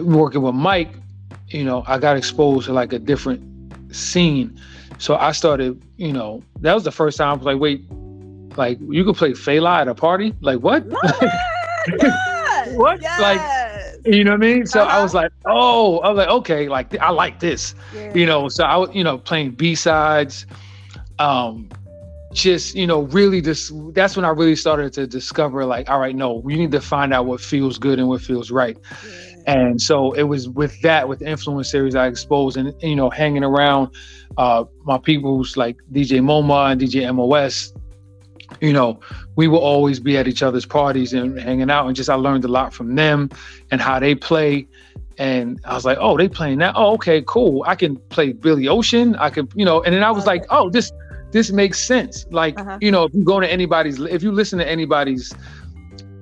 working 0.03 0.43
with 0.43 0.55
Mike, 0.55 0.93
you 1.49 1.65
know, 1.65 1.83
I 1.87 1.99
got 1.99 2.17
exposed 2.17 2.67
to 2.67 2.73
like 2.73 2.93
a 2.93 2.99
different 2.99 3.43
scene. 3.95 4.61
So 4.99 5.17
I 5.17 5.33
started, 5.33 5.83
you 5.97 6.13
know, 6.13 6.43
that 6.61 6.75
was 6.75 6.85
the 6.85 6.93
first 6.93 7.19
time 7.19 7.29
I 7.29 7.33
was 7.33 7.45
like, 7.45 7.59
wait, 7.59 7.85
like 8.57 8.79
you 8.81 9.05
could 9.05 9.17
play 9.17 9.33
Fela 9.33 9.81
at 9.81 9.89
a 9.89 9.95
party? 9.95 10.35
Like 10.41 10.61
what? 10.61 10.85
yes, 12.01 12.77
what? 12.77 13.01
Yes. 13.01 13.21
Like 13.21 13.63
you 14.05 14.25
know 14.25 14.33
what 14.33 14.43
I 14.43 14.55
mean? 14.55 14.67
So 14.67 14.83
uh-huh. 14.83 14.99
I 14.99 15.03
was 15.03 15.15
like, 15.15 15.31
oh, 15.47 15.99
I 15.99 16.09
was 16.09 16.19
like, 16.19 16.29
okay, 16.29 16.69
like 16.69 16.99
I 16.99 17.11
like 17.11 17.41
this. 17.41 17.75
Yeah. 17.95 18.13
You 18.15 18.27
know, 18.27 18.49
so 18.49 18.65
I 18.65 18.77
was, 18.77 18.91
you 18.93 19.05
know, 19.05 19.19
playing 19.19 19.53
B 19.53 19.75
sides. 19.75 20.47
Um, 21.19 21.69
just, 22.33 22.75
you 22.75 22.87
know, 22.87 23.03
really 23.03 23.41
just 23.41 23.73
that's 23.95 24.17
when 24.17 24.25
I 24.25 24.31
really 24.31 24.57
started 24.57 24.93
to 24.95 25.07
discover 25.07 25.65
like, 25.67 25.89
all 25.91 26.01
right, 26.01 26.17
no, 26.17 26.33
we 26.33 26.57
need 26.57 26.73
to 26.73 26.81
find 26.81 27.13
out 27.13 27.27
what 27.27 27.41
feels 27.41 27.79
good 27.79 27.99
and 27.99 28.09
what 28.09 28.23
feels 28.23 28.51
right. 28.51 28.77
Yeah. 29.05 29.53
And 29.55 29.81
so 29.81 30.13
it 30.13 30.23
was 30.25 30.49
with 30.49 30.81
that, 30.83 31.09
with 31.09 31.19
the 31.19 31.29
influence 31.29 31.71
series 31.71 31.95
I 31.95 32.07
exposed 32.07 32.57
and 32.57 32.75
you 32.83 32.97
know, 32.97 33.11
hanging 33.11 33.45
around 33.45 33.91
uh 34.39 34.65
my 34.85 34.99
people's 34.99 35.57
like 35.57 35.77
DJ 35.93 36.21
MoMA 36.21 36.73
and 36.73 36.81
DJ 36.81 37.15
MOS 37.15 37.73
you 38.61 38.73
know, 38.73 39.01
we 39.37 39.49
will 39.49 39.59
always 39.59 39.99
be 40.01 40.17
at 40.17 40.29
each 40.29 40.43
other's 40.43 40.67
parties 40.67 41.13
and 41.13 41.39
hanging 41.39 41.71
out. 41.71 41.87
And 41.87 41.97
just 41.97 42.11
I 42.11 42.15
learned 42.15 42.45
a 42.45 42.49
lot 42.49 42.73
from 42.73 42.95
them 42.95 43.31
and 43.71 43.81
how 43.81 43.99
they 43.99 44.15
play. 44.15 44.67
And 45.19 45.61
I 45.65 45.75
was 45.75 45.85
like, 45.85 45.99
oh, 46.01 46.17
they 46.17 46.29
playing 46.29 46.59
that. 46.59 46.75
Oh, 46.77 46.95
okay, 46.95 47.23
cool. 47.27 47.65
I 47.67 47.75
can 47.75 47.97
play 48.09 48.33
Billy 48.33 48.69
Ocean. 48.69 49.15
I 49.17 49.31
can, 49.31 49.49
you 49.55 49.65
know, 49.65 49.83
and 49.83 49.95
then 49.95 50.03
I 50.03 50.11
was 50.11 50.27
like, 50.27 50.45
oh, 50.51 50.71
this 50.71 50.93
this 51.33 51.51
makes 51.51 51.79
sense. 51.79 52.27
Like, 52.31 52.59
Uh-huh. 52.61 52.79
you 52.81 52.91
know, 52.91 53.05
if 53.05 53.15
you 53.15 53.25
go 53.25 53.41
to 53.41 53.51
anybody's, 53.51 53.99
if 54.01 54.23
you 54.23 54.31
listen 54.33 54.59
to 54.59 54.69
anybody's 54.69 55.33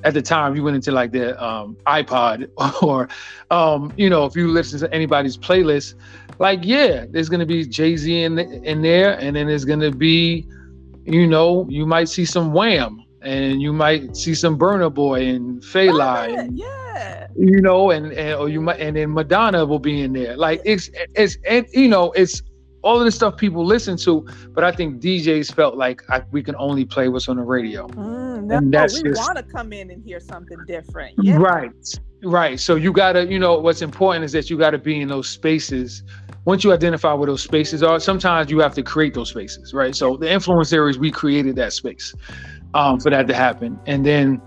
at 0.04 0.14
the 0.14 0.22
time 0.22 0.56
you 0.56 0.62
went 0.62 0.76
into 0.76 0.92
like 0.92 1.12
the 1.12 1.42
um, 1.44 1.76
iPod 1.86 2.48
or, 2.82 3.08
um, 3.50 3.92
you 3.96 4.08
know, 4.08 4.24
if 4.24 4.34
you 4.36 4.48
listen 4.48 4.78
to 4.80 4.92
anybody's 4.94 5.36
playlist, 5.36 5.94
like, 6.38 6.60
yeah, 6.62 7.04
there's 7.10 7.28
going 7.28 7.40
to 7.40 7.46
be 7.46 7.66
Jay 7.66 7.96
Z 7.96 8.22
in, 8.22 8.38
in 8.38 8.80
there. 8.82 9.18
And 9.18 9.36
then 9.36 9.46
there's 9.46 9.64
going 9.64 9.80
to 9.80 9.90
be, 9.90 10.46
you 11.12 11.26
know, 11.26 11.66
you 11.68 11.86
might 11.86 12.08
see 12.08 12.24
some 12.24 12.52
Wham 12.52 13.04
and 13.22 13.60
you 13.60 13.72
might 13.72 14.16
see 14.16 14.34
some 14.34 14.58
Burna 14.58 14.92
Boy 14.92 15.26
and 15.26 15.62
Fela, 15.62 16.38
and, 16.38 16.58
Yeah. 16.58 17.26
you 17.36 17.60
know, 17.60 17.90
and, 17.90 18.12
and 18.12 18.34
or 18.34 18.48
you 18.48 18.60
might, 18.60 18.80
and 18.80 18.96
then 18.96 19.12
Madonna 19.12 19.64
will 19.64 19.78
be 19.78 20.00
in 20.02 20.12
there. 20.12 20.36
Like 20.36 20.60
it's 20.64 20.90
it's 21.14 21.36
and 21.46 21.66
you 21.72 21.88
know 21.88 22.12
it's 22.12 22.42
all 22.82 22.98
of 22.98 23.04
the 23.04 23.10
stuff 23.10 23.36
people 23.36 23.64
listen 23.64 23.96
to, 23.98 24.26
but 24.50 24.64
I 24.64 24.72
think 24.72 25.00
DJs 25.00 25.54
felt 25.54 25.76
like 25.76 26.02
I, 26.10 26.22
we 26.30 26.42
can 26.42 26.56
only 26.56 26.84
play 26.84 27.08
what's 27.08 27.28
on 27.28 27.36
the 27.36 27.42
radio. 27.42 27.86
Mm, 27.88 28.44
no, 28.44 28.56
And 28.56 28.72
that's 28.72 29.02
we 29.02 29.12
want 29.12 29.36
to 29.36 29.42
come 29.42 29.72
in 29.72 29.90
and 29.90 30.02
hear 30.02 30.20
something 30.20 30.58
different. 30.66 31.14
Yeah. 31.22 31.36
Right. 31.36 31.72
Right. 32.22 32.60
So 32.60 32.74
you 32.74 32.92
gotta, 32.92 33.26
you 33.26 33.38
know, 33.38 33.58
what's 33.58 33.82
important 33.82 34.24
is 34.24 34.32
that 34.32 34.50
you 34.50 34.58
gotta 34.58 34.78
be 34.78 35.00
in 35.00 35.08
those 35.08 35.28
spaces. 35.28 36.02
Once 36.44 36.64
you 36.64 36.72
identify 36.72 37.12
where 37.12 37.26
those 37.26 37.42
spaces 37.42 37.82
are, 37.82 38.00
sometimes 38.00 38.50
you 38.50 38.58
have 38.60 38.74
to 38.74 38.82
create 38.82 39.14
those 39.14 39.30
spaces, 39.30 39.74
right? 39.74 39.94
So 39.94 40.16
the 40.16 40.30
influence 40.30 40.70
series, 40.70 40.98
we 40.98 41.10
created 41.10 41.56
that 41.56 41.72
space 41.72 42.14
um, 42.74 42.98
for 42.98 43.10
that 43.10 43.26
to 43.28 43.34
happen. 43.34 43.78
And 43.86 44.04
then 44.04 44.40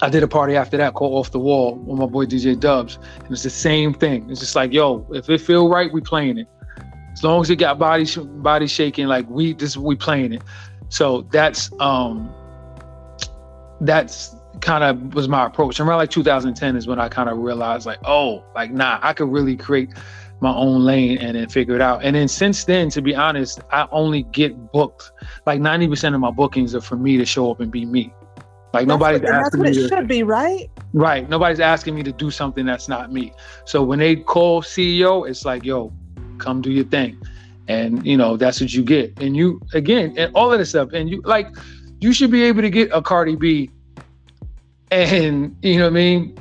I 0.00 0.08
did 0.08 0.22
a 0.22 0.28
party 0.28 0.56
after 0.56 0.76
that 0.76 0.94
called 0.94 1.14
Off 1.14 1.32
the 1.32 1.38
Wall 1.38 1.76
with 1.76 1.98
my 1.98 2.06
boy 2.06 2.24
DJ 2.24 2.58
Dubs. 2.58 2.98
And 3.18 3.30
it's 3.30 3.42
the 3.42 3.50
same 3.50 3.92
thing. 3.92 4.30
It's 4.30 4.40
just 4.40 4.54
like, 4.54 4.72
yo, 4.72 5.06
if 5.12 5.28
it 5.28 5.40
feel 5.40 5.68
right, 5.68 5.92
we 5.92 6.00
playing 6.00 6.38
it. 6.38 6.46
As 7.18 7.24
long 7.24 7.40
as 7.40 7.50
it 7.50 7.56
got 7.56 7.80
body 7.80 8.04
sh- 8.04 8.18
body 8.18 8.68
shaking, 8.68 9.08
like 9.08 9.28
we 9.28 9.52
this 9.52 9.76
we 9.76 9.96
playing 9.96 10.34
it. 10.34 10.42
So 10.88 11.22
that's 11.32 11.68
um 11.80 12.32
that's 13.80 14.36
kind 14.60 14.84
of 14.84 15.14
was 15.14 15.28
my 15.28 15.46
approach. 15.46 15.80
And 15.80 15.88
around 15.88 15.98
like 15.98 16.10
2010 16.10 16.76
is 16.76 16.86
when 16.86 17.00
I 17.00 17.08
kind 17.08 17.28
of 17.28 17.38
realized 17.38 17.86
like, 17.86 17.98
oh, 18.04 18.44
like 18.54 18.70
nah, 18.70 19.00
I 19.02 19.14
could 19.14 19.32
really 19.32 19.56
create 19.56 19.90
my 20.40 20.54
own 20.54 20.84
lane 20.84 21.18
and 21.18 21.36
then 21.36 21.48
figure 21.48 21.74
it 21.74 21.80
out. 21.80 22.04
And 22.04 22.14
then 22.14 22.28
since 22.28 22.62
then, 22.62 22.88
to 22.90 23.02
be 23.02 23.16
honest, 23.16 23.58
I 23.72 23.88
only 23.90 24.22
get 24.22 24.70
booked. 24.70 25.10
Like 25.44 25.60
90% 25.60 26.14
of 26.14 26.20
my 26.20 26.30
bookings 26.30 26.72
are 26.76 26.80
for 26.80 26.94
me 26.94 27.16
to 27.16 27.24
show 27.24 27.50
up 27.50 27.58
and 27.58 27.72
be 27.72 27.84
me. 27.84 28.14
Like 28.72 28.86
That's 28.86 28.86
nobody's 28.86 29.22
what, 29.22 29.30
and 29.30 29.44
that's 29.44 29.56
what 29.56 29.66
it 29.66 29.74
to, 29.74 29.88
should 29.88 30.06
be, 30.06 30.22
right? 30.22 30.70
right. 30.92 31.28
Nobody's 31.28 31.58
asking 31.58 31.96
me 31.96 32.04
to 32.04 32.12
do 32.12 32.30
something 32.30 32.64
that's 32.64 32.88
not 32.88 33.12
me. 33.12 33.32
So 33.64 33.82
when 33.82 33.98
they 33.98 34.14
call 34.14 34.62
CEO, 34.62 35.28
it's 35.28 35.44
like, 35.44 35.64
yo, 35.64 35.92
come 36.38 36.60
do 36.62 36.70
your 36.70 36.84
thing. 36.84 37.18
And 37.68 38.04
you 38.06 38.16
know, 38.16 38.36
that's 38.36 38.60
what 38.60 38.72
you 38.72 38.82
get. 38.82 39.18
And 39.20 39.36
you 39.36 39.60
again, 39.74 40.14
and 40.16 40.32
all 40.34 40.52
of 40.52 40.58
this 40.58 40.70
stuff. 40.70 40.92
And 40.92 41.10
you 41.10 41.20
like 41.24 41.48
you 42.00 42.12
should 42.12 42.30
be 42.30 42.44
able 42.44 42.62
to 42.62 42.70
get 42.70 42.90
a 42.92 43.02
Cardi 43.02 43.36
B 43.36 43.70
and 44.90 45.56
you 45.62 45.78
know 45.78 45.84
what 45.84 45.90
I 45.90 45.94
mean? 45.94 46.38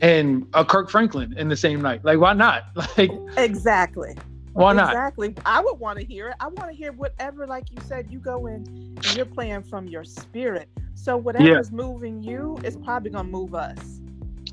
And 0.00 0.46
a 0.54 0.64
Kirk 0.64 0.90
Franklin 0.90 1.34
in 1.36 1.48
the 1.48 1.56
same 1.56 1.80
night. 1.80 2.04
Like, 2.04 2.18
why 2.18 2.32
not? 2.32 2.64
Like, 2.98 3.10
Exactly. 3.36 4.16
why 4.52 4.72
not? 4.72 4.90
Exactly. 4.90 5.34
I 5.44 5.60
would 5.60 5.78
want 5.78 5.98
to 5.98 6.04
hear 6.04 6.28
it. 6.28 6.36
I 6.40 6.48
want 6.48 6.70
to 6.70 6.76
hear 6.76 6.92
whatever, 6.92 7.46
like 7.46 7.70
you 7.70 7.78
said, 7.86 8.10
you 8.10 8.18
go 8.18 8.46
in 8.46 8.56
and 9.04 9.16
you're 9.16 9.24
playing 9.26 9.62
from 9.62 9.86
your 9.86 10.04
spirit. 10.04 10.68
So 10.94 11.16
whatever's 11.16 11.70
moving 11.70 12.22
you 12.22 12.58
is 12.64 12.76
probably 12.76 13.10
gonna 13.10 13.28
move 13.28 13.54
us. 13.54 14.00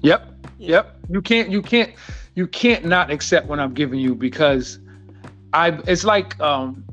Yep. 0.01 0.47
Yeah. 0.57 0.69
Yep. 0.69 0.97
You 1.09 1.21
can't 1.21 1.49
you 1.49 1.61
can't 1.61 1.91
you 2.35 2.47
can't 2.47 2.85
not 2.85 3.09
accept 3.09 3.47
what 3.47 3.59
I'm 3.59 3.73
giving 3.73 3.99
you 3.99 4.13
because 4.13 4.79
I 5.53 5.69
it's 5.87 6.03
like 6.03 6.39
um 6.39 6.83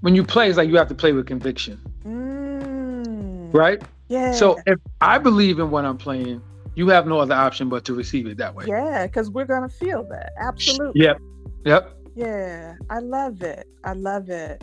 when 0.00 0.14
you 0.14 0.24
play, 0.24 0.48
it's 0.48 0.56
like 0.58 0.68
you 0.68 0.76
have 0.76 0.88
to 0.88 0.94
play 0.94 1.12
with 1.12 1.26
conviction, 1.26 1.80
Mm, 2.04 3.54
right? 3.54 3.80
Yeah. 4.08 4.32
So 4.32 4.60
if 4.66 4.78
I 5.00 5.18
believe 5.18 5.60
in 5.60 5.70
what 5.70 5.84
I'm 5.84 5.96
playing, 5.96 6.42
you 6.74 6.88
have 6.88 7.06
no 7.06 7.18
other 7.20 7.34
option 7.34 7.68
but 7.68 7.84
to 7.84 7.94
receive 7.94 8.26
it 8.26 8.36
that 8.38 8.54
way. 8.54 8.66
yeah, 8.66 9.06
because 9.06 9.30
we're 9.30 9.44
gonna 9.46 9.68
feel 9.68 10.04
that. 10.10 10.32
Absolutely. 10.38 11.02
Yep. 11.02 11.20
Yep. 11.64 11.98
Yeah, 12.14 12.74
I 12.90 12.98
love 12.98 13.42
it. 13.42 13.66
I 13.84 13.92
love 13.94 14.28
it. 14.28 14.62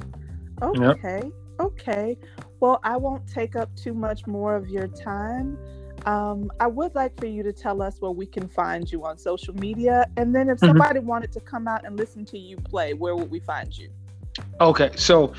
Okay. 0.62 1.32
Okay. 1.60 2.18
Well, 2.60 2.80
I 2.84 2.98
won't 2.98 3.26
take 3.28 3.56
up 3.56 3.74
too 3.76 3.94
much 3.94 4.28
more 4.28 4.56
of 4.56 4.68
your 4.70 4.88
time. 4.88 5.58
Um, 6.06 6.52
I 6.60 6.68
would 6.68 6.96
like 6.96 7.20
for 7.20 7.26
you 7.26 7.44
to 7.44 7.54
tell 7.54 7.82
us 7.82 8.00
where 8.00 8.12
we 8.12 8.26
can 8.26 8.48
find 8.48 8.92
you 8.92 9.06
on 9.06 9.18
social 9.18 9.54
media. 9.56 10.06
And 10.18 10.34
then 10.34 10.50
if 10.50 10.60
Mhm. 10.60 10.68
somebody 10.68 11.00
wanted 11.00 11.32
to 11.34 11.40
come 11.40 11.68
out 11.68 11.86
and 11.86 11.98
listen 11.98 12.26
to 12.26 12.38
you 12.38 12.58
play, 12.58 12.94
where 12.94 13.16
would 13.16 13.30
we 13.30 13.40
find 13.40 13.78
you? 13.78 13.90
Okay, 14.62 14.92
so 14.96 15.34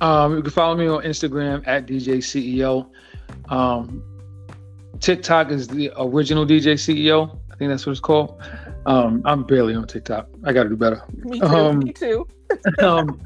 um, 0.00 0.36
you 0.36 0.42
can 0.42 0.50
follow 0.50 0.74
me 0.74 0.86
on 0.86 1.02
Instagram 1.02 1.66
at 1.66 1.86
DJ 1.86 2.20
CEO. 2.20 2.86
Um, 3.48 4.02
TikTok 5.00 5.50
is 5.50 5.68
the 5.68 5.92
original 5.98 6.44
DJ 6.44 6.74
CEO. 6.74 7.38
I 7.50 7.56
think 7.56 7.70
that's 7.70 7.86
what 7.86 7.92
it's 7.92 8.00
called. 8.00 8.40
Um, 8.86 9.22
I'm 9.24 9.44
barely 9.44 9.74
on 9.74 9.86
TikTok. 9.86 10.28
I 10.44 10.52
got 10.52 10.64
to 10.64 10.68
do 10.70 10.76
better. 10.76 11.02
Me 11.24 11.40
too. 11.40 11.46
Um, 11.46 11.78
me 11.80 11.92
too. 11.92 12.26
um, 12.80 13.20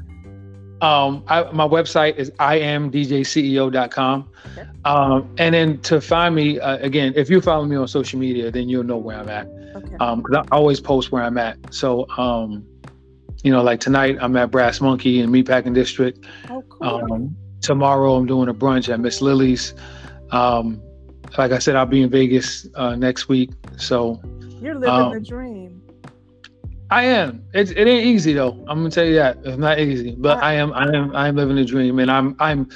um, 0.81 1.23
I, 1.27 1.43
my 1.51 1.67
website 1.67 2.17
is 2.17 2.31
imdjceo.com. 2.31 4.29
Okay. 4.57 4.67
Um, 4.83 5.35
and 5.37 5.55
then 5.55 5.79
to 5.81 6.01
find 6.01 6.35
me, 6.35 6.59
uh, 6.59 6.77
again, 6.77 7.13
if 7.15 7.29
you 7.29 7.41
follow 7.41 7.65
me 7.65 7.75
on 7.75 7.87
social 7.87 8.19
media, 8.19 8.51
then 8.51 8.67
you'll 8.67 8.83
know 8.83 8.97
where 8.97 9.17
I'm 9.17 9.29
at. 9.29 9.47
Okay. 9.75 9.95
Um, 9.99 10.21
cause 10.21 10.35
I 10.35 10.55
always 10.55 10.79
post 10.79 11.11
where 11.11 11.23
I'm 11.23 11.37
at. 11.37 11.57
So, 11.73 12.07
um, 12.17 12.65
you 13.43 13.51
know, 13.51 13.63
like 13.63 13.79
tonight 13.79 14.17
I'm 14.19 14.35
at 14.37 14.51
Brass 14.51 14.81
Monkey 14.81 15.19
in 15.21 15.29
Meatpacking 15.29 15.73
District. 15.73 16.23
oh, 16.49 16.63
cool. 16.69 16.87
Um, 16.87 17.35
tomorrow 17.61 18.15
I'm 18.15 18.25
doing 18.25 18.49
a 18.49 18.53
brunch 18.53 18.91
at 18.91 18.99
Miss 18.99 19.21
Lily's. 19.21 19.73
Um, 20.31 20.81
like 21.37 21.51
I 21.51 21.59
said, 21.59 21.75
I'll 21.75 21.85
be 21.85 22.01
in 22.01 22.09
Vegas 22.09 22.67
uh, 22.75 22.95
next 22.95 23.27
week. 23.27 23.51
So 23.77 24.21
You're 24.61 24.75
living 24.75 24.89
um, 24.89 25.13
the 25.13 25.19
dream. 25.19 25.74
I 26.91 27.05
am. 27.05 27.43
It, 27.53 27.71
it 27.71 27.87
ain't 27.87 28.05
easy 28.05 28.33
though. 28.33 28.53
I'm 28.67 28.79
gonna 28.79 28.91
tell 28.91 29.05
you 29.05 29.15
that 29.15 29.37
it's 29.43 29.57
not 29.57 29.79
easy, 29.79 30.15
but 30.17 30.43
I 30.43 30.53
am. 30.53 30.73
I 30.73 30.85
am. 30.95 31.15
I 31.15 31.27
am 31.27 31.35
living 31.35 31.57
a 31.57 31.65
dream, 31.65 31.99
and 31.99 32.11
I'm. 32.11 32.35
I'm 32.39 32.69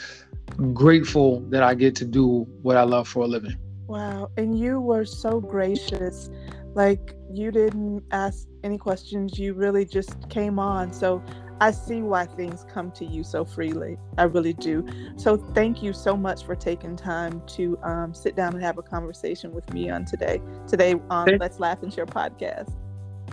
grateful 0.74 1.41
that 1.49 1.64
I 1.64 1.74
get 1.74 1.95
to 1.95 2.05
do 2.05 2.47
what 2.62 2.76
I 2.76 2.84
love 2.84 3.07
for 3.07 3.24
a 3.24 3.28
living. 3.28 3.55
Wow. 3.88 4.30
And 4.38 4.57
you 4.57 4.80
were 4.80 5.05
so 5.05 5.39
gracious. 5.39 6.30
Like 6.76 7.16
you 7.34 7.51
didn't 7.51 8.03
ask 8.12 8.47
any 8.64 8.78
questions. 8.78 9.39
You 9.39 9.53
really 9.53 9.86
just 9.86 10.30
came 10.30 10.60
on. 10.60 10.93
So 10.93 11.24
I 11.62 11.72
see 11.72 12.01
why 12.01 12.26
things 12.26 12.66
come 12.72 12.91
to 12.91 13.05
you 13.05 13.24
so 13.24 13.43
freely. 13.43 13.97
I 14.18 14.24
really 14.24 14.53
do. 14.53 14.86
So 15.18 15.38
thank 15.38 15.84
you 15.84 15.93
so 15.93 16.16
much 16.16 16.45
for 16.45 16.55
taking 16.55 16.95
time 16.95 17.41
to 17.47 17.78
um, 17.84 18.14
sit 18.14 18.36
down 18.36 18.53
and 18.53 18.64
have 18.64 18.78
a 18.78 18.84
conversation 18.84 19.51
with 19.51 19.72
me 19.74 19.89
on 19.89 20.05
today. 20.05 20.41
Today 20.68 20.95
on 21.10 21.38
Let's 21.39 21.60
Laugh 21.60 21.82
and 21.84 21.93
Share 21.93 22.05
podcast. 22.05 22.76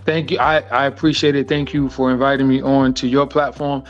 Thank 0.07 0.31
you. 0.31 0.39
I, 0.39 0.59
I 0.71 0.85
appreciate 0.85 1.35
it. 1.35 1.49
Thank 1.49 1.73
you 1.73 1.89
for 1.89 2.09
inviting 2.09 2.47
me 2.47 2.61
on 2.61 2.93
to 2.93 3.07
your 3.09 3.27
platform. 3.27 3.83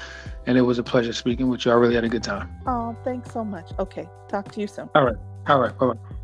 And 0.47 0.57
it 0.57 0.61
was 0.61 0.80
a 0.80 0.84
pleasure 0.84 1.13
speaking 1.13 1.47
with 1.47 1.63
you. 1.63 1.72
I 1.72 1.76
really 1.76 1.93
had 1.93 2.05
a 2.05 2.09
good 2.09 2.24
time. 2.24 2.49
Oh, 2.65 2.97
thanks 3.03 3.32
so 3.32 3.45
much. 3.45 3.70
Okay. 3.78 4.09
Talk 4.28 4.51
to 4.53 4.61
you 4.61 4.65
soon. 4.65 4.89
All 4.95 5.05
right. 5.05 5.15
All 5.47 5.59
right. 5.59 5.78
Bye 5.78 5.93
bye. 5.93 6.15